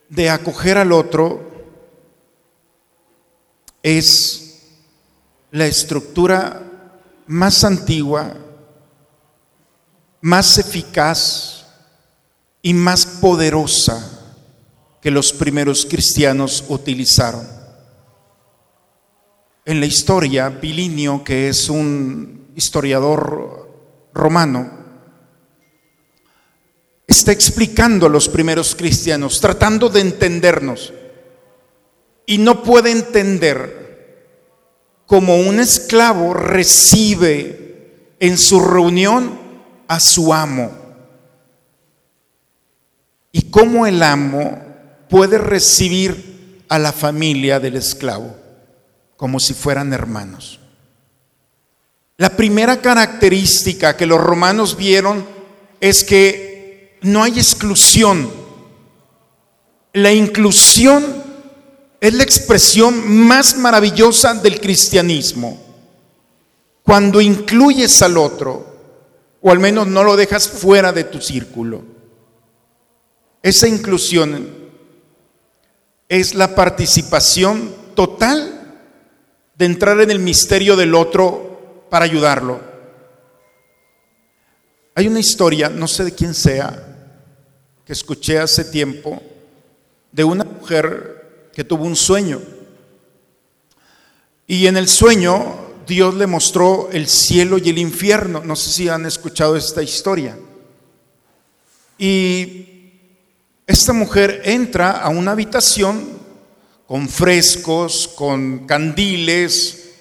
de 0.08 0.30
acoger 0.30 0.78
al 0.78 0.92
otro 0.92 1.50
es 3.82 4.60
la 5.50 5.66
estructura 5.66 6.62
más 7.26 7.64
antigua, 7.64 8.34
más 10.20 10.58
eficaz 10.58 11.61
y 12.62 12.74
más 12.74 13.04
poderosa 13.04 14.20
que 15.02 15.10
los 15.10 15.32
primeros 15.32 15.84
cristianos 15.84 16.64
utilizaron. 16.68 17.46
En 19.64 19.80
la 19.80 19.86
historia, 19.86 20.60
Pilinio, 20.60 21.22
que 21.24 21.48
es 21.48 21.68
un 21.68 22.52
historiador 22.54 23.68
romano, 24.14 24.70
está 27.06 27.32
explicando 27.32 28.06
a 28.06 28.08
los 28.08 28.28
primeros 28.28 28.74
cristianos, 28.74 29.40
tratando 29.40 29.88
de 29.88 30.00
entendernos, 30.00 30.92
y 32.26 32.38
no 32.38 32.62
puede 32.62 32.92
entender 32.92 33.82
cómo 35.06 35.36
un 35.36 35.60
esclavo 35.60 36.32
recibe 36.32 38.14
en 38.20 38.38
su 38.38 38.60
reunión 38.60 39.38
a 39.88 40.00
su 40.00 40.32
amo, 40.32 40.81
cómo 43.52 43.86
el 43.86 44.02
amo 44.02 44.58
puede 45.08 45.38
recibir 45.38 46.64
a 46.68 46.78
la 46.78 46.90
familia 46.90 47.60
del 47.60 47.76
esclavo 47.76 48.34
como 49.16 49.38
si 49.38 49.54
fueran 49.54 49.92
hermanos. 49.92 50.58
La 52.16 52.30
primera 52.30 52.80
característica 52.80 53.96
que 53.96 54.06
los 54.06 54.20
romanos 54.20 54.76
vieron 54.76 55.24
es 55.80 56.02
que 56.02 56.98
no 57.02 57.22
hay 57.22 57.32
exclusión. 57.32 58.30
La 59.92 60.12
inclusión 60.12 61.04
es 62.00 62.14
la 62.14 62.22
expresión 62.22 63.06
más 63.26 63.56
maravillosa 63.58 64.34
del 64.34 64.60
cristianismo. 64.60 65.60
Cuando 66.82 67.20
incluyes 67.20 68.00
al 68.00 68.16
otro, 68.16 68.66
o 69.42 69.50
al 69.50 69.58
menos 69.58 69.86
no 69.88 70.04
lo 70.04 70.16
dejas 70.16 70.48
fuera 70.48 70.90
de 70.92 71.04
tu 71.04 71.20
círculo. 71.20 71.91
Esa 73.42 73.66
inclusión 73.66 74.48
es 76.08 76.34
la 76.34 76.54
participación 76.54 77.74
total 77.94 78.82
de 79.56 79.64
entrar 79.64 80.00
en 80.00 80.10
el 80.10 80.18
misterio 80.18 80.76
del 80.76 80.94
otro 80.94 81.86
para 81.90 82.04
ayudarlo. 82.04 82.60
Hay 84.94 85.08
una 85.08 85.20
historia, 85.20 85.68
no 85.68 85.88
sé 85.88 86.04
de 86.04 86.14
quién 86.14 86.34
sea, 86.34 86.88
que 87.84 87.92
escuché 87.92 88.38
hace 88.38 88.64
tiempo, 88.64 89.20
de 90.12 90.22
una 90.22 90.44
mujer 90.44 91.50
que 91.52 91.64
tuvo 91.64 91.84
un 91.84 91.96
sueño. 91.96 92.40
Y 94.46 94.66
en 94.66 94.76
el 94.76 94.88
sueño 94.88 95.72
Dios 95.86 96.14
le 96.14 96.26
mostró 96.26 96.90
el 96.92 97.08
cielo 97.08 97.58
y 97.58 97.70
el 97.70 97.78
infierno. 97.78 98.42
No 98.44 98.54
sé 98.54 98.70
si 98.70 98.88
han 98.88 99.06
escuchado 99.06 99.56
esta 99.56 99.82
historia. 99.82 100.38
Y 101.98 102.71
esta 103.72 103.94
mujer 103.94 104.42
entra 104.44 104.90
a 104.90 105.08
una 105.08 105.30
habitación 105.30 106.06
con 106.86 107.08
frescos, 107.08 108.06
con 108.06 108.66
candiles, 108.66 109.94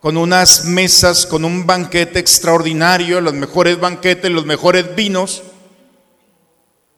con 0.00 0.16
unas 0.16 0.64
mesas, 0.64 1.26
con 1.26 1.44
un 1.44 1.66
banquete 1.66 2.18
extraordinario, 2.18 3.20
los 3.20 3.34
mejores 3.34 3.78
banquetes, 3.78 4.30
los 4.30 4.46
mejores 4.46 4.96
vinos. 4.96 5.42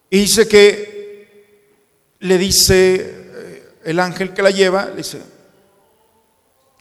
Y 0.09 0.21
dice 0.21 0.47
que 0.47 2.15
le 2.21 2.39
dice 2.39 2.95
eh, 2.95 3.73
el 3.85 3.99
ángel 3.99 4.33
que 4.33 4.43
la 4.43 4.51
lleva, 4.51 4.87
le 4.87 4.99
dice, 4.99 5.21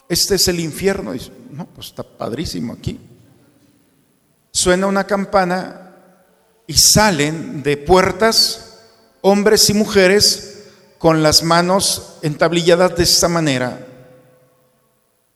este 0.08 0.36
es 0.36 0.46
el 0.46 0.60
infierno. 0.60 1.10
Dice, 1.10 1.32
no, 1.50 1.66
pues 1.66 1.88
está 1.88 2.04
padrísimo 2.04 2.74
aquí. 2.74 3.00
Suena 4.52 4.86
una 4.86 5.04
campana 5.04 5.92
y 6.68 6.74
salen 6.74 7.64
de 7.64 7.76
puertas 7.76 8.70
hombres 9.26 9.70
y 9.70 9.74
mujeres 9.74 10.64
con 10.98 11.22
las 11.22 11.42
manos 11.42 12.16
entablilladas 12.20 12.94
de 12.94 13.04
esta 13.04 13.26
manera. 13.26 13.86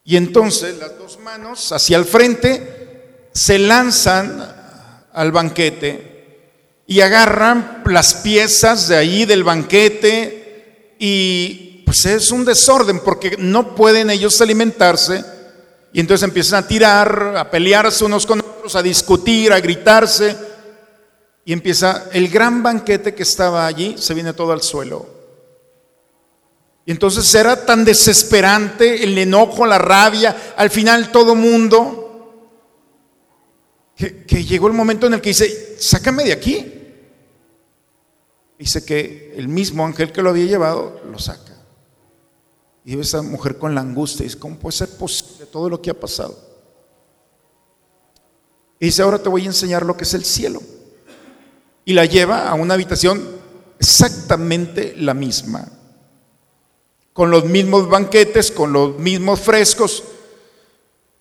Y 0.04 0.18
entonces 0.18 0.76
las 0.76 0.98
dos 0.98 1.18
manos 1.20 1.72
hacia 1.72 1.96
el 1.96 2.04
frente 2.04 3.30
se 3.32 3.58
lanzan 3.58 5.06
al 5.10 5.32
banquete 5.32 6.82
y 6.86 7.00
agarran 7.00 7.82
las 7.86 8.12
piezas 8.16 8.88
de 8.88 8.96
ahí 8.96 9.24
del 9.24 9.42
banquete 9.42 10.96
y 10.98 11.82
pues 11.86 12.04
es 12.04 12.30
un 12.30 12.44
desorden 12.44 13.00
porque 13.00 13.36
no 13.38 13.74
pueden 13.74 14.10
ellos 14.10 14.38
alimentarse 14.42 15.24
y 15.94 16.00
entonces 16.00 16.28
empiezan 16.28 16.64
a 16.64 16.68
tirar, 16.68 17.36
a 17.38 17.50
pelearse 17.50 18.04
unos 18.04 18.26
con 18.26 18.40
otros, 18.40 18.76
a 18.76 18.82
discutir, 18.82 19.50
a 19.50 19.60
gritarse 19.60 20.47
y 21.48 21.54
empieza 21.54 22.10
el 22.12 22.28
gran 22.28 22.62
banquete 22.62 23.14
que 23.14 23.22
estaba 23.22 23.66
allí, 23.66 23.96
se 23.96 24.12
viene 24.12 24.34
todo 24.34 24.52
al 24.52 24.60
suelo. 24.60 25.06
Y 26.84 26.90
entonces 26.90 27.34
era 27.34 27.64
tan 27.64 27.86
desesperante 27.86 29.02
el 29.02 29.16
enojo, 29.16 29.64
la 29.64 29.78
rabia, 29.78 30.52
al 30.58 30.68
final 30.68 31.10
todo 31.10 31.34
mundo, 31.34 32.44
que, 33.96 34.44
llegó 34.44 34.66
el 34.66 34.74
momento 34.74 35.06
en 35.06 35.14
el 35.14 35.22
que 35.22 35.30
dice, 35.30 35.76
sácame 35.80 36.24
de 36.24 36.34
aquí. 36.34 36.70
Dice 38.58 38.84
que 38.84 39.32
el 39.34 39.48
mismo 39.48 39.86
ángel 39.86 40.12
que 40.12 40.20
lo 40.20 40.28
había 40.28 40.44
llevado 40.44 41.00
lo 41.10 41.18
saca. 41.18 41.56
Y 42.84 42.94
ve 42.94 43.00
esa 43.00 43.22
mujer 43.22 43.56
con 43.56 43.74
la 43.74 43.80
angustia 43.80 44.24
dice, 44.24 44.38
¿cómo 44.38 44.58
puede 44.58 44.76
ser 44.76 44.90
posible 44.98 45.46
todo 45.46 45.70
lo 45.70 45.80
que 45.80 45.88
ha 45.88 45.98
pasado? 45.98 46.38
Y 48.78 48.84
dice, 48.84 49.00
ahora 49.00 49.18
te 49.18 49.30
voy 49.30 49.44
a 49.44 49.46
enseñar 49.46 49.86
lo 49.86 49.96
que 49.96 50.04
es 50.04 50.12
el 50.12 50.26
cielo 50.26 50.60
y 51.88 51.94
la 51.94 52.04
lleva 52.04 52.46
a 52.46 52.52
una 52.52 52.74
habitación 52.74 53.26
exactamente 53.78 54.94
la 54.98 55.14
misma, 55.14 55.66
con 57.14 57.30
los 57.30 57.46
mismos 57.46 57.88
banquetes, 57.88 58.52
con 58.52 58.74
los 58.74 58.98
mismos 58.98 59.40
frescos. 59.40 60.04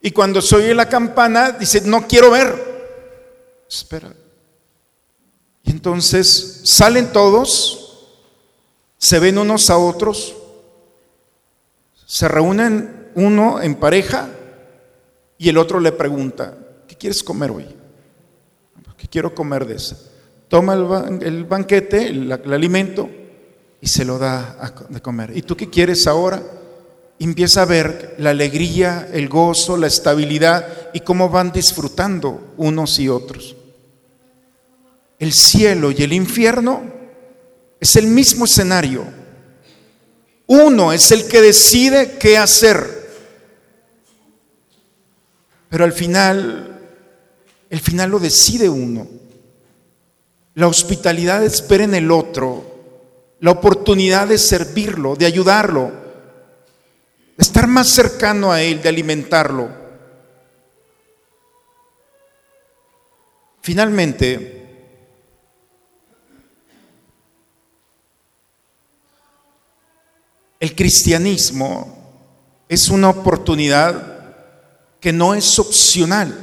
Y 0.02 0.12
cuando 0.12 0.42
se 0.42 0.58
oye 0.58 0.76
la 0.76 0.90
campana, 0.90 1.52
dice, 1.52 1.80
no 1.86 2.06
quiero 2.06 2.32
ver. 2.32 3.64
Espera. 3.70 4.14
Y 5.64 5.72
entonces 5.72 6.64
salen 6.66 7.14
todos, 7.14 8.10
se 8.98 9.20
ven 9.20 9.38
unos 9.38 9.70
a 9.70 9.78
otros, 9.78 10.36
se 12.06 12.28
reúnen 12.28 13.10
uno 13.16 13.62
en 13.62 13.76
pareja 13.76 14.32
y 15.38 15.48
el 15.48 15.60
otro 15.60 15.80
le 15.80 15.94
pregunta, 15.94 16.58
¿qué 16.90 16.98
quieres 16.98 17.24
comer 17.24 17.52
hoy? 17.52 17.74
¿Qué 18.98 19.08
quiero 19.08 19.34
comer 19.34 19.66
de 19.66 19.76
esa? 19.76 19.96
Toma 20.48 20.74
el, 20.74 21.46
banquete, 21.46 22.08
el, 22.08 22.32
alimento, 22.32 23.10
y 23.82 23.88
se 23.88 24.06
lo 24.06 24.18
da 24.18 24.74
de 24.90 25.02
comer. 25.02 25.32
¿Y 25.36 25.42
tú 25.42 25.56
qué 25.56 25.70
quieres 25.70 26.08
ahora? 26.08 26.42
empieza 27.20 27.64
a 27.64 27.66
ver 27.66 28.16
la 28.20 28.32
alegría, 28.32 29.10
el 29.12 29.28
gozo, 29.28 29.78
la 29.78 29.88
estabilidad 29.88 30.92
y 30.94 31.00
cómo 31.00 31.30
van 31.30 31.52
disfrutando 31.52 32.54
unos 32.58 33.00
y 33.00 33.10
otros. 33.10 33.56
El 35.20 35.34
cielo 35.34 35.92
y 35.92 36.04
el 36.04 36.14
infierno 36.14 36.84
es 37.80 37.96
el 37.96 38.08
mismo 38.08 38.46
escenario. 38.46 39.06
Uno 40.46 40.94
es 40.94 41.12
el 41.12 41.28
que 41.28 41.42
decide 41.42 42.18
qué 42.20 42.38
hacer. 42.38 43.08
Pero 45.70 45.84
al 45.84 45.92
final, 45.92 46.80
el 47.70 47.80
final 47.80 48.12
lo 48.12 48.20
decide 48.20 48.70
uno. 48.70 49.08
La 50.58 50.68
hospitalidad 50.68 51.46
espera 51.46 51.84
en 51.84 51.94
el 51.94 52.10
otro, 52.10 52.64
la 53.42 53.52
oportunidad 53.52 54.28
de 54.28 54.40
servirlo, 54.40 55.16
de 55.16 55.28
ayudarlo, 55.28 55.92
de 55.92 57.44
estar 57.44 57.68
más 57.68 57.90
cercano 57.90 58.52
a 58.52 58.60
él, 58.60 58.82
de 58.82 58.90
alimentarlo. 58.90 59.70
Finalmente, 63.62 64.98
el 70.60 70.76
cristianismo 70.76 72.64
es 72.68 72.90
una 72.90 73.10
oportunidad 73.10 74.34
que 75.00 75.14
no 75.14 75.36
es 75.36 75.60
opcional. 75.60 76.36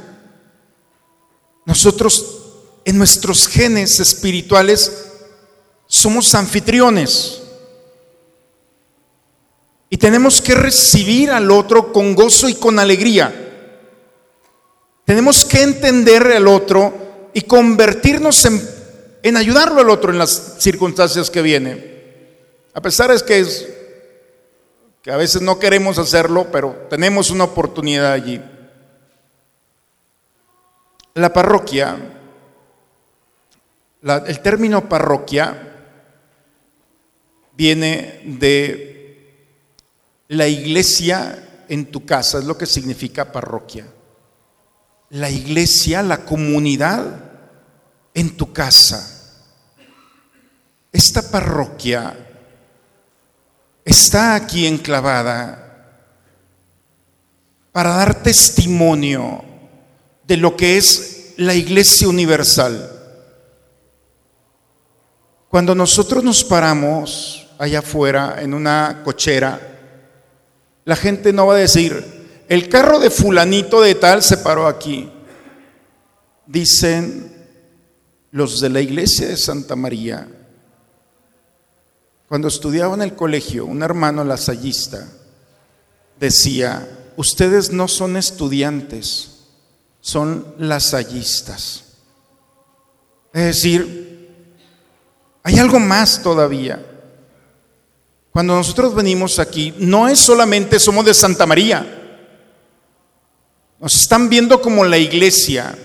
Nosotros 1.65 2.34
en 2.85 2.97
nuestros 2.97 3.47
genes 3.47 3.99
espirituales 3.99 5.07
somos 5.87 6.33
anfitriones. 6.35 7.41
Y 9.89 9.97
tenemos 9.97 10.41
que 10.41 10.55
recibir 10.55 11.31
al 11.31 11.49
otro 11.51 11.91
con 11.91 12.15
gozo 12.15 12.47
y 12.47 12.53
con 12.53 12.79
alegría. 12.79 13.33
Tenemos 15.03 15.43
que 15.45 15.61
entender 15.61 16.23
al 16.31 16.47
otro 16.47 17.29
y 17.33 17.41
convertirnos 17.41 18.45
en, 18.45 18.69
en 19.23 19.37
ayudarlo 19.37 19.81
al 19.81 19.89
otro 19.89 20.11
en 20.11 20.17
las 20.17 20.55
circunstancias 20.59 21.29
que 21.29 21.41
vienen. 21.41 21.93
A 22.73 22.81
pesar 22.81 23.09
de 23.09 23.39
es, 23.39 23.67
que 25.01 25.11
a 25.11 25.17
veces 25.17 25.41
no 25.41 25.59
queremos 25.59 25.97
hacerlo, 25.99 26.47
pero 26.51 26.87
tenemos 26.89 27.29
una 27.29 27.43
oportunidad 27.43 28.11
allí. 28.11 28.41
La 31.13 31.31
parroquia, 31.31 32.14
el 34.05 34.39
término 34.41 34.87
parroquia 34.87 35.73
viene 37.57 38.21
de 38.23 38.95
la 40.27 40.47
iglesia 40.47 41.65
en 41.67 41.87
tu 41.87 42.05
casa, 42.05 42.37
es 42.37 42.45
lo 42.45 42.57
que 42.57 42.67
significa 42.67 43.31
parroquia. 43.31 43.87
La 45.09 45.29
iglesia, 45.29 46.03
la 46.03 46.23
comunidad 46.23 47.03
en 48.13 48.37
tu 48.37 48.53
casa. 48.53 49.11
Esta 50.91 51.29
parroquia 51.29 52.15
está 53.83 54.35
aquí 54.35 54.67
enclavada 54.67 55.61
para 57.71 57.89
dar 57.89 58.23
testimonio 58.23 59.43
de 60.27 60.37
lo 60.37 60.55
que 60.55 60.77
es 60.77 61.33
la 61.37 61.53
iglesia 61.53 62.07
universal. 62.07 62.94
Cuando 65.55 65.73
nosotros 65.73 66.21
nos 66.21 66.43
paramos 66.43 67.47
allá 67.57 67.79
afuera 67.79 68.41
en 68.41 68.53
una 68.53 69.03
cochera, 69.05 69.57
la 70.83 70.97
gente 70.97 71.31
no 71.31 71.47
va 71.47 71.55
a 71.55 71.59
decir, 71.59 72.43
el 72.49 72.67
carro 72.67 72.99
de 72.99 73.09
fulanito 73.09 73.79
de 73.79 73.95
tal 73.95 74.21
se 74.21 74.35
paró 74.35 74.67
aquí. 74.67 75.09
Dicen 76.45 77.31
los 78.31 78.59
de 78.59 78.67
la 78.67 78.81
iglesia 78.81 79.29
de 79.29 79.37
Santa 79.37 79.77
María, 79.77 80.27
cuando 82.27 82.49
estudiaba 82.49 82.93
en 82.95 83.03
el 83.03 83.15
colegio, 83.15 83.65
un 83.65 83.81
hermano 83.81 84.25
lasallista 84.25 85.07
decía, 86.19 86.85
ustedes 87.15 87.71
no 87.71 87.87
son 87.87 88.17
estudiantes, 88.17 89.45
son 90.01 90.53
lasallistas. 90.57 91.85
Es 93.31 93.45
decir, 93.45 94.04
hay 95.45 95.59
algo 95.59 95.79
más 95.79 96.23
todavía. 96.23 96.83
Cuando 98.31 98.55
nosotros 98.55 98.95
venimos 98.95 99.37
aquí, 99.37 99.75
no 99.77 100.07
es 100.07 100.17
solamente 100.17 100.79
somos 100.79 101.05
de 101.05 101.13
Santa 101.13 101.45
María, 101.45 101.85
nos 103.79 103.93
están 103.93 104.27
viendo 104.27 104.59
como 104.59 104.83
la 104.83 104.97
iglesia, 104.97 105.77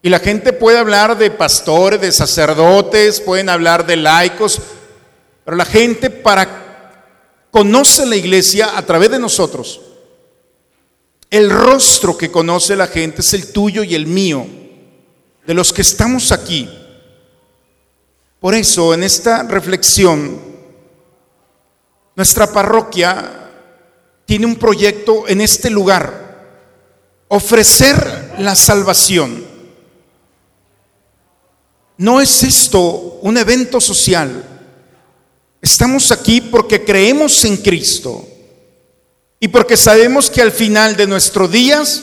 y 0.00 0.08
la 0.08 0.18
gente 0.20 0.54
puede 0.54 0.78
hablar 0.78 1.18
de 1.18 1.30
pastores, 1.30 2.00
de 2.00 2.12
sacerdotes, 2.12 3.20
pueden 3.20 3.50
hablar 3.50 3.86
de 3.86 3.96
laicos, 3.96 4.58
pero 5.44 5.58
la 5.58 5.66
gente 5.66 6.08
para 6.08 7.10
conoce 7.50 8.06
la 8.06 8.16
iglesia 8.16 8.70
a 8.74 8.86
través 8.86 9.10
de 9.10 9.18
nosotros. 9.18 9.82
El 11.28 11.50
rostro 11.50 12.16
que 12.16 12.30
conoce 12.30 12.74
la 12.74 12.86
gente 12.86 13.20
es 13.20 13.34
el 13.34 13.52
tuyo 13.52 13.82
y 13.82 13.94
el 13.94 14.06
mío, 14.06 14.46
de 15.46 15.52
los 15.52 15.74
que 15.74 15.82
estamos 15.82 16.32
aquí. 16.32 16.78
Por 18.42 18.56
eso, 18.56 18.92
en 18.92 19.04
esta 19.04 19.44
reflexión, 19.44 20.36
nuestra 22.16 22.52
parroquia 22.52 23.50
tiene 24.24 24.46
un 24.46 24.56
proyecto 24.56 25.28
en 25.28 25.40
este 25.40 25.70
lugar, 25.70 26.58
ofrecer 27.28 28.34
la 28.38 28.56
salvación. 28.56 29.46
No 31.98 32.20
es 32.20 32.42
esto 32.42 33.20
un 33.22 33.38
evento 33.38 33.80
social. 33.80 34.44
Estamos 35.60 36.10
aquí 36.10 36.40
porque 36.40 36.84
creemos 36.84 37.44
en 37.44 37.58
Cristo 37.58 38.26
y 39.38 39.46
porque 39.46 39.76
sabemos 39.76 40.28
que 40.28 40.42
al 40.42 40.50
final 40.50 40.96
de 40.96 41.06
nuestros 41.06 41.48
días 41.48 42.02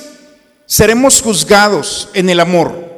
seremos 0.66 1.22
juzgados 1.22 2.08
en 2.14 2.30
el 2.30 2.40
amor. 2.40 2.89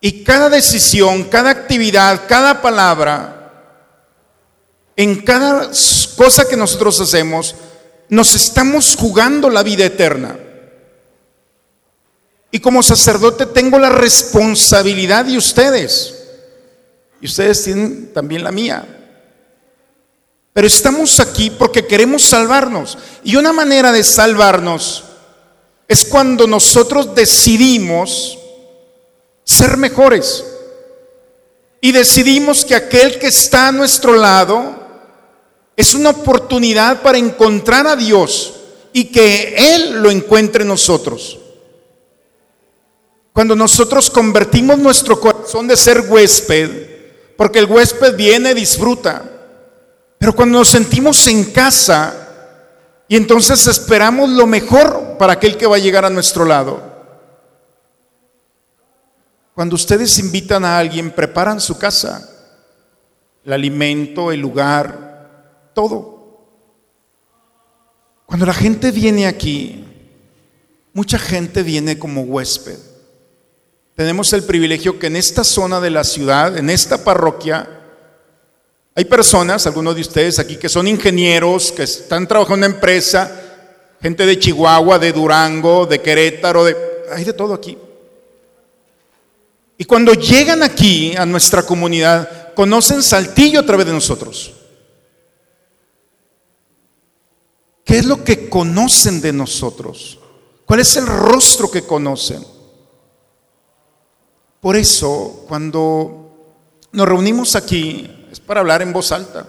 Y 0.00 0.24
cada 0.24 0.48
decisión, 0.48 1.24
cada 1.24 1.50
actividad, 1.50 2.22
cada 2.26 2.62
palabra, 2.62 3.40
en 4.96 5.22
cada 5.22 5.70
cosa 6.16 6.48
que 6.48 6.56
nosotros 6.56 7.00
hacemos, 7.00 7.54
nos 8.08 8.34
estamos 8.34 8.96
jugando 8.96 9.50
la 9.50 9.62
vida 9.62 9.84
eterna. 9.84 10.38
Y 12.50 12.58
como 12.58 12.82
sacerdote 12.82 13.46
tengo 13.46 13.78
la 13.78 13.90
responsabilidad 13.90 15.26
de 15.26 15.36
ustedes. 15.36 16.14
Y 17.20 17.26
ustedes 17.26 17.62
tienen 17.62 18.12
también 18.12 18.42
la 18.42 18.50
mía. 18.50 18.84
Pero 20.52 20.66
estamos 20.66 21.20
aquí 21.20 21.50
porque 21.50 21.86
queremos 21.86 22.22
salvarnos. 22.22 22.98
Y 23.22 23.36
una 23.36 23.52
manera 23.52 23.92
de 23.92 24.02
salvarnos 24.02 25.04
es 25.86 26.04
cuando 26.04 26.46
nosotros 26.46 27.14
decidimos 27.14 28.39
ser 29.50 29.76
mejores. 29.76 30.44
Y 31.80 31.92
decidimos 31.92 32.64
que 32.64 32.74
aquel 32.74 33.18
que 33.18 33.28
está 33.28 33.68
a 33.68 33.72
nuestro 33.72 34.14
lado 34.14 34.78
es 35.76 35.94
una 35.94 36.10
oportunidad 36.10 37.02
para 37.02 37.18
encontrar 37.18 37.86
a 37.86 37.96
Dios 37.96 38.54
y 38.92 39.04
que 39.04 39.54
Él 39.56 40.02
lo 40.02 40.10
encuentre 40.10 40.62
en 40.62 40.68
nosotros. 40.68 41.38
Cuando 43.32 43.56
nosotros 43.56 44.10
convertimos 44.10 44.78
nuestro 44.78 45.18
corazón 45.18 45.66
de 45.68 45.76
ser 45.76 46.00
huésped, 46.02 46.88
porque 47.36 47.60
el 47.60 47.66
huésped 47.66 48.14
viene, 48.16 48.54
disfruta, 48.54 49.22
pero 50.18 50.34
cuando 50.34 50.58
nos 50.58 50.68
sentimos 50.68 51.26
en 51.28 51.44
casa 51.44 52.28
y 53.08 53.16
entonces 53.16 53.66
esperamos 53.66 54.28
lo 54.28 54.46
mejor 54.46 55.16
para 55.18 55.32
aquel 55.34 55.56
que 55.56 55.66
va 55.66 55.76
a 55.76 55.80
llegar 55.80 56.04
a 56.04 56.10
nuestro 56.10 56.44
lado. 56.44 56.89
Cuando 59.60 59.74
ustedes 59.74 60.18
invitan 60.18 60.64
a 60.64 60.78
alguien, 60.78 61.10
preparan 61.10 61.60
su 61.60 61.76
casa, 61.76 62.26
el 63.44 63.52
alimento, 63.52 64.32
el 64.32 64.40
lugar, 64.40 65.72
todo. 65.74 66.46
Cuando 68.24 68.46
la 68.46 68.54
gente 68.54 68.90
viene 68.90 69.26
aquí, 69.26 69.84
mucha 70.94 71.18
gente 71.18 71.62
viene 71.62 71.98
como 71.98 72.22
huésped 72.22 72.78
tenemos 73.94 74.32
el 74.32 74.44
privilegio 74.44 74.98
que 74.98 75.08
en 75.08 75.16
esta 75.16 75.44
zona 75.44 75.78
de 75.78 75.90
la 75.90 76.04
ciudad, 76.04 76.56
en 76.56 76.70
esta 76.70 77.04
parroquia, 77.04 77.68
hay 78.94 79.04
personas, 79.04 79.66
algunos 79.66 79.94
de 79.94 80.00
ustedes 80.00 80.38
aquí, 80.38 80.56
que 80.56 80.70
son 80.70 80.88
ingenieros, 80.88 81.70
que 81.70 81.82
están 81.82 82.26
trabajando 82.26 82.64
en 82.64 82.70
una 82.70 82.76
empresa, 82.76 83.30
gente 84.00 84.24
de 84.24 84.38
Chihuahua, 84.38 84.98
de 84.98 85.12
Durango, 85.12 85.84
de 85.84 86.00
Querétaro, 86.00 86.64
de, 86.64 86.74
hay 87.12 87.24
de 87.24 87.34
todo 87.34 87.52
aquí. 87.52 87.76
Y 89.80 89.86
cuando 89.86 90.12
llegan 90.12 90.62
aquí 90.62 91.16
a 91.16 91.24
nuestra 91.24 91.62
comunidad, 91.62 92.52
conocen 92.52 93.02
Saltillo 93.02 93.60
a 93.60 93.64
través 93.64 93.86
de 93.86 93.94
nosotros. 93.94 94.52
¿Qué 97.82 97.96
es 97.96 98.04
lo 98.04 98.22
que 98.22 98.50
conocen 98.50 99.22
de 99.22 99.32
nosotros? 99.32 100.18
¿Cuál 100.66 100.80
es 100.80 100.96
el 100.96 101.06
rostro 101.06 101.70
que 101.70 101.86
conocen? 101.86 102.44
Por 104.60 104.76
eso, 104.76 105.46
cuando 105.48 106.58
nos 106.92 107.08
reunimos 107.08 107.56
aquí, 107.56 108.28
es 108.30 108.38
para 108.38 108.60
hablar 108.60 108.82
en 108.82 108.92
voz 108.92 109.12
alta 109.12 109.46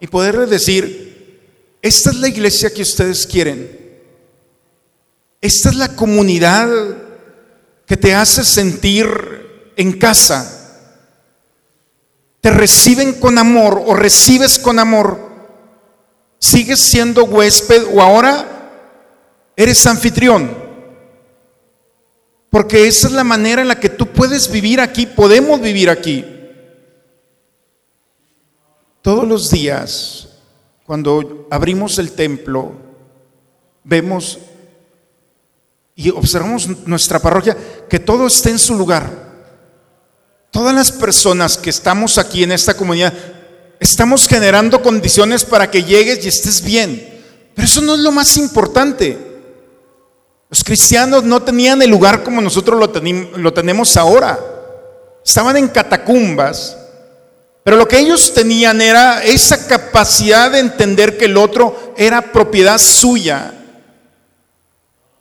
y 0.00 0.06
poderles 0.06 0.48
decir, 0.48 1.78
esta 1.82 2.08
es 2.08 2.16
la 2.16 2.28
iglesia 2.28 2.72
que 2.72 2.80
ustedes 2.80 3.26
quieren. 3.26 4.00
Esta 5.42 5.68
es 5.68 5.76
la 5.76 5.94
comunidad 5.94 7.03
que 7.86 7.96
te 7.96 8.14
hace 8.14 8.44
sentir 8.44 9.72
en 9.76 9.98
casa. 9.98 10.50
Te 12.40 12.50
reciben 12.50 13.14
con 13.14 13.38
amor 13.38 13.82
o 13.86 13.94
recibes 13.94 14.58
con 14.58 14.78
amor. 14.78 15.18
Sigues 16.38 16.80
siendo 16.80 17.24
huésped 17.24 17.84
o 17.94 18.02
ahora 18.02 18.54
eres 19.56 19.86
anfitrión. 19.86 20.64
Porque 22.50 22.86
esa 22.86 23.08
es 23.08 23.12
la 23.12 23.24
manera 23.24 23.62
en 23.62 23.68
la 23.68 23.80
que 23.80 23.88
tú 23.88 24.06
puedes 24.06 24.50
vivir 24.50 24.80
aquí, 24.80 25.06
podemos 25.06 25.60
vivir 25.60 25.90
aquí. 25.90 26.24
Todos 29.02 29.26
los 29.26 29.50
días, 29.50 30.28
cuando 30.84 31.48
abrimos 31.50 31.98
el 31.98 32.12
templo, 32.12 32.72
vemos 33.82 34.38
y 35.96 36.10
observamos 36.10 36.68
nuestra 36.86 37.20
parroquia, 37.20 37.56
que 37.88 38.00
todo 38.00 38.26
esté 38.26 38.50
en 38.50 38.58
su 38.58 38.74
lugar. 38.74 39.10
Todas 40.50 40.74
las 40.74 40.92
personas 40.92 41.56
que 41.56 41.70
estamos 41.70 42.18
aquí 42.18 42.42
en 42.42 42.52
esta 42.52 42.74
comunidad, 42.74 43.12
estamos 43.80 44.26
generando 44.26 44.82
condiciones 44.82 45.44
para 45.44 45.70
que 45.70 45.84
llegues 45.84 46.24
y 46.24 46.28
estés 46.28 46.62
bien. 46.62 47.22
Pero 47.54 47.66
eso 47.66 47.80
no 47.80 47.94
es 47.94 48.00
lo 48.00 48.10
más 48.10 48.36
importante. 48.36 49.18
Los 50.50 50.64
cristianos 50.64 51.22
no 51.24 51.42
tenían 51.42 51.82
el 51.82 51.90
lugar 51.90 52.22
como 52.22 52.40
nosotros 52.40 52.78
lo, 52.78 53.52
tenemos 53.52 53.96
ahora. 53.96 54.38
Estaban 55.24 55.56
en 55.56 55.68
catacumbas 55.68 56.76
Pero 57.62 57.78
lo 57.78 57.88
que 57.88 57.98
ellos 57.98 58.34
tenían 58.34 58.82
era 58.82 59.24
esa 59.24 59.66
capacidad 59.66 60.50
de 60.50 60.58
entender 60.58 61.16
que 61.16 61.24
el 61.24 61.38
otro 61.38 61.94
era 61.96 62.30
propiedad 62.30 62.78
suya 62.78 63.63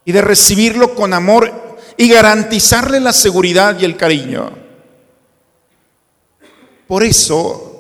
y 0.06 0.12
de 0.12 0.22
recibirlo 0.22 0.96
con 0.96 1.14
amor 1.14 1.78
y 1.98 2.10
garantizarle 2.10 3.00
la 3.00 3.14
seguridad 3.14 3.80
y 3.80 3.86
el 3.86 3.96
cariño. 3.96 4.52
Por 6.88 7.04
eso, 7.04 7.74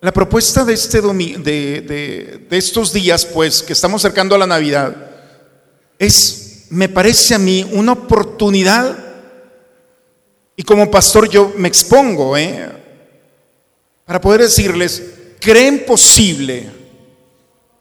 la 0.00 0.12
propuesta 0.12 0.64
de, 0.64 0.74
este 0.74 1.00
de, 1.00 2.46
de 2.48 2.56
estos 2.56 2.92
días, 2.92 3.24
pues, 3.24 3.62
que 3.62 3.72
estamos 3.72 4.04
acercando 4.04 4.34
a 4.34 4.38
la 4.38 4.46
Navidad, 4.46 4.94
es, 5.98 6.66
me 6.70 6.88
parece 6.88 7.34
a 7.34 7.38
mí, 7.38 7.68
una 7.72 7.92
oportunidad, 7.92 8.96
y 10.56 10.62
como 10.62 10.90
pastor 10.90 11.28
yo 11.28 11.52
me 11.56 11.68
expongo, 11.68 12.36
¿eh? 12.36 12.68
para 14.04 14.20
poder 14.20 14.42
decirles, 14.42 15.02
¿creen 15.40 15.84
posible 15.84 16.70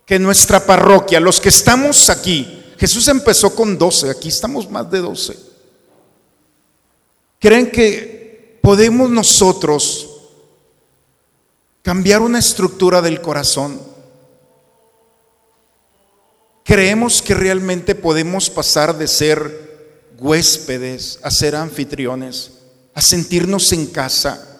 que 0.05 0.19
nuestra 0.19 0.65
parroquia, 0.65 1.19
los 1.19 1.39
que 1.39 1.49
estamos 1.49 2.09
aquí, 2.09 2.64
Jesús 2.77 3.07
empezó 3.07 3.55
con 3.55 3.77
12, 3.77 4.09
aquí 4.09 4.29
estamos 4.29 4.69
más 4.69 4.89
de 4.91 4.99
12, 4.99 5.37
¿creen 7.39 7.71
que 7.71 8.59
podemos 8.61 9.09
nosotros 9.09 10.09
cambiar 11.81 12.21
una 12.21 12.39
estructura 12.39 13.01
del 13.01 13.21
corazón? 13.21 13.79
¿Creemos 16.63 17.21
que 17.21 17.35
realmente 17.35 17.93
podemos 17.93 18.49
pasar 18.49 18.97
de 18.97 19.07
ser 19.07 20.09
huéspedes 20.17 21.19
a 21.21 21.29
ser 21.29 21.55
anfitriones, 21.55 22.53
a 22.93 23.01
sentirnos 23.01 23.71
en 23.71 23.87
casa? 23.87 24.55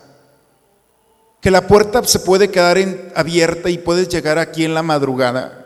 que 1.46 1.52
la 1.52 1.68
puerta 1.68 2.04
se 2.04 2.18
puede 2.18 2.50
quedar 2.50 2.80
abierta 3.14 3.70
y 3.70 3.78
puedes 3.78 4.10
llegar 4.10 4.40
aquí 4.40 4.66
en 4.66 4.74
la 4.74 4.82
madrugada 4.82 5.65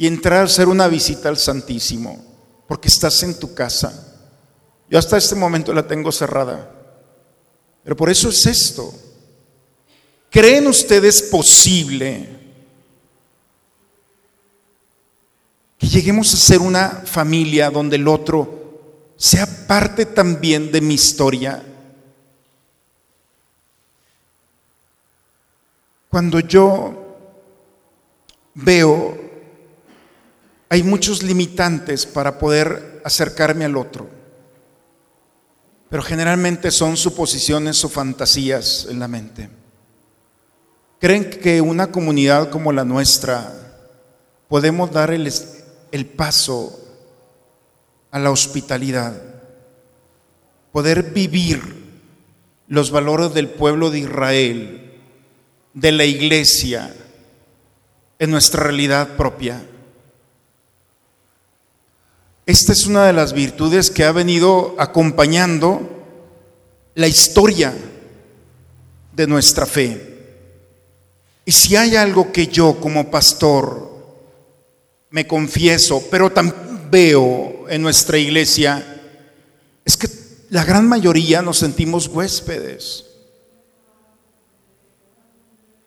y 0.00 0.06
entrar 0.06 0.40
a 0.40 0.44
hacer 0.44 0.66
una 0.66 0.88
visita 0.88 1.28
al 1.28 1.36
Santísimo, 1.36 2.24
porque 2.66 2.88
estás 2.88 3.22
en 3.22 3.38
tu 3.38 3.52
casa. 3.52 4.16
Yo 4.88 4.98
hasta 4.98 5.18
este 5.18 5.34
momento 5.34 5.74
la 5.74 5.86
tengo 5.86 6.10
cerrada, 6.10 6.72
pero 7.84 7.94
por 7.96 8.08
eso 8.08 8.30
es 8.30 8.46
esto. 8.46 8.94
¿Creen 10.30 10.66
ustedes 10.68 11.20
posible 11.20 12.30
que 15.76 15.86
lleguemos 15.86 16.32
a 16.32 16.38
ser 16.38 16.60
una 16.60 17.02
familia 17.04 17.68
donde 17.68 17.96
el 17.96 18.08
otro 18.08 19.12
sea 19.18 19.66
parte 19.66 20.06
también 20.06 20.72
de 20.72 20.80
mi 20.80 20.94
historia? 20.94 21.62
Cuando 26.08 26.40
yo 26.40 27.18
veo, 28.54 29.29
hay 30.72 30.84
muchos 30.84 31.24
limitantes 31.24 32.06
para 32.06 32.38
poder 32.38 33.02
acercarme 33.04 33.64
al 33.64 33.76
otro, 33.76 34.08
pero 35.88 36.00
generalmente 36.02 36.70
son 36.70 36.96
suposiciones 36.96 37.84
o 37.84 37.88
fantasías 37.88 38.86
en 38.88 39.00
la 39.00 39.08
mente. 39.08 39.50
¿Creen 41.00 41.28
que 41.28 41.60
una 41.60 41.90
comunidad 41.90 42.50
como 42.50 42.72
la 42.72 42.84
nuestra 42.84 43.52
podemos 44.48 44.92
dar 44.92 45.10
el, 45.10 45.32
el 45.90 46.06
paso 46.06 46.78
a 48.12 48.20
la 48.20 48.30
hospitalidad? 48.30 49.20
Poder 50.70 51.10
vivir 51.10 51.80
los 52.68 52.92
valores 52.92 53.34
del 53.34 53.48
pueblo 53.48 53.90
de 53.90 53.98
Israel 53.98 55.00
de 55.74 55.90
la 55.90 56.04
iglesia 56.04 56.94
en 58.20 58.30
nuestra 58.30 58.62
realidad 58.62 59.16
propia. 59.16 59.64
Esta 62.50 62.72
es 62.72 62.84
una 62.86 63.06
de 63.06 63.12
las 63.12 63.32
virtudes 63.32 63.92
que 63.92 64.02
ha 64.02 64.10
venido 64.10 64.74
acompañando 64.76 65.88
la 66.96 67.06
historia 67.06 67.72
de 69.12 69.26
nuestra 69.28 69.66
fe. 69.66 70.18
Y 71.44 71.52
si 71.52 71.76
hay 71.76 71.94
algo 71.94 72.32
que 72.32 72.48
yo 72.48 72.80
como 72.80 73.08
pastor 73.08 73.88
me 75.10 75.28
confieso, 75.28 76.02
pero 76.10 76.32
también 76.32 76.90
veo 76.90 77.68
en 77.68 77.82
nuestra 77.82 78.18
iglesia, 78.18 79.00
es 79.84 79.96
que 79.96 80.08
la 80.48 80.64
gran 80.64 80.88
mayoría 80.88 81.42
nos 81.42 81.58
sentimos 81.58 82.08
huéspedes. 82.08 83.06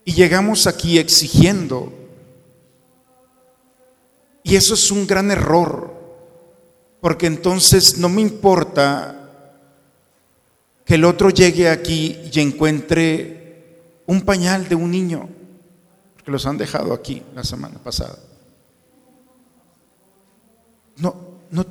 Y 0.05 0.13
llegamos 0.13 0.65
aquí 0.65 0.97
exigiendo. 0.97 1.91
Y 4.43 4.55
eso 4.55 4.75
es 4.75 4.91
un 4.91 5.05
gran 5.05 5.29
error, 5.29 5.92
porque 7.03 7.27
entonces 7.27 7.97
no 7.97 8.07
me 8.07 8.21
importa 8.21 9.29
que 10.85 10.95
el 10.95 11.03
otro 11.03 11.31
llegue 11.31 11.67
aquí 11.67 12.17
y 12.31 12.39
encuentre 12.39 13.99
un 14.05 14.21
pañal 14.21 14.69
de 14.69 14.75
un 14.75 14.89
niño, 14.89 15.27
porque 16.13 16.31
los 16.31 16.45
han 16.45 16.57
dejado 16.57 16.93
aquí 16.93 17.21
la 17.35 17.43
semana 17.43 17.77
pasada. 17.77 18.17
No, 20.95 21.13
no. 21.51 21.65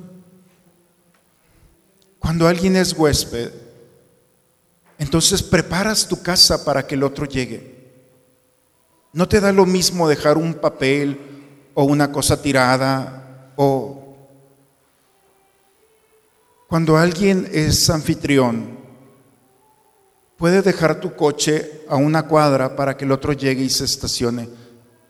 Cuando 2.19 2.47
alguien 2.47 2.77
es 2.77 2.93
huésped, 2.93 3.53
entonces 4.99 5.43
preparas 5.43 6.07
tu 6.07 6.21
casa 6.21 6.63
para 6.63 6.87
que 6.87 6.95
el 6.95 7.05
otro 7.05 7.25
llegue. 7.25 7.91
¿No 9.15 9.27
te 9.27 9.41
da 9.41 9.51
lo 9.51 9.65
mismo 9.65 10.11
dejar 10.11 10.37
un 10.37 10.53
papel 10.53 11.19
o 11.73 11.85
una 11.85 12.13
cosa 12.13 12.43
tirada 12.43 13.55
o 13.57 14.02
cuando 16.73 16.97
alguien 16.97 17.51
es 17.53 17.91
anfitrión, 17.91 18.79
puede 20.39 20.63
dejar 20.63 21.01
tu 21.01 21.15
coche 21.15 21.83
a 21.87 21.97
una 21.97 22.27
cuadra 22.27 22.75
para 22.75 22.97
que 22.97 23.05
el 23.05 23.13
otro 23.13 23.35
llegue 23.35 23.63
y 23.63 23.69
se 23.69 23.85
estacione. 23.85 24.49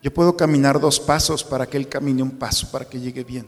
Yo 0.03 0.13
puedo 0.13 0.37
caminar 0.37 0.81
dos 0.81 0.99
pasos 0.99 1.45
para 1.45 1.69
que 1.69 1.77
él 1.77 1.89
camine 1.89 2.21
un 2.21 2.33
paso, 2.33 2.69
para 2.73 2.85
que 2.85 2.99
llegue 2.99 3.23
bien. 3.23 3.47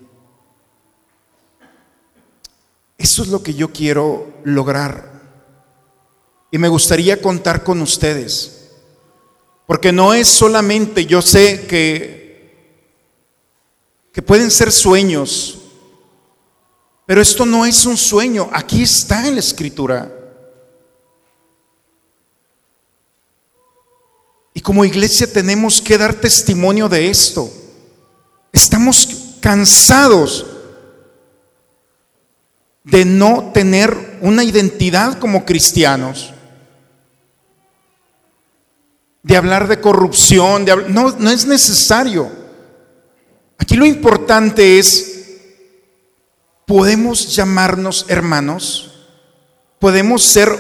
Eso 2.97 3.25
es 3.25 3.29
lo 3.31 3.43
que 3.43 3.53
yo 3.53 3.73
quiero 3.73 4.35
lograr. 4.45 5.21
Y 6.53 6.59
me 6.59 6.69
gustaría 6.69 7.21
contar 7.21 7.65
con 7.65 7.83
ustedes. 7.83 8.71
Porque 9.67 9.91
no 9.91 10.15
es 10.15 10.29
solamente, 10.29 11.05
yo 11.05 11.21
sé 11.21 11.67
que, 11.67 12.79
que 14.13 14.23
pueden 14.23 14.53
ser 14.53 14.71
sueños, 14.71 15.64
pero 17.07 17.21
esto 17.21 17.45
no 17.45 17.67
es 17.67 17.85
un 17.87 17.97
sueño, 17.97 18.49
aquí 18.53 18.83
está 18.83 19.27
en 19.27 19.35
la 19.35 19.41
escritura. 19.41 20.11
Y 24.55 24.61
como 24.61 24.85
iglesia 24.85 25.31
tenemos 25.31 25.83
que 25.83 25.99
dar 25.99 26.15
testimonio 26.15 26.89
de 26.89 27.09
esto. 27.09 27.53
Estamos 28.53 29.37
cansados 29.41 30.47
de 32.85 33.05
no 33.05 33.51
tener 33.53 34.19
una 34.21 34.45
identidad 34.45 35.19
como 35.19 35.45
cristianos 35.45 36.35
de 39.25 39.39
hablar 39.39 39.67
de 39.67 39.81
corrupción, 39.81 40.67
de 40.67 40.77
no, 40.91 41.11
no 41.19 41.31
es 41.31 41.47
necesario. 41.47 42.31
Aquí 43.57 43.75
lo 43.75 43.87
importante 43.87 44.79
es, 44.79 45.14
podemos 46.67 47.35
llamarnos 47.35 48.07
hermanos, 48.09 49.07
podemos 49.79 50.23
ser 50.23 50.51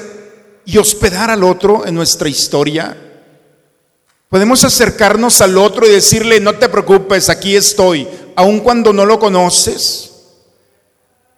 y 0.65 0.79
hospedar 0.79 1.31
al 1.31 1.45
otro 1.45 1.87
en 1.87 1.95
nuestra 1.95 2.29
historia, 2.29 2.97
podemos 4.29 4.65
acercarnos 4.65 5.41
al 5.41 5.57
otro 5.59 5.87
y 5.87 5.91
decirle, 5.91 6.41
no 6.41 6.55
te 6.55 6.69
preocupes, 6.69 7.29
aquí 7.29 7.57
estoy, 7.57 8.09
aun 8.37 8.61
cuando 8.61 8.93
no 8.93 9.07
lo 9.07 9.19
conoces. 9.19 10.11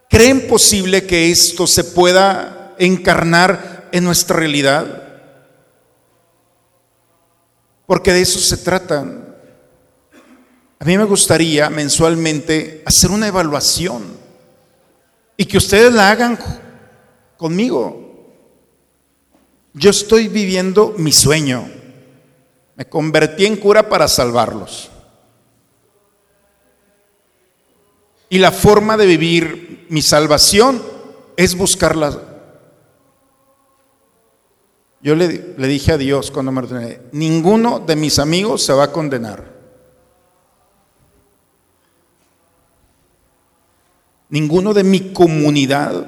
¿Creen 0.09 0.47
posible 0.47 1.06
que 1.06 1.30
esto 1.30 1.66
se 1.66 1.84
pueda 1.84 2.74
encarnar 2.78 3.88
en 3.93 4.05
nuestra 4.05 4.36
realidad? 4.36 5.06
porque 7.86 8.12
de 8.12 8.20
eso 8.20 8.38
se 8.38 8.59
trata. 8.59 9.06
A 10.78 10.84
mí 10.84 10.98
me 10.98 11.05
gustaría 11.05 11.70
mensualmente 11.70 12.82
hacer 12.84 13.10
una 13.10 13.28
evaluación 13.28 14.26
y 15.36 15.44
que 15.44 15.58
ustedes 15.58 15.92
la 15.92 16.10
hagan 16.10 16.38
conmigo. 17.36 18.32
Yo 19.74 19.90
estoy 19.90 20.28
viviendo 20.28 20.94
mi 20.96 21.12
sueño. 21.12 21.68
Me 22.76 22.86
convertí 22.86 23.46
en 23.46 23.56
cura 23.56 23.88
para 23.88 24.08
salvarlos. 24.08 24.90
Y 28.28 28.38
la 28.38 28.50
forma 28.50 28.96
de 28.96 29.06
vivir 29.06 29.86
mi 29.88 30.02
salvación 30.02 30.82
es 31.36 31.54
buscarla 31.56 32.36
Yo 35.06 35.14
le, 35.14 35.28
dije 35.68 35.92
a 35.92 35.98
Dios 35.98 36.32
cuando 36.32 36.50
me 36.50 36.58
ordené, 36.58 37.00
ninguno 37.12 37.78
de 37.78 37.94
mis 37.94 38.18
amigos 38.18 38.64
se 38.64 38.72
va 38.72 38.84
a 38.84 38.92
condenar. 38.92 39.56
Ninguno 44.28 44.74
de 44.74 44.85
mi 44.85 45.12
comunidad 45.12 46.07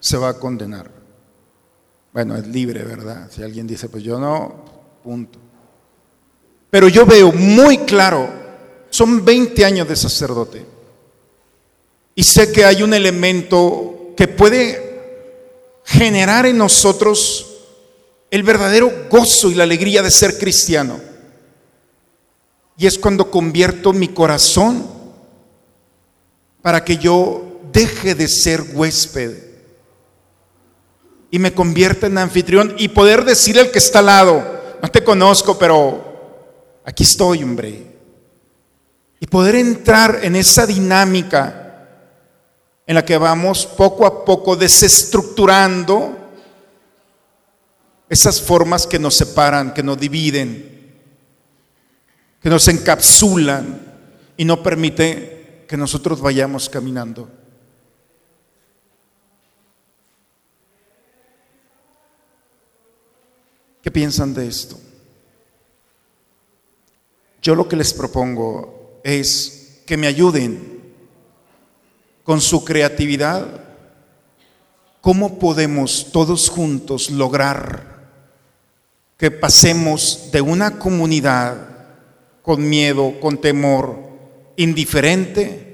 se 0.00 0.16
va 0.16 0.30
a 0.30 0.38
condenar. 0.38 0.90
Bueno, 2.12 2.36
es 2.36 2.46
libre, 2.46 2.84
¿verdad? 2.84 3.30
Si 3.30 3.42
alguien 3.42 3.66
dice, 3.66 3.88
pues 3.88 4.02
yo 4.02 4.18
no, 4.18 4.64
punto. 5.02 5.38
Pero 6.70 6.88
yo 6.88 7.06
veo 7.06 7.32
muy 7.32 7.78
claro, 7.78 8.28
son 8.90 9.24
20 9.24 9.64
años 9.64 9.88
de 9.88 9.96
sacerdote, 9.96 10.66
y 12.14 12.22
sé 12.24 12.52
que 12.52 12.64
hay 12.64 12.82
un 12.82 12.92
elemento 12.92 14.12
que 14.16 14.28
puede 14.28 15.80
generar 15.84 16.46
en 16.46 16.58
nosotros 16.58 17.46
el 18.30 18.42
verdadero 18.42 19.06
gozo 19.08 19.50
y 19.50 19.54
la 19.54 19.62
alegría 19.62 20.02
de 20.02 20.10
ser 20.10 20.36
cristiano. 20.36 21.00
Y 22.76 22.86
es 22.86 22.98
cuando 22.98 23.30
convierto 23.30 23.92
mi 23.92 24.08
corazón 24.08 24.97
para 26.68 26.84
que 26.84 26.98
yo 26.98 27.62
deje 27.72 28.14
de 28.14 28.28
ser 28.28 28.62
huésped 28.74 29.38
y 31.30 31.38
me 31.38 31.54
convierta 31.54 32.08
en 32.08 32.18
anfitrión 32.18 32.74
y 32.76 32.88
poder 32.88 33.24
decirle 33.24 33.62
al 33.62 33.70
que 33.70 33.78
está 33.78 34.00
al 34.00 34.04
lado, 34.04 34.76
no 34.82 34.90
te 34.90 35.02
conozco, 35.02 35.58
pero 35.58 36.76
aquí 36.84 37.04
estoy, 37.04 37.42
hombre. 37.42 37.86
Y 39.18 39.26
poder 39.28 39.54
entrar 39.54 40.18
en 40.20 40.36
esa 40.36 40.66
dinámica 40.66 41.86
en 42.86 42.96
la 42.96 43.02
que 43.02 43.16
vamos 43.16 43.64
poco 43.64 44.04
a 44.04 44.26
poco 44.26 44.54
desestructurando 44.54 46.18
esas 48.10 48.42
formas 48.42 48.86
que 48.86 48.98
nos 48.98 49.14
separan, 49.14 49.72
que 49.72 49.82
nos 49.82 49.98
dividen, 49.98 51.00
que 52.42 52.50
nos 52.50 52.68
encapsulan 52.68 53.80
y 54.36 54.44
no 54.44 54.62
permite 54.62 55.37
que 55.68 55.76
nosotros 55.76 56.20
vayamos 56.20 56.68
caminando. 56.68 57.28
¿Qué 63.82 63.90
piensan 63.90 64.32
de 64.32 64.48
esto? 64.48 64.78
Yo 67.42 67.54
lo 67.54 67.68
que 67.68 67.76
les 67.76 67.92
propongo 67.92 69.00
es 69.04 69.82
que 69.86 69.96
me 69.98 70.06
ayuden 70.06 70.82
con 72.24 72.40
su 72.40 72.64
creatividad. 72.64 73.46
¿Cómo 75.02 75.38
podemos 75.38 76.10
todos 76.12 76.48
juntos 76.48 77.10
lograr 77.10 78.08
que 79.18 79.30
pasemos 79.30 80.30
de 80.32 80.40
una 80.40 80.78
comunidad 80.78 81.68
con 82.42 82.68
miedo, 82.68 83.20
con 83.20 83.38
temor, 83.38 84.07
indiferente, 84.58 85.64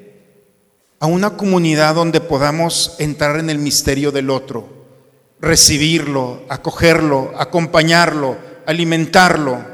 a 1.01 1.07
una 1.07 1.37
comunidad 1.37 1.97
donde 1.97 2.21
podamos 2.21 2.95
entrar 3.01 3.39
en 3.41 3.51
el 3.51 3.59
misterio 3.59 4.13
del 4.13 4.31
otro? 4.31 4.85
recibirlo, 5.45 6.43
acogerlo, 6.49 7.33
acompañarlo, 7.37 8.37
alimentarlo. 8.67 9.65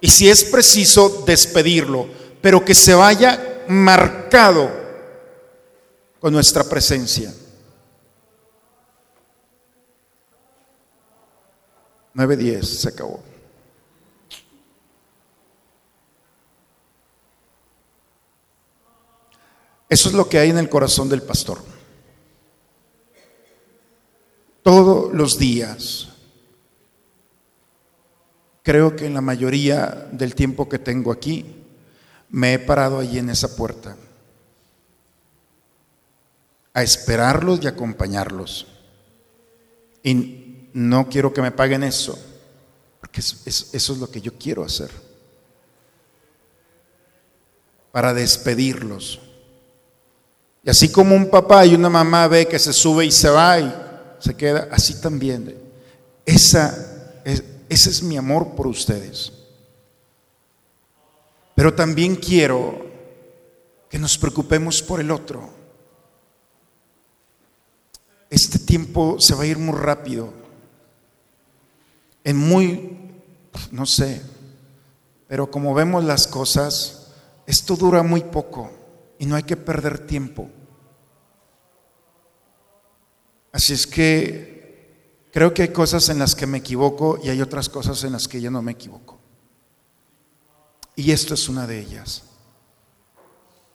Y 0.00 0.08
si 0.08 0.28
es 0.28 0.44
preciso, 0.44 1.24
despedirlo, 1.26 2.08
pero 2.40 2.64
que 2.64 2.74
se 2.74 2.94
vaya 2.94 3.64
marcado 3.68 4.70
con 6.20 6.32
nuestra 6.32 6.64
presencia. 6.64 7.32
9.10, 12.14 12.62
se 12.62 12.88
acabó. 12.88 13.33
Eso 19.94 20.08
es 20.08 20.14
lo 20.16 20.28
que 20.28 20.40
hay 20.40 20.50
en 20.50 20.58
el 20.58 20.68
corazón 20.68 21.08
del 21.08 21.22
pastor 21.22 21.58
todos 24.64 25.14
los 25.14 25.38
días. 25.38 26.08
Creo 28.64 28.96
que 28.96 29.06
en 29.06 29.14
la 29.14 29.20
mayoría 29.20 30.08
del 30.10 30.34
tiempo 30.34 30.68
que 30.68 30.80
tengo 30.80 31.12
aquí, 31.12 31.62
me 32.30 32.54
he 32.54 32.58
parado 32.58 32.98
allí 32.98 33.20
en 33.20 33.30
esa 33.30 33.54
puerta 33.54 33.96
a 36.72 36.82
esperarlos 36.82 37.60
y 37.62 37.68
acompañarlos. 37.68 38.66
Y 40.02 40.70
no 40.72 41.08
quiero 41.08 41.32
que 41.32 41.40
me 41.40 41.52
paguen 41.52 41.84
eso, 41.84 42.18
porque 42.98 43.20
eso, 43.20 43.36
eso 43.46 43.92
es 43.92 43.98
lo 44.00 44.10
que 44.10 44.20
yo 44.20 44.36
quiero 44.36 44.64
hacer. 44.64 44.90
Para 47.92 48.12
despedirlos. 48.12 49.23
Y 50.64 50.70
así 50.70 50.90
como 50.90 51.14
un 51.14 51.28
papá 51.28 51.66
y 51.66 51.74
una 51.74 51.90
mamá 51.90 52.26
ve 52.26 52.48
que 52.48 52.58
se 52.58 52.72
sube 52.72 53.04
y 53.04 53.12
se 53.12 53.28
va 53.28 53.60
y 53.60 53.74
se 54.18 54.34
queda 54.34 54.68
así 54.70 54.98
también. 55.00 55.54
Esa, 56.24 57.22
ese 57.68 57.90
es 57.90 58.02
mi 58.02 58.16
amor 58.16 58.54
por 58.54 58.66
ustedes. 58.66 59.30
Pero 61.54 61.74
también 61.74 62.16
quiero 62.16 62.86
que 63.90 63.98
nos 63.98 64.16
preocupemos 64.16 64.82
por 64.82 65.00
el 65.00 65.10
otro. 65.10 65.50
Este 68.30 68.58
tiempo 68.58 69.18
se 69.20 69.34
va 69.34 69.42
a 69.42 69.46
ir 69.46 69.58
muy 69.58 69.78
rápido. 69.78 70.32
En 72.24 72.38
muy, 72.38 73.12
no 73.70 73.84
sé, 73.84 74.22
pero 75.28 75.50
como 75.50 75.74
vemos 75.74 76.04
las 76.04 76.26
cosas, 76.26 77.08
esto 77.46 77.76
dura 77.76 78.02
muy 78.02 78.22
poco 78.22 78.70
y 79.18 79.26
no 79.26 79.36
hay 79.36 79.44
que 79.44 79.56
perder 79.56 80.06
tiempo. 80.06 80.50
Así 83.52 83.72
es 83.72 83.86
que 83.86 85.26
creo 85.32 85.54
que 85.54 85.62
hay 85.62 85.68
cosas 85.68 86.08
en 86.08 86.18
las 86.18 86.34
que 86.34 86.46
me 86.46 86.58
equivoco 86.58 87.20
y 87.22 87.30
hay 87.30 87.40
otras 87.40 87.68
cosas 87.68 88.02
en 88.04 88.12
las 88.12 88.26
que 88.26 88.40
yo 88.40 88.50
no 88.50 88.62
me 88.62 88.72
equivoco. 88.72 89.18
Y 90.96 91.12
esto 91.12 91.34
es 91.34 91.48
una 91.48 91.66
de 91.66 91.78
ellas. 91.80 92.22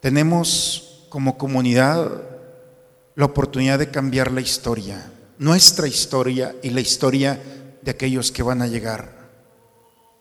Tenemos 0.02 1.06
como 1.10 1.38
comunidad 1.38 2.24
la 3.16 3.26
oportunidad 3.26 3.80
de 3.80 3.92
cambiar 3.92 4.32
la 4.32 4.42
historia, 4.42 5.12
nuestra 5.38 5.88
historia 5.88 6.56
y 6.64 6.70
la 6.70 6.82
historia 6.82 7.42
de 7.82 7.92
aquellos 7.92 8.32
que 8.32 8.44
van 8.44 8.62
a 8.62 8.68
llegar. 8.68 9.30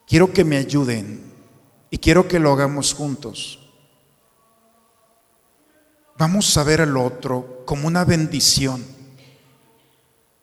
Quiero 0.06 0.32
que 0.32 0.44
me 0.44 0.56
ayuden 0.56 1.32
y 1.90 1.98
quiero 1.98 2.26
que 2.26 2.38
lo 2.38 2.52
hagamos 2.52 2.94
juntos. 2.94 3.57
Vamos 6.18 6.56
a 6.56 6.64
ver 6.64 6.82
al 6.82 6.96
otro 6.96 7.62
como 7.64 7.86
una 7.86 8.04
bendición 8.04 8.98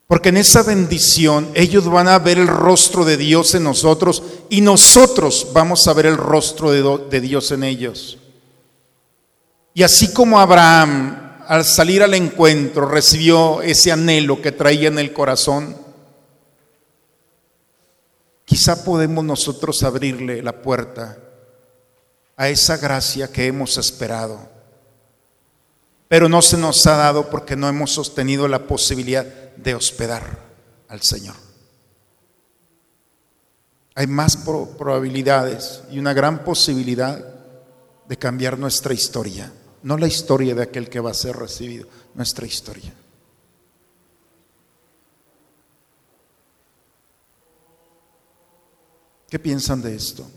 porque 0.06 0.28
en 0.28 0.36
esa 0.36 0.62
bendición 0.62 1.50
ellos 1.54 1.86
van 1.86 2.06
a 2.06 2.18
ver 2.18 2.38
el 2.38 2.46
rostro 2.46 3.04
de 3.04 3.16
Dios 3.16 3.54
en 3.54 3.64
nosotros 3.64 4.22
y 4.48 4.60
nosotros 4.60 5.48
vamos 5.52 5.86
a 5.88 5.92
ver 5.94 6.06
el 6.06 6.16
rostro 6.16 6.70
de, 6.70 7.20
Dios 7.20 7.50
en 7.50 7.64
ellos. 7.64 8.18
Y 9.74 9.82
así 9.82 10.12
como 10.12 10.38
Abraham 10.38 11.22
al 11.48 11.64
salir 11.64 12.02
al 12.02 12.14
encuentro 12.14 12.86
recibió 12.86 13.62
ese 13.62 13.92
anhelo 13.92 14.40
que 14.40 14.52
traía 14.52 14.88
en 14.88 14.98
el 14.98 15.12
corazón, 15.12 15.76
quizá 18.44 18.84
podemos 18.84 19.24
nosotros 19.24 19.82
abrirle 19.82 20.40
la 20.40 20.62
puerta 20.62 21.18
a 22.36 22.48
esa 22.48 22.76
gracia 22.76 23.30
que 23.32 23.46
hemos 23.46 23.76
esperado. 23.76 24.55
Pero 26.08 26.28
no 26.28 26.40
se 26.42 26.56
nos 26.56 26.86
ha 26.86 26.96
dado 26.96 27.30
porque 27.30 27.56
no 27.56 27.68
hemos 27.68 27.92
sostenido 27.92 28.46
la 28.48 28.66
posibilidad 28.66 29.24
de 29.56 29.74
hospedar 29.74 30.38
al 30.88 31.02
Señor. 31.02 31.34
Hay 33.94 34.06
más 34.06 34.36
probabilidades 34.36 35.82
y 35.90 35.98
una 35.98 36.12
gran 36.12 36.44
posibilidad 36.44 37.24
de 38.06 38.16
cambiar 38.18 38.58
nuestra 38.58 38.94
historia, 38.94 39.52
no 39.82 39.96
la 39.96 40.06
historia 40.06 40.54
de 40.54 40.62
aquel 40.62 40.88
que 40.88 41.00
va 41.00 41.10
a 41.10 41.14
ser 41.14 41.34
recibido, 41.36 41.88
nuestra 42.14 42.46
historia. 42.46 42.92
¿Qué 49.28 49.38
piensan 49.38 49.82
de 49.82 49.96
esto? 49.96 50.28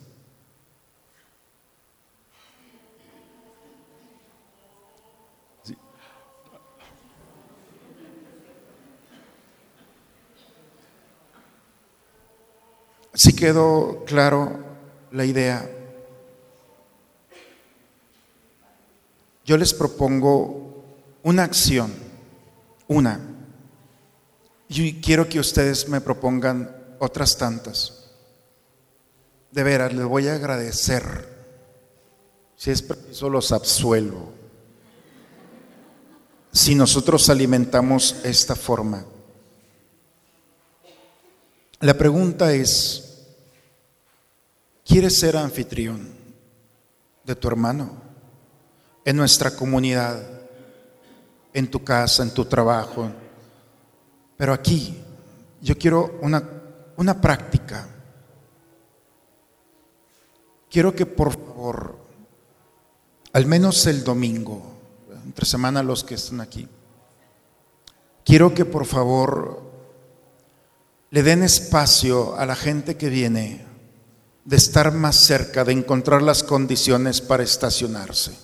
Si 13.20 13.34
quedó 13.34 14.06
claro 14.06 14.58
la 15.12 15.26
idea, 15.26 15.70
yo 19.44 19.58
les 19.58 19.74
propongo 19.74 20.86
una 21.24 21.44
acción, 21.44 21.94
una, 22.88 23.20
Y 24.70 25.02
quiero 25.02 25.28
que 25.28 25.38
ustedes 25.38 25.90
me 25.90 26.00
propongan 26.00 26.74
otras 27.00 27.38
tantas. 27.38 28.06
De 29.52 29.64
veras, 29.64 29.92
les 29.94 30.06
voy 30.06 30.30
a 30.30 30.36
agradecer. 30.36 31.28
Si 32.56 32.72
es 32.72 32.82
preciso, 32.82 33.30
los 33.30 33.52
absuelvo. 33.52 34.32
Si 36.54 36.74
nosotros 36.74 37.30
alimentamos 37.30 38.16
esta 38.24 38.56
forma. 38.56 39.04
La 41.82 41.96
pregunta 41.96 42.54
es, 42.54 43.09
¿quieres 44.90 45.20
ser 45.20 45.38
anfitrión 45.38 46.10
de 47.24 47.36
tu 47.36 47.48
hermano 47.48 47.92
en 49.06 49.16
nuestra 49.16 49.56
comunidad, 49.56 50.20
en 51.54 51.70
tu 51.70 51.84
casa, 51.84 52.24
en 52.24 52.34
tu 52.34 52.46
trabajo? 52.46 53.12
Pero 54.36 54.52
aquí 54.52 55.00
yo 55.62 55.78
quiero 55.78 56.18
una, 56.22 56.44
una 56.98 57.22
práctica. 57.22 57.88
Quiero 60.72 60.96
que 60.96 61.06
por 61.06 61.34
favor, 61.34 62.00
al 63.34 63.46
menos 63.46 63.86
el 63.86 64.04
domingo, 64.04 64.74
entre 65.24 65.46
semana 65.46 65.84
los 65.84 66.04
que 66.04 66.16
están 66.16 66.42
aquí, 66.42 66.68
quiero 68.26 68.56
que 68.56 68.66
por 68.66 68.88
favor 68.88 69.62
le 71.12 71.22
den 71.22 71.44
espacio 71.44 72.36
a 72.36 72.48
la 72.48 72.56
gente 72.56 72.98
que 72.98 73.10
viene 73.10 73.69
de 74.50 74.56
estar 74.56 74.92
más 74.92 75.16
cerca, 75.16 75.64
de 75.64 75.74
encontrar 75.74 76.24
las 76.24 76.42
condiciones 76.42 77.22
para 77.22 77.44
estacionarse. 77.44 78.36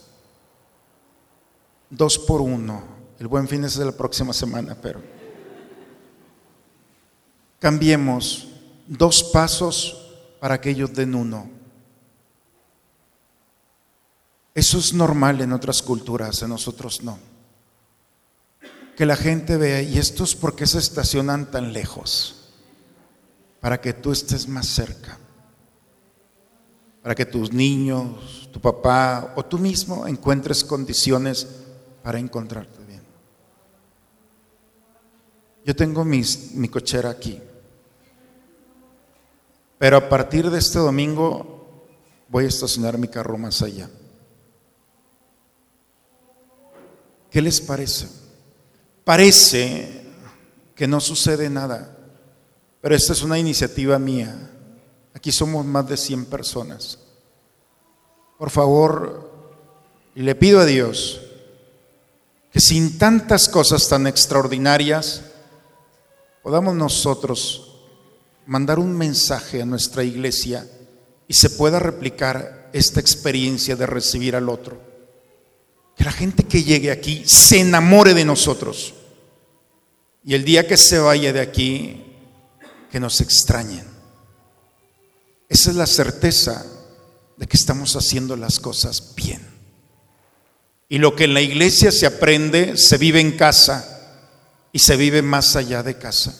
Dos 1.89 2.19
por 2.19 2.41
uno. 2.41 2.83
El 3.17 3.27
buen 3.27 3.47
fin 3.47 3.63
es 3.63 3.75
de 3.75 3.85
la 3.85 3.91
próxima 3.91 4.31
semana, 4.31 4.77
pero 4.79 5.01
cambiemos 7.57 8.49
dos 8.85 9.23
pasos 9.23 10.11
para 10.39 10.61
que 10.61 10.69
ellos 10.69 10.93
den 10.93 11.15
uno. 11.15 11.49
Eso 14.53 14.77
es 14.77 14.93
normal 14.93 15.41
en 15.41 15.53
otras 15.53 15.81
culturas, 15.81 16.39
en 16.43 16.49
nosotros 16.49 17.01
no. 17.01 17.17
Que 18.95 19.07
la 19.07 19.15
gente 19.15 19.57
vea, 19.57 19.81
¿y 19.81 19.97
estos 19.97 20.35
por 20.35 20.55
qué 20.55 20.67
se 20.67 20.77
estacionan 20.77 21.49
tan 21.49 21.73
lejos? 21.73 22.43
para 23.65 23.81
que 23.81 23.93
tú 23.93 24.11
estés 24.11 24.47
más 24.47 24.67
cerca, 24.67 25.17
para 27.05 27.13
que 27.13 27.27
tus 27.27 27.53
niños, 27.53 28.49
tu 28.51 28.59
papá 28.59 29.31
o 29.35 29.45
tú 29.45 29.59
mismo 29.59 30.07
encuentres 30.07 30.63
condiciones 30.63 31.47
para 32.01 32.17
encontrarte 32.17 32.83
bien. 32.83 33.03
Yo 35.63 35.75
tengo 35.75 36.03
mi 36.03 36.67
cochera 36.67 37.11
aquí, 37.11 37.39
pero 39.77 39.97
a 39.97 40.09
partir 40.09 40.49
de 40.49 40.57
este 40.57 40.79
domingo 40.79 41.85
voy 42.27 42.45
a 42.45 42.47
estacionar 42.47 42.97
mi 42.97 43.07
carro 43.07 43.37
más 43.37 43.61
allá. 43.61 43.87
¿Qué 47.29 47.39
les 47.39 47.61
parece? 47.61 48.07
Parece 49.03 50.01
que 50.73 50.87
no 50.87 50.99
sucede 50.99 51.51
nada. 51.51 51.99
Pero 52.81 52.95
esta 52.95 53.13
es 53.13 53.21
una 53.21 53.37
iniciativa 53.37 53.99
mía. 53.99 54.54
Aquí 55.25 55.31
somos 55.31 55.65
más 55.65 55.89
de 55.89 55.97
100 55.97 56.25
personas. 56.25 56.99
Por 58.37 58.51
favor, 58.51 59.31
le 60.13 60.35
pido 60.35 60.59
a 60.59 60.65
Dios 60.65 61.19
que 62.51 62.59
sin 62.59 62.99
tantas 62.99 63.49
cosas 63.49 63.89
tan 63.89 64.05
extraordinarias 64.05 65.23
podamos 66.43 66.75
nosotros 66.75 67.75
mandar 68.45 68.77
un 68.77 68.95
mensaje 68.95 69.63
a 69.63 69.65
nuestra 69.65 70.03
iglesia 70.03 70.69
y 71.27 71.33
se 71.33 71.49
pueda 71.49 71.79
replicar 71.79 72.69
esta 72.71 72.99
experiencia 72.99 73.75
de 73.75 73.87
recibir 73.87 74.35
al 74.35 74.47
otro. 74.47 74.79
Que 75.97 76.03
la 76.03 76.11
gente 76.11 76.43
que 76.43 76.61
llegue 76.61 76.91
aquí 76.91 77.23
se 77.25 77.61
enamore 77.61 78.13
de 78.13 78.25
nosotros. 78.25 78.93
Y 80.23 80.35
el 80.35 80.45
día 80.45 80.67
que 80.67 80.77
se 80.77 80.99
vaya 80.99 81.33
de 81.33 81.41
aquí, 81.41 82.13
que 82.91 82.99
nos 82.99 83.21
extrañen. 83.21 83.94
Esa 85.49 85.69
es 85.69 85.75
la 85.75 85.87
certeza 85.87 86.65
de 87.37 87.47
que 87.47 87.57
estamos 87.57 87.95
haciendo 87.95 88.35
las 88.35 88.59
cosas 88.59 89.13
bien. 89.15 89.45
Y 90.87 90.99
lo 90.99 91.15
que 91.15 91.25
en 91.25 91.33
la 91.33 91.41
iglesia 91.41 91.91
se 91.91 92.05
aprende, 92.05 92.77
se 92.77 92.97
vive 92.97 93.19
en 93.19 93.37
casa 93.37 93.91
y 94.71 94.79
se 94.79 94.95
vive 94.95 95.21
más 95.21 95.55
allá 95.55 95.83
de 95.83 95.97
casa. 95.97 96.39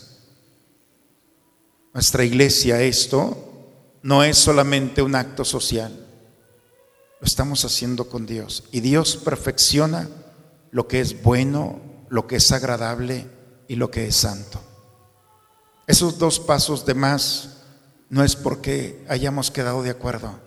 Nuestra 1.94 2.24
iglesia, 2.24 2.82
esto 2.82 3.98
no 4.04 4.24
es 4.24 4.38
solamente 4.38 5.02
un 5.02 5.16
acto 5.16 5.46
social, 5.46 6.06
lo 7.20 7.26
estamos 7.26 7.66
haciendo 7.66 8.10
con 8.10 8.26
Dios. 8.26 8.66
Y 8.72 8.82
Dios 8.82 9.18
perfecciona 9.18 10.10
lo 10.72 10.88
que 10.88 11.00
es 11.00 11.24
bueno, 11.24 11.80
lo 12.10 12.28
que 12.28 12.36
es 12.36 12.52
agradable 12.52 13.28
y 13.68 13.76
lo 13.76 13.90
que 13.90 14.08
es 14.08 14.16
santo. 14.16 14.62
Esos 15.88 16.20
dos 16.20 16.40
pasos 16.40 16.86
de 16.86 16.94
más 16.94 17.55
no 18.10 18.24
es 18.24 18.36
porque 18.36 19.04
hayamos 19.10 19.52
quedado 19.52 19.84
de 19.84 19.90
acuerdo, 19.90 20.40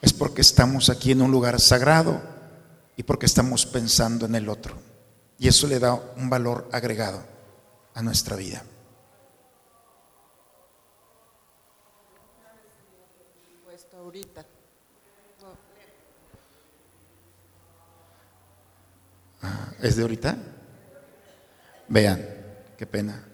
es 0.00 0.12
porque 0.12 0.40
estamos 0.40 0.90
aquí 0.90 1.12
en 1.12 1.22
un 1.22 1.30
lugar 1.30 1.60
sagrado 1.60 2.20
y 2.96 3.04
porque 3.04 3.26
estamos 3.26 3.66
pensando 3.66 4.26
en 4.26 4.34
el 4.34 4.48
otro. 4.48 4.76
Y 5.38 5.48
eso 5.48 5.66
le 5.66 5.78
da 5.78 5.94
un 5.94 6.28
valor 6.28 6.68
agregado 6.72 7.22
a 7.94 8.02
nuestra 8.02 8.36
vida. 8.36 8.62
Ah, 19.42 19.72
¿Es 19.82 19.96
de 19.96 20.02
ahorita? 20.02 20.36
Vean, 21.88 22.24
qué 22.78 22.86
pena. 22.86 23.31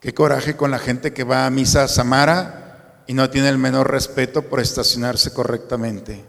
Qué 0.00 0.14
coraje 0.14 0.56
con 0.56 0.70
la 0.70 0.78
gente 0.78 1.12
que 1.12 1.24
va 1.24 1.46
a 1.46 1.50
misa 1.50 1.84
a 1.84 1.88
Samara 1.88 3.02
y 3.06 3.14
no 3.14 3.30
tiene 3.30 3.48
el 3.48 3.58
menor 3.58 3.90
respeto 3.90 4.42
por 4.42 4.60
estacionarse 4.60 5.32
correctamente. 5.32 6.24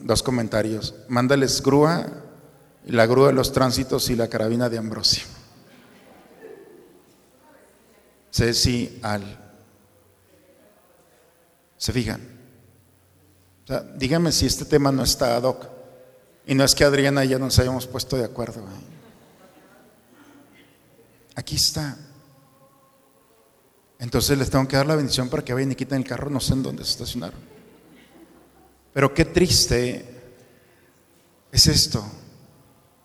Dos 0.00 0.22
comentarios. 0.22 0.94
Mándales 1.08 1.62
grúa, 1.62 2.06
y 2.84 2.92
la 2.92 3.06
grúa 3.06 3.28
de 3.28 3.34
los 3.34 3.52
tránsitos 3.52 4.08
y 4.10 4.16
la 4.16 4.28
carabina 4.28 4.68
de 4.68 4.78
Ambrosio. 4.78 5.24
Ceci 8.32 8.98
al. 9.02 9.22
¿Se 11.76 11.92
fijan? 11.92 12.38
dígame 13.94 14.32
si 14.32 14.46
este 14.46 14.64
tema 14.64 14.90
no 14.90 15.04
está 15.04 15.36
ad 15.36 15.44
hoc. 15.44 15.66
Y 16.46 16.54
no 16.54 16.64
es 16.64 16.74
que 16.74 16.84
Adriana 16.84 17.24
y 17.24 17.28
ya 17.28 17.38
nos 17.38 17.58
hayamos 17.58 17.86
puesto 17.86 18.16
de 18.16 18.24
acuerdo. 18.24 18.64
Aquí 21.34 21.56
está. 21.56 21.96
Entonces 23.98 24.38
les 24.38 24.50
tengo 24.50 24.66
que 24.66 24.76
dar 24.76 24.86
la 24.86 24.96
bendición 24.96 25.28
para 25.28 25.44
que 25.44 25.52
vayan 25.52 25.72
y 25.72 25.74
quiten 25.74 25.98
el 25.98 26.08
carro, 26.08 26.30
no 26.30 26.40
sé 26.40 26.54
en 26.54 26.62
dónde 26.62 26.84
se 26.84 26.92
estacionaron. 26.92 27.38
Pero 28.92 29.12
qué 29.12 29.26
triste 29.26 30.32
es 31.52 31.66
esto. 31.66 32.04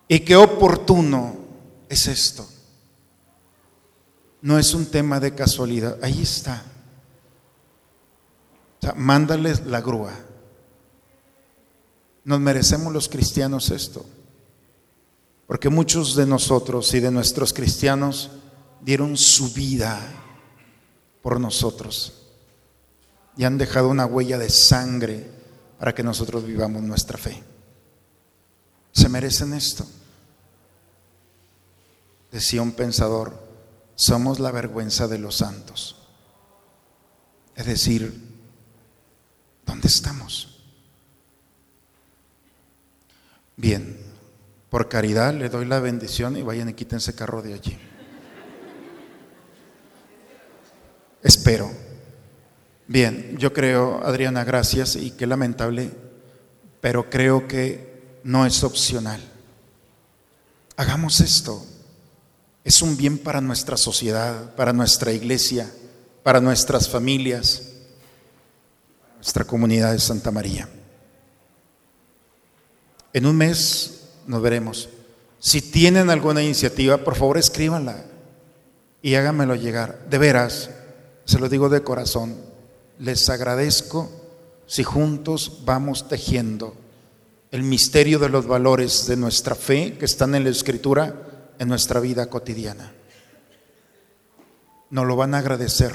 Y 0.08 0.22
qué 0.22 0.36
oportuno 0.36 1.36
es 1.90 2.08
esto. 2.08 2.48
No 4.42 4.60
es 4.60 4.74
un 4.74 4.86
tema 4.86 5.20
de 5.20 5.34
casualidad, 5.34 5.98
ahí 6.02 6.22
está. 6.22 6.64
O 8.84 8.96
mándales 8.96 9.66
la 9.66 9.82
grúa. 9.82 10.14
Nos 12.24 12.40
merecemos 12.40 12.94
los 12.94 13.10
cristianos 13.10 13.72
esto. 13.72 14.06
Porque 15.48 15.70
muchos 15.70 16.16
de 16.16 16.26
nosotros 16.26 16.94
y 16.94 17.00
de 17.00 17.12
nuestros 17.12 17.54
cristianos 17.54 18.32
dieron 18.82 19.18
su 19.18 19.54
vida 19.54 20.00
por 21.22 21.40
nosotros 21.40 22.26
y 23.38 23.44
han 23.44 23.58
dejado 23.58 23.90
una 23.90 24.06
huella 24.06 24.38
de 24.38 24.50
sangre 24.50 25.30
para 25.80 25.94
que 25.94 26.04
nosotros 26.04 26.46
vivamos 26.46 26.82
nuestra 26.82 27.18
fe. 27.18 27.44
Se 28.92 29.10
merecen 29.10 29.54
esto. 29.54 29.86
Decía 32.32 32.62
un 32.62 32.72
pensador, 32.72 33.38
somos 33.96 34.40
la 34.40 34.52
vergüenza 34.52 35.08
de 35.08 35.20
los 35.20 35.38
santos. 35.38 35.96
Es 37.56 37.66
decir, 37.66 38.14
¿dónde 39.66 39.88
estamos? 39.88 40.64
Bien, 43.58 44.05
por 44.76 44.90
caridad 44.90 45.34
le 45.34 45.48
doy 45.48 45.66
la 45.66 45.80
bendición 45.80 46.36
y 46.36 46.42
vayan 46.42 46.68
y 46.68 46.74
quítense 46.74 47.16
carro 47.16 47.42
de 47.42 47.54
allí. 47.54 47.78
Espero. 51.24 51.72
Bien, 52.86 53.38
yo 53.38 53.54
creo, 53.54 54.06
Adriana, 54.06 54.44
gracias 54.44 54.98
y 54.98 55.12
qué 55.12 55.28
lamentable, 55.28 55.92
pero 56.82 57.10
creo 57.10 57.48
que 57.48 58.20
no 58.26 58.46
es 58.46 58.66
opcional. 58.66 59.22
Hagamos 60.76 61.22
esto. 61.22 61.66
es 62.66 62.82
un 62.82 62.98
bien 62.98 63.18
para 63.18 63.40
nuestra 63.40 63.78
sociedad, 63.78 64.56
para 64.56 64.74
nuestra 64.74 65.14
iglesia, 65.14 65.72
para 66.22 66.42
nuestras 66.42 66.90
familias, 66.90 67.62
nuestra 69.16 69.46
comunidad 69.46 69.94
de 69.94 70.00
Santa 70.00 70.32
María. 70.32 70.68
En 73.14 73.26
un 73.26 73.38
mes 73.38 73.95
nos 74.28 74.42
veremos. 74.42 74.90
Si 75.40 75.62
tienen 75.62 76.10
alguna 76.10 76.42
iniciativa, 76.42 76.98
por 76.98 77.16
favor 77.16 77.38
escríbanla 77.38 78.06
y 79.02 79.16
háganmelo 79.16 79.56
llegar. 79.56 80.06
De 80.10 80.18
veras, 80.18 80.70
se 81.26 81.40
lo 81.40 81.50
digo 81.50 81.70
de 81.70 81.84
corazón, 81.84 82.36
les 83.00 83.30
agradezco 83.30 84.10
si 84.66 84.84
juntos 84.84 85.62
vamos 85.66 86.08
tejiendo 86.08 86.76
el 87.52 87.64
misterio 87.64 88.20
de 88.20 88.30
los 88.30 88.48
valores 88.48 89.08
de 89.08 89.18
nuestra 89.18 89.56
fe 89.56 89.98
que 89.98 90.06
están 90.06 90.36
en 90.36 90.44
la 90.44 90.50
Escritura 90.50 91.16
en 91.60 91.68
nuestra 91.68 92.00
vida 92.00 92.28
cotidiana. 92.28 92.92
Nos 94.90 95.06
lo 95.06 95.16
van 95.16 95.36
a 95.36 95.40
agradecer 95.40 95.94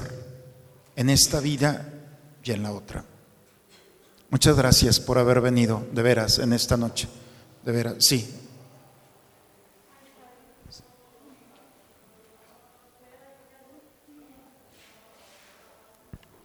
en 0.96 1.10
esta 1.10 1.40
vida 1.40 1.92
y 2.42 2.52
en 2.52 2.62
la 2.62 2.72
otra. 2.72 3.04
Muchas 4.30 4.56
gracias 4.56 5.00
por 5.00 5.18
haber 5.18 5.40
venido, 5.40 5.84
de 5.92 6.02
veras, 6.02 6.38
en 6.38 6.52
esta 6.52 6.76
noche. 6.76 7.08
De 7.64 7.72
veras, 7.72 7.96
sí, 7.98 8.40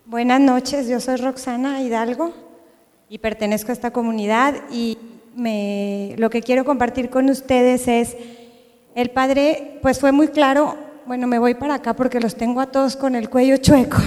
Buenas 0.08 0.40
noches, 0.40 0.88
yo 0.88 1.00
soy 1.00 1.16
Roxana 1.16 1.82
Hidalgo 1.82 2.32
y 3.10 3.18
pertenezco 3.18 3.72
a 3.72 3.74
esta 3.74 3.92
comunidad 3.92 4.54
y 4.72 5.00
me, 5.36 6.14
lo 6.20 6.30
que 6.30 6.44
quiero 6.44 6.64
compartir 6.64 7.10
con 7.10 7.28
ustedes 7.28 7.88
es, 7.88 8.16
el 8.94 9.10
padre 9.10 9.80
pues 9.82 10.00
fue 10.00 10.12
muy 10.12 10.28
claro, 10.28 10.78
bueno 11.08 11.26
me 11.26 11.40
voy 11.40 11.56
para 11.56 11.74
acá 11.74 11.96
porque 11.96 12.20
los 12.20 12.36
tengo 12.36 12.62
a 12.62 12.68
todos 12.68 12.96
con 12.96 13.16
el 13.16 13.32
cuello 13.32 13.58
chueco, 13.58 13.98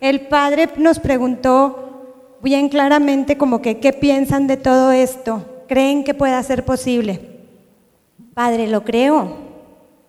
el 0.00 0.22
padre 0.22 0.70
nos 0.78 0.98
preguntó 0.98 2.38
bien 2.42 2.70
claramente 2.70 3.36
como 3.36 3.60
que 3.60 3.78
qué 3.78 3.92
piensan 3.92 4.46
de 4.46 4.56
todo 4.56 4.90
esto, 4.90 5.44
creen 5.70 6.02
que 6.02 6.14
pueda 6.14 6.42
ser 6.42 6.64
posible. 6.64 7.38
Padre, 8.34 8.66
lo 8.66 8.84
creo, 8.84 9.36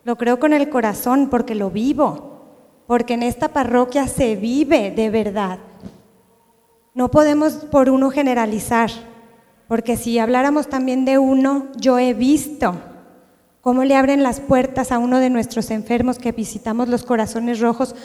lo 0.04 0.18
creo 0.18 0.40
con 0.40 0.54
el 0.54 0.70
corazón 0.70 1.30
porque 1.30 1.54
lo 1.54 1.70
vivo 1.70 2.32
porque 2.92 3.14
en 3.14 3.24
esta 3.24 3.48
parroquia 3.48 4.06
se 4.10 4.36
vive 4.36 4.92
de 4.92 5.10
verdad. 5.10 5.60
No 6.94 7.10
podemos 7.10 7.54
por 7.54 7.90
uno 7.90 8.10
generalizar, 8.10 8.90
porque 9.70 9.96
si 9.96 10.20
habláramos 10.20 10.68
también 10.68 11.06
de 11.06 11.18
uno, 11.18 11.68
yo 11.78 12.00
he 12.00 12.14
visto 12.14 12.76
cómo 13.62 13.86
le 13.86 13.96
abren 13.96 14.24
las 14.24 14.42
puertas 14.42 14.92
a 14.92 14.98
uno 14.98 15.20
de 15.20 15.30
nuestros 15.30 15.72
enfermos 15.72 16.20
que 16.20 16.34
visitamos 16.34 16.90
los 16.90 17.04
corazones 17.04 17.62
rojos 17.62 17.96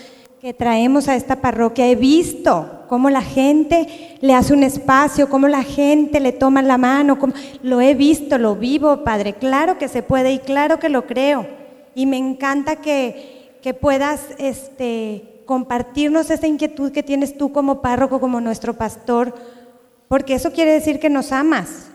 que 0.41 0.55
traemos 0.55 1.09
a 1.09 1.17
esta 1.17 1.41
parroquia. 1.41 1.89
He 1.89 1.97
visto 1.97 2.76
cómo 2.87 3.11
la 3.11 3.23
gente 3.23 4.19
le 4.21 4.35
hace 4.35 4.53
un 4.53 4.63
espacio, 4.63 5.29
cómo 5.29 5.49
la 5.49 5.63
gente 5.63 6.21
le 6.21 6.33
toma 6.33 6.63
la 6.63 6.79
mano, 6.79 7.19
lo 7.63 7.81
he 7.81 7.95
visto, 7.95 8.39
lo 8.39 8.57
vivo, 8.57 9.05
Padre. 9.05 9.35
Claro 9.35 9.79
que 9.79 9.89
se 9.89 10.03
puede 10.03 10.33
y 10.33 10.39
claro 10.39 10.79
que 10.79 10.89
lo 10.89 11.07
creo. 11.07 11.47
Y 11.95 12.07
me 12.07 12.19
encanta 12.19 12.77
que 12.77 13.37
que 13.67 13.75
puedas 13.75 14.21
este, 14.39 15.43
compartirnos 15.45 16.31
esa 16.31 16.47
inquietud 16.47 16.93
que 16.93 17.03
tienes 17.03 17.37
tú 17.37 17.51
como 17.51 17.83
párroco, 17.83 18.21
como 18.21 18.41
nuestro 18.41 18.75
pastor, 18.75 19.35
porque 20.07 20.35
eso 20.35 20.53
quiere 20.53 20.71
decir 20.71 21.01
que 21.01 21.11
nos 21.11 21.33
amas, 21.33 21.89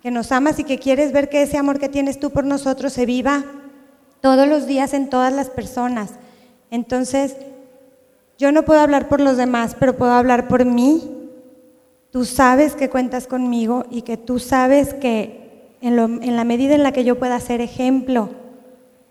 que 0.00 0.10
nos 0.10 0.32
amas 0.32 0.58
y 0.58 0.64
que 0.64 0.78
quieres 0.78 1.12
ver 1.12 1.28
que 1.28 1.42
ese 1.42 1.58
amor 1.58 1.78
que 1.78 1.90
tienes 1.90 2.18
tú 2.18 2.30
por 2.30 2.44
nosotros 2.44 2.94
se 2.94 3.04
viva 3.04 3.44
todos 4.22 4.48
los 4.48 4.66
días 4.66 4.94
en 4.94 5.10
todas 5.10 5.30
las 5.30 5.50
personas. 5.50 6.12
Entonces, 6.70 7.36
yo 8.38 8.52
no 8.52 8.62
puedo 8.62 8.80
hablar 8.80 9.08
por 9.08 9.20
los 9.20 9.36
demás, 9.36 9.76
pero 9.78 9.96
puedo 9.96 10.12
hablar 10.12 10.46
por 10.46 10.64
mí. 10.64 11.02
Tú 12.12 12.24
sabes 12.24 12.76
que 12.76 12.88
cuentas 12.88 13.26
conmigo 13.26 13.84
y 13.90 14.02
que 14.02 14.16
tú 14.16 14.38
sabes 14.38 14.94
que 14.94 15.76
en, 15.80 16.36
la 16.36 16.44
medida 16.44 16.76
en 16.76 16.84
la 16.84 16.92
que 16.92 17.02
yo 17.02 17.18
pueda 17.18 17.40
ser 17.40 17.60
ejemplo 17.60 18.30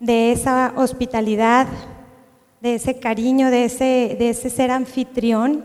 de 0.00 0.32
esa 0.32 0.72
hospitalidad, 0.76 1.66
de 2.62 2.76
ese 2.76 2.98
cariño, 2.98 3.50
de 3.50 3.66
ese, 3.66 4.16
de 4.18 4.30
ese 4.30 4.48
ser 4.48 4.70
anfitrión. 4.70 5.62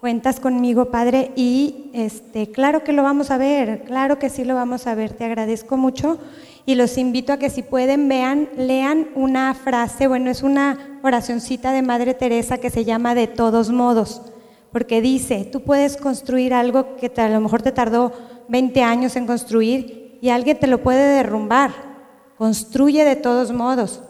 Cuentas 0.00 0.40
conmigo, 0.40 0.86
Padre, 0.86 1.30
y 1.36 1.90
este, 1.92 2.50
claro 2.50 2.82
que 2.82 2.94
lo 2.94 3.02
vamos 3.02 3.30
a 3.30 3.36
ver, 3.36 3.84
claro 3.84 4.18
que 4.18 4.30
sí 4.30 4.44
lo 4.44 4.54
vamos 4.54 4.86
a 4.86 4.94
ver. 4.94 5.12
Te 5.12 5.26
agradezco 5.26 5.76
mucho 5.76 6.18
y 6.64 6.74
los 6.76 6.96
invito 6.98 7.32
a 7.32 7.38
que 7.38 7.50
si 7.50 7.62
pueden 7.62 8.08
vean, 8.08 8.48
lean 8.56 9.08
una 9.14 9.52
frase, 9.54 10.06
bueno, 10.06 10.30
es 10.30 10.42
una 10.42 11.00
oracioncita 11.02 11.72
de 11.72 11.82
Madre 11.82 12.14
Teresa 12.14 12.58
que 12.58 12.70
se 12.70 12.84
llama 12.84 13.14
de 13.14 13.26
todos 13.26 13.70
modos, 13.70 14.22
porque 14.70 15.00
dice, 15.00 15.48
tú 15.50 15.62
puedes 15.62 15.96
construir 15.96 16.54
algo 16.54 16.96
que 16.96 17.12
a 17.16 17.28
lo 17.28 17.40
mejor 17.40 17.62
te 17.62 17.72
tardó 17.72 18.12
20 18.48 18.82
años 18.82 19.16
en 19.16 19.26
construir 19.26 20.18
y 20.20 20.30
alguien 20.30 20.58
te 20.58 20.66
lo 20.66 20.82
puede 20.82 21.16
derrumbar. 21.16 21.72
Construye 22.38 23.04
de 23.04 23.16
todos 23.16 23.52
modos. 23.52 24.02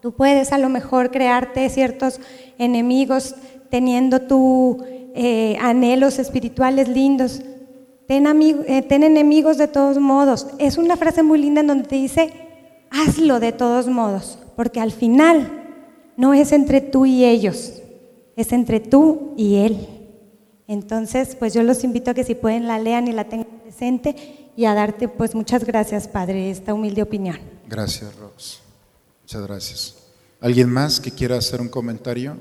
Tú 0.00 0.12
puedes 0.12 0.52
a 0.52 0.58
lo 0.58 0.68
mejor 0.68 1.10
crearte 1.10 1.68
ciertos 1.70 2.20
enemigos 2.58 3.34
teniendo 3.70 4.20
tu 4.20 4.84
eh, 5.14 5.56
anhelos 5.60 6.18
espirituales 6.18 6.88
lindos. 6.88 7.40
Ten, 8.06 8.26
eh, 8.26 8.82
ten 8.82 9.02
enemigos 9.02 9.56
de 9.56 9.68
todos 9.68 9.98
modos. 9.98 10.46
Es 10.58 10.76
una 10.78 10.96
frase 10.96 11.22
muy 11.22 11.40
linda 11.40 11.62
en 11.62 11.68
donde 11.68 11.88
te 11.88 11.96
dice, 11.96 12.32
hazlo 12.90 13.40
de 13.40 13.52
todos 13.52 13.86
modos, 13.88 14.38
porque 14.56 14.80
al 14.80 14.92
final 14.92 15.64
no 16.16 16.34
es 16.34 16.52
entre 16.52 16.80
tú 16.80 17.06
y 17.06 17.24
ellos, 17.24 17.82
es 18.36 18.52
entre 18.52 18.80
tú 18.80 19.32
y 19.36 19.56
Él. 19.56 19.88
Entonces, 20.66 21.36
pues 21.36 21.52
yo 21.54 21.62
los 21.62 21.84
invito 21.84 22.10
a 22.10 22.14
que 22.14 22.24
si 22.24 22.34
pueden 22.34 22.66
la 22.66 22.78
lean 22.78 23.08
y 23.08 23.12
la 23.12 23.24
tengan 23.24 23.48
presente 23.62 24.50
y 24.56 24.64
a 24.64 24.74
darte 24.74 25.08
pues 25.08 25.34
muchas 25.34 25.64
gracias, 25.64 26.08
Padre, 26.08 26.50
esta 26.50 26.72
humilde 26.72 27.02
opinión. 27.02 27.38
Gracias, 27.68 28.14
Rox. 28.16 28.60
Muchas 29.22 29.42
gracias. 29.42 29.96
¿Alguien 30.40 30.70
más 30.70 31.00
que 31.00 31.10
quiera 31.10 31.36
hacer 31.36 31.60
un 31.60 31.68
comentario? 31.68 32.38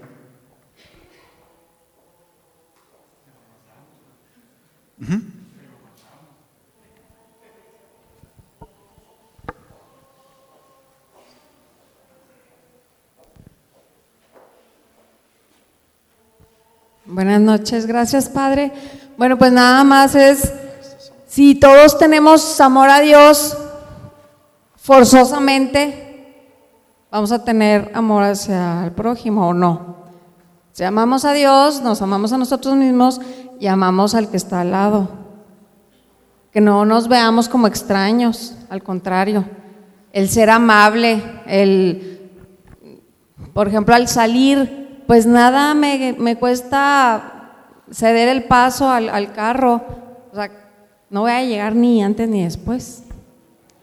Buenas 17.13 17.41
noches, 17.41 17.85
gracias 17.85 18.27
Padre. 18.27 18.71
Bueno, 19.19 19.37
pues 19.37 19.51
nada 19.51 19.83
más 19.83 20.15
es, 20.15 20.51
si 21.27 21.53
todos 21.53 21.99
tenemos 21.99 22.59
amor 22.59 22.89
a 22.89 23.01
Dios, 23.01 23.55
forzosamente 24.77 26.49
vamos 27.11 27.31
a 27.31 27.43
tener 27.43 27.91
amor 27.93 28.23
hacia 28.23 28.83
el 28.85 28.93
prójimo 28.93 29.49
o 29.49 29.53
no. 29.53 29.97
Si 30.71 30.83
amamos 30.83 31.23
a 31.23 31.33
Dios, 31.33 31.83
nos 31.83 32.01
amamos 32.01 32.33
a 32.33 32.39
nosotros 32.39 32.75
mismos 32.75 33.21
y 33.59 33.67
amamos 33.67 34.15
al 34.15 34.31
que 34.31 34.37
está 34.37 34.61
al 34.61 34.71
lado. 34.71 35.07
Que 36.51 36.61
no 36.61 36.83
nos 36.83 37.07
veamos 37.07 37.47
como 37.47 37.67
extraños, 37.67 38.55
al 38.71 38.81
contrario. 38.81 39.45
El 40.13 40.29
ser 40.29 40.49
amable, 40.49 41.21
el, 41.45 42.31
por 43.53 43.67
ejemplo, 43.67 43.93
al 43.93 44.07
salir, 44.07 44.82
pues 45.07 45.25
nada 45.25 45.73
me, 45.73 46.15
me 46.17 46.35
cuesta 46.35 47.51
ceder 47.91 48.27
el 48.29 48.43
paso 48.45 48.89
al, 48.89 49.09
al 49.09 49.33
carro. 49.33 49.81
O 50.31 50.35
sea, 50.35 50.49
no 51.09 51.21
voy 51.21 51.31
a 51.31 51.43
llegar 51.43 51.75
ni 51.75 52.03
antes 52.03 52.27
ni 52.29 52.43
después. 52.43 53.03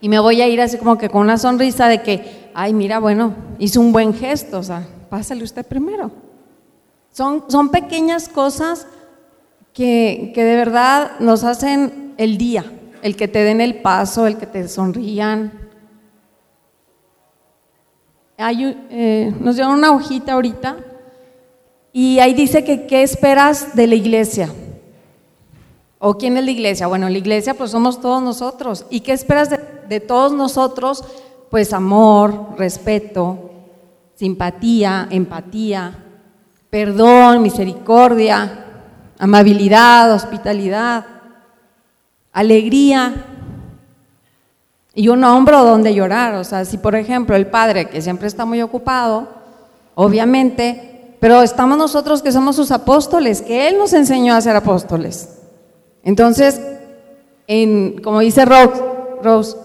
Y 0.00 0.08
me 0.08 0.18
voy 0.18 0.40
a 0.40 0.48
ir 0.48 0.60
así 0.60 0.78
como 0.78 0.98
que 0.98 1.08
con 1.08 1.22
una 1.22 1.38
sonrisa 1.38 1.88
de 1.88 2.02
que 2.02 2.40
ay, 2.54 2.72
mira, 2.74 2.98
bueno, 2.98 3.34
hizo 3.58 3.80
un 3.80 3.92
buen 3.92 4.14
gesto, 4.14 4.58
o 4.58 4.62
sea, 4.62 4.86
pásale 5.08 5.44
usted 5.44 5.66
primero. 5.66 6.10
Son, 7.10 7.44
son 7.48 7.70
pequeñas 7.70 8.28
cosas 8.28 8.86
que, 9.72 10.32
que 10.34 10.44
de 10.44 10.56
verdad 10.56 11.12
nos 11.20 11.44
hacen 11.44 12.14
el 12.16 12.38
día, 12.38 12.64
el 13.02 13.16
que 13.16 13.28
te 13.28 13.40
den 13.40 13.60
el 13.60 13.80
paso, 13.82 14.26
el 14.26 14.36
que 14.36 14.46
te 14.46 14.68
sonrían. 14.68 15.52
Hay, 18.36 18.86
eh, 18.90 19.34
nos 19.40 19.56
dieron 19.56 19.74
una 19.74 19.92
hojita 19.92 20.32
ahorita 20.32 20.76
y 21.92 22.18
ahí 22.20 22.34
dice 22.34 22.64
que 22.64 22.86
qué 22.86 23.02
esperas 23.02 23.74
de 23.74 23.86
la 23.86 23.94
iglesia. 23.94 24.50
¿O 25.98 26.14
quién 26.14 26.36
es 26.36 26.44
la 26.44 26.50
iglesia? 26.50 26.86
Bueno, 26.86 27.08
la 27.08 27.18
iglesia 27.18 27.54
pues 27.54 27.72
somos 27.72 28.00
todos 28.00 28.22
nosotros. 28.22 28.86
¿Y 28.88 29.00
qué 29.00 29.12
esperas 29.12 29.50
de, 29.50 30.00
todos 30.00 30.32
nosotros? 30.32 31.04
pues 31.50 31.72
amor, 31.72 32.54
respeto, 32.56 33.50
simpatía, 34.14 35.08
empatía, 35.10 35.92
perdón, 36.70 37.42
misericordia, 37.42 38.66
amabilidad, 39.18 40.14
hospitalidad, 40.14 41.04
alegría. 42.32 43.26
y 44.94 45.08
un 45.08 45.24
hombro 45.24 45.64
donde 45.64 45.94
llorar. 45.94 46.34
O 46.36 46.44
sea, 46.44 46.64
si 46.64 46.78
por 46.78 46.94
ejemplo 46.94 47.34
el 47.34 47.48
padre, 47.48 47.88
que 47.88 48.00
siempre 48.00 48.28
está 48.28 48.44
muy 48.44 48.62
ocupado, 48.62 49.28
obviamente, 49.96 50.89
pero 51.20 51.42
estamos 51.42 51.76
nosotros 51.76 52.22
que 52.22 52.32
somos 52.32 52.56
sus 52.56 52.70
apóstoles, 52.70 53.42
que 53.42 53.68
él 53.68 53.76
nos 53.76 53.92
enseñó 53.92 54.34
a 54.34 54.40
ser 54.40 54.56
apóstoles. 54.56 55.28
Entonces, 56.02 56.60
en, 57.46 58.00
como 58.02 58.20
dice 58.20 58.46
Rose, 58.46 58.82
Rose, 59.22 59.56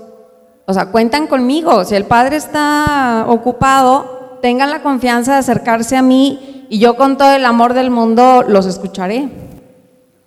o 0.65 0.73
sea, 0.73 0.87
cuentan 0.87 1.27
conmigo. 1.27 1.85
Si 1.85 1.95
el 1.95 2.05
padre 2.05 2.35
está 2.35 3.25
ocupado, 3.29 4.37
tengan 4.41 4.69
la 4.69 4.81
confianza 4.81 5.33
de 5.33 5.39
acercarse 5.39 5.95
a 5.95 6.01
mí 6.01 6.65
y 6.69 6.79
yo 6.79 6.97
con 6.97 7.17
todo 7.17 7.33
el 7.33 7.45
amor 7.45 7.73
del 7.73 7.89
mundo 7.89 8.43
los 8.47 8.65
escucharé. 8.65 9.29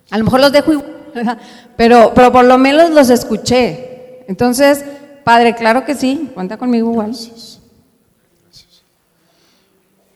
A 0.09 0.17
lo 0.17 0.23
mejor 0.23 0.39
los 0.39 0.51
dejo 0.51 0.73
igual, 0.73 0.89
pero, 1.77 2.11
pero 2.15 2.31
por 2.31 2.45
lo 2.45 2.57
menos 2.57 2.89
los 2.89 3.09
escuché. 3.11 4.25
Entonces, 4.27 4.83
padre, 5.23 5.53
claro 5.53 5.85
que 5.85 5.93
sí, 5.93 6.31
cuenta 6.33 6.57
conmigo 6.57 6.89
igual. 6.91 7.15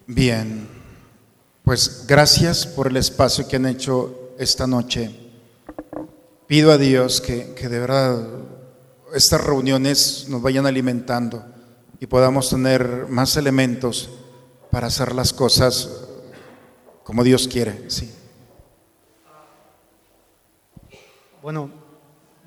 Bien, 0.08 0.68
pues 1.64 2.06
gracias 2.08 2.68
por 2.68 2.88
el 2.88 2.98
espacio 2.98 3.48
que 3.48 3.56
han 3.56 3.66
hecho 3.66 4.34
esta 4.38 4.68
noche. 4.68 5.12
Pido 6.48 6.72
a 6.72 6.78
Dios 6.78 7.22
que, 7.22 7.54
que 7.54 7.70
de 7.70 7.80
verdad 7.80 8.28
estas 9.14 9.44
reuniones 9.44 10.26
nos 10.28 10.42
vayan 10.42 10.66
alimentando 10.66 11.46
y 12.00 12.08
podamos 12.08 12.50
tener 12.50 13.08
más 13.10 13.38
elementos 13.38 14.10
para 14.72 14.88
hacer 14.88 15.16
las 15.16 15.32
cosas 15.32 15.90
como 17.04 17.24
Dios 17.24 17.48
quiere. 17.48 17.90
Sí. 17.90 18.12
Bueno, 21.42 21.70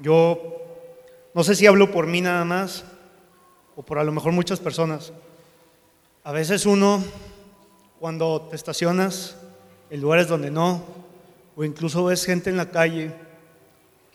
yo 0.00 0.38
no 1.34 1.44
sé 1.44 1.54
si 1.54 1.66
hablo 1.66 1.90
por 1.90 2.06
mí 2.06 2.20
nada 2.20 2.44
más 2.44 2.84
o 3.76 3.82
por 3.82 3.98
a 3.98 4.04
lo 4.04 4.12
mejor 4.12 4.32
muchas 4.32 4.58
personas. 4.58 5.12
A 6.24 6.32
veces 6.32 6.66
uno, 6.66 7.04
cuando 8.06 8.42
te 8.48 8.54
estacionas 8.54 9.34
en 9.90 10.00
lugares 10.00 10.28
donde 10.28 10.48
no, 10.48 10.80
o 11.56 11.64
incluso 11.64 12.04
ves 12.04 12.24
gente 12.24 12.50
en 12.50 12.56
la 12.56 12.70
calle 12.70 13.10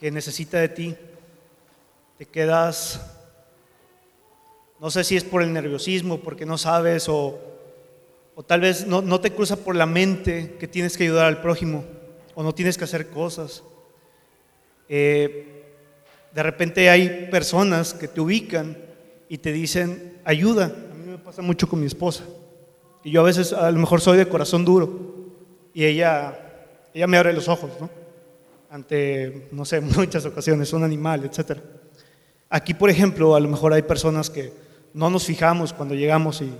que 0.00 0.10
necesita 0.10 0.58
de 0.58 0.70
ti, 0.70 0.96
te 2.16 2.24
quedas, 2.24 3.02
no 4.80 4.90
sé 4.90 5.04
si 5.04 5.14
es 5.14 5.24
por 5.24 5.42
el 5.42 5.52
nerviosismo, 5.52 6.20
porque 6.20 6.46
no 6.46 6.56
sabes, 6.56 7.06
o, 7.10 7.38
o 8.34 8.42
tal 8.42 8.62
vez 8.62 8.86
no, 8.86 9.02
no, 9.02 9.20
te 9.20 9.32
cruza 9.34 9.56
por 9.56 9.76
la 9.76 9.84
mente 9.84 10.56
que 10.58 10.68
tienes 10.68 10.96
que 10.96 11.04
ayudar 11.04 11.26
al 11.26 11.42
prójimo, 11.42 11.84
o 12.34 12.42
no 12.42 12.54
tienes 12.54 12.78
que 12.78 12.84
hacer 12.84 13.10
cosas. 13.10 13.62
Eh, 14.88 15.66
de 16.32 16.42
repente 16.42 16.88
hay 16.88 17.28
personas 17.30 17.92
que 17.92 18.08
te 18.08 18.22
ubican 18.22 18.74
y 19.28 19.36
te 19.36 19.52
dicen, 19.52 20.18
ayuda. 20.24 20.64
A 20.64 20.94
mí 20.94 21.10
me 21.10 21.18
pasa 21.18 21.42
mucho 21.42 21.68
con 21.68 21.78
mi 21.78 21.84
esposa. 21.84 22.24
Y 23.04 23.10
yo 23.10 23.20
a 23.20 23.24
veces 23.24 23.52
a 23.52 23.70
lo 23.70 23.78
mejor 23.78 24.00
soy 24.00 24.18
de 24.18 24.28
corazón 24.28 24.64
duro. 24.64 25.12
Y 25.74 25.84
ella, 25.84 26.38
ella 26.94 27.06
me 27.06 27.16
abre 27.16 27.32
los 27.32 27.48
ojos, 27.48 27.70
¿no? 27.80 27.90
Ante, 28.70 29.48
no 29.52 29.64
sé, 29.64 29.80
muchas 29.80 30.24
ocasiones, 30.24 30.72
un 30.72 30.84
animal, 30.84 31.24
etcétera. 31.24 31.62
Aquí, 32.48 32.74
por 32.74 32.90
ejemplo, 32.90 33.34
a 33.34 33.40
lo 33.40 33.48
mejor 33.48 33.72
hay 33.72 33.82
personas 33.82 34.28
que 34.28 34.52
no 34.94 35.08
nos 35.08 35.24
fijamos 35.24 35.72
cuando 35.72 35.94
llegamos 35.94 36.42
y 36.42 36.52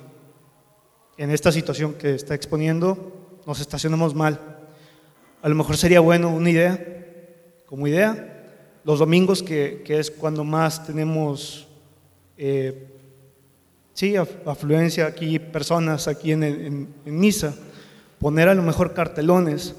en 1.19 1.31
esta 1.31 1.52
situación 1.52 1.94
que 1.94 2.14
está 2.14 2.35
exponiendo 2.35 3.39
nos 3.47 3.60
estacionamos 3.60 4.14
mal. 4.14 4.40
A 5.43 5.48
lo 5.48 5.55
mejor 5.55 5.77
sería 5.77 6.01
bueno 6.01 6.31
una 6.31 6.51
idea, 6.51 6.78
como 7.66 7.86
idea, 7.86 8.32
los 8.85 8.98
domingos, 8.98 9.43
que, 9.43 9.82
que 9.85 9.98
es 9.98 10.10
cuando 10.10 10.44
más 10.44 10.86
tenemos, 10.86 11.69
eh, 12.36 12.89
sí, 13.93 14.14
afluencia 14.16 15.06
aquí, 15.06 15.39
personas 15.39 16.09
aquí 16.09 16.32
en, 16.32 16.43
en, 16.43 16.89
misa, 17.05 17.55
poner 18.19 18.48
a 18.48 18.55
lo 18.55 18.62
mejor 18.62 18.94
cartelones 18.94 19.74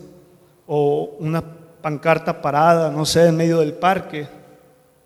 o 0.68 1.16
una 1.20 1.44
pancarta 1.82 2.42
parada, 2.42 2.92
no 2.92 3.06
sé, 3.06 3.28
en 3.28 3.38
medio 3.38 3.60
del 3.60 3.74
parque. 3.74 4.28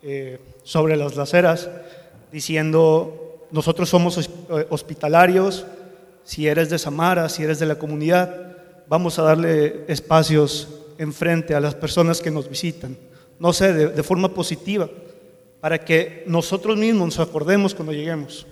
Eh, 0.02 0.38
sobre 0.68 0.96
las 0.96 1.16
laceras, 1.16 1.70
diciendo, 2.30 3.46
nosotros 3.50 3.88
somos 3.88 4.18
eh, 4.18 4.66
hospitalarios, 4.68 5.64
si 6.24 6.46
eres 6.46 6.68
de 6.68 6.78
Samara, 6.78 7.30
si 7.30 7.42
eres 7.42 7.58
de 7.58 7.64
la 7.64 7.76
comunidad, 7.76 8.54
vamos 8.86 9.18
a 9.18 9.22
darle 9.22 9.86
espacios 9.88 10.68
enfrente 10.98 11.54
a 11.54 11.60
las 11.60 11.74
personas 11.74 12.20
que 12.20 12.30
nos 12.30 12.50
visitan, 12.50 12.98
no 13.38 13.54
sé, 13.54 13.72
de 13.72 14.02
forma 14.02 14.28
positiva, 14.34 14.90
para 15.60 15.78
que 15.78 16.22
nosotros 16.26 16.76
mismos 16.76 17.16
nos 17.16 17.26
acordemos 17.26 17.74
cuando 17.74 17.94
lleguemos, 17.94 18.46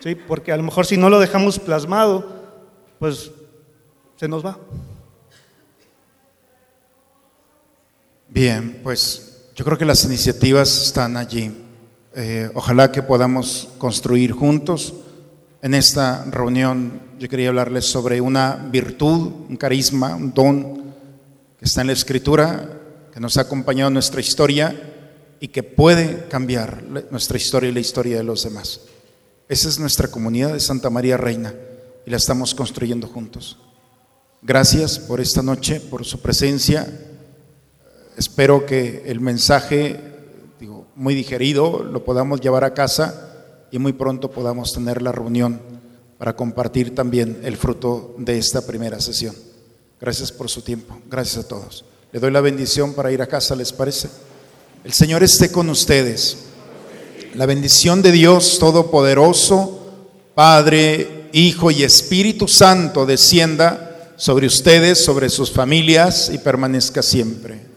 ¿sí? 0.00 0.14
porque 0.14 0.52
a 0.52 0.56
lo 0.56 0.62
mejor 0.62 0.86
si 0.86 0.96
no 0.96 1.10
lo 1.10 1.18
dejamos 1.18 1.58
plasmado, 1.58 2.26
pues 2.98 3.30
se 4.16 4.28
nos 4.28 4.44
va. 4.44 4.58
Bien, 8.28 8.80
pues 8.82 9.50
yo 9.54 9.64
creo 9.64 9.78
que 9.78 9.84
las 9.84 10.04
iniciativas 10.04 10.86
están 10.86 11.16
allí. 11.16 11.54
Eh, 12.14 12.50
ojalá 12.54 12.92
que 12.92 13.02
podamos 13.02 13.68
construir 13.78 14.32
juntos. 14.32 14.94
En 15.62 15.74
esta 15.74 16.24
reunión 16.24 17.00
yo 17.18 17.28
quería 17.28 17.48
hablarles 17.48 17.86
sobre 17.86 18.20
una 18.20 18.68
virtud, 18.70 19.32
un 19.48 19.56
carisma, 19.56 20.14
un 20.14 20.32
don 20.32 20.94
que 21.58 21.64
está 21.64 21.80
en 21.80 21.86
la 21.88 21.92
escritura, 21.94 22.68
que 23.12 23.20
nos 23.20 23.38
ha 23.38 23.42
acompañado 23.42 23.88
en 23.88 23.94
nuestra 23.94 24.20
historia 24.20 24.74
y 25.40 25.48
que 25.48 25.62
puede 25.62 26.26
cambiar 26.28 26.82
nuestra 27.10 27.36
historia 27.36 27.70
y 27.70 27.72
la 27.72 27.80
historia 27.80 28.18
de 28.18 28.24
los 28.24 28.42
demás. 28.42 28.80
Esa 29.48 29.68
es 29.68 29.78
nuestra 29.78 30.08
comunidad 30.08 30.52
de 30.52 30.60
Santa 30.60 30.90
María 30.90 31.16
Reina 31.16 31.54
y 32.04 32.10
la 32.10 32.16
estamos 32.16 32.54
construyendo 32.54 33.06
juntos. 33.06 33.58
Gracias 34.42 34.98
por 34.98 35.20
esta 35.20 35.42
noche, 35.42 35.80
por 35.80 36.04
su 36.04 36.20
presencia 36.20 36.86
espero 38.16 38.66
que 38.66 39.02
el 39.06 39.20
mensaje, 39.20 40.00
digo, 40.58 40.86
muy 40.96 41.14
digerido, 41.14 41.82
lo 41.82 42.04
podamos 42.04 42.40
llevar 42.40 42.64
a 42.64 42.74
casa 42.74 43.68
y 43.70 43.78
muy 43.78 43.92
pronto 43.92 44.30
podamos 44.30 44.72
tener 44.72 45.02
la 45.02 45.12
reunión 45.12 45.60
para 46.18 46.34
compartir 46.34 46.94
también 46.94 47.40
el 47.44 47.56
fruto 47.56 48.14
de 48.18 48.38
esta 48.38 48.66
primera 48.66 49.00
sesión. 49.00 49.36
Gracias 50.00 50.32
por 50.32 50.48
su 50.48 50.62
tiempo. 50.62 50.98
Gracias 51.10 51.44
a 51.44 51.48
todos. 51.48 51.84
Le 52.12 52.20
doy 52.20 52.30
la 52.30 52.40
bendición 52.40 52.94
para 52.94 53.12
ir 53.12 53.20
a 53.20 53.26
casa, 53.26 53.54
¿les 53.54 53.72
parece? 53.72 54.08
El 54.84 54.92
Señor 54.92 55.22
esté 55.22 55.50
con 55.50 55.68
ustedes. 55.68 56.38
La 57.36 57.46
bendición 57.46 58.02
de 58.02 58.12
Dios 58.12 58.58
Todopoderoso, 58.58 59.78
Padre, 60.34 61.28
Hijo 61.32 61.70
y 61.70 61.84
Espíritu 61.84 62.48
Santo 62.48 63.06
descienda 63.06 64.14
sobre 64.16 64.46
ustedes, 64.46 65.04
sobre 65.04 65.28
sus 65.28 65.50
familias 65.50 66.30
y 66.32 66.38
permanezca 66.38 67.02
siempre 67.02 67.76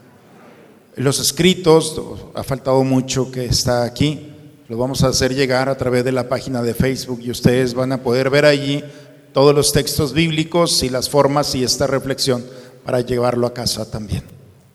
los 0.99 1.19
escritos, 1.19 1.95
ha 2.34 2.44
faltado 2.44 2.84
mucho 2.84 3.31
que 3.31 3.45
está 3.45 3.84
aquí, 3.84 4.34
lo 4.68 4.77
vamos 4.77 5.02
a 5.02 5.07
hacer 5.07 5.34
llegar 5.34 5.69
a 5.69 5.77
través 5.77 6.03
de 6.03 6.11
la 6.11 6.27
página 6.27 6.61
de 6.61 6.73
Facebook 6.73 7.22
y 7.22 7.31
ustedes 7.31 7.73
van 7.73 7.94
a 7.94 8.03
poder 8.03 8.30
ver 8.30 8.45
allí 8.45 8.84
todos 9.31 9.56
los 9.56 9.72
textos 9.72 10.11
bíblicos 10.11 10.84
y 10.84 10.90
las 10.90 11.10
formas 11.10 11.56
y 11.56 11.64
esta 11.64 11.88
reflexión 11.88 12.45
para 12.84 12.99
llevarlo 12.99 13.48
a 13.48 13.53
casa 13.53 13.90
también. 13.90 14.23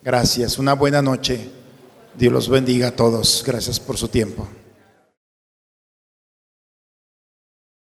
Gracias, 0.03 0.57
una 0.57 0.73
buena 0.73 1.03
noche. 1.03 1.47
Dios 2.17 2.33
los 2.33 2.49
bendiga 2.49 2.87
a 2.87 2.95
todos. 2.95 3.43
Gracias 3.45 3.79
por 3.79 3.97
su 3.97 4.07
tiempo. 4.07 4.47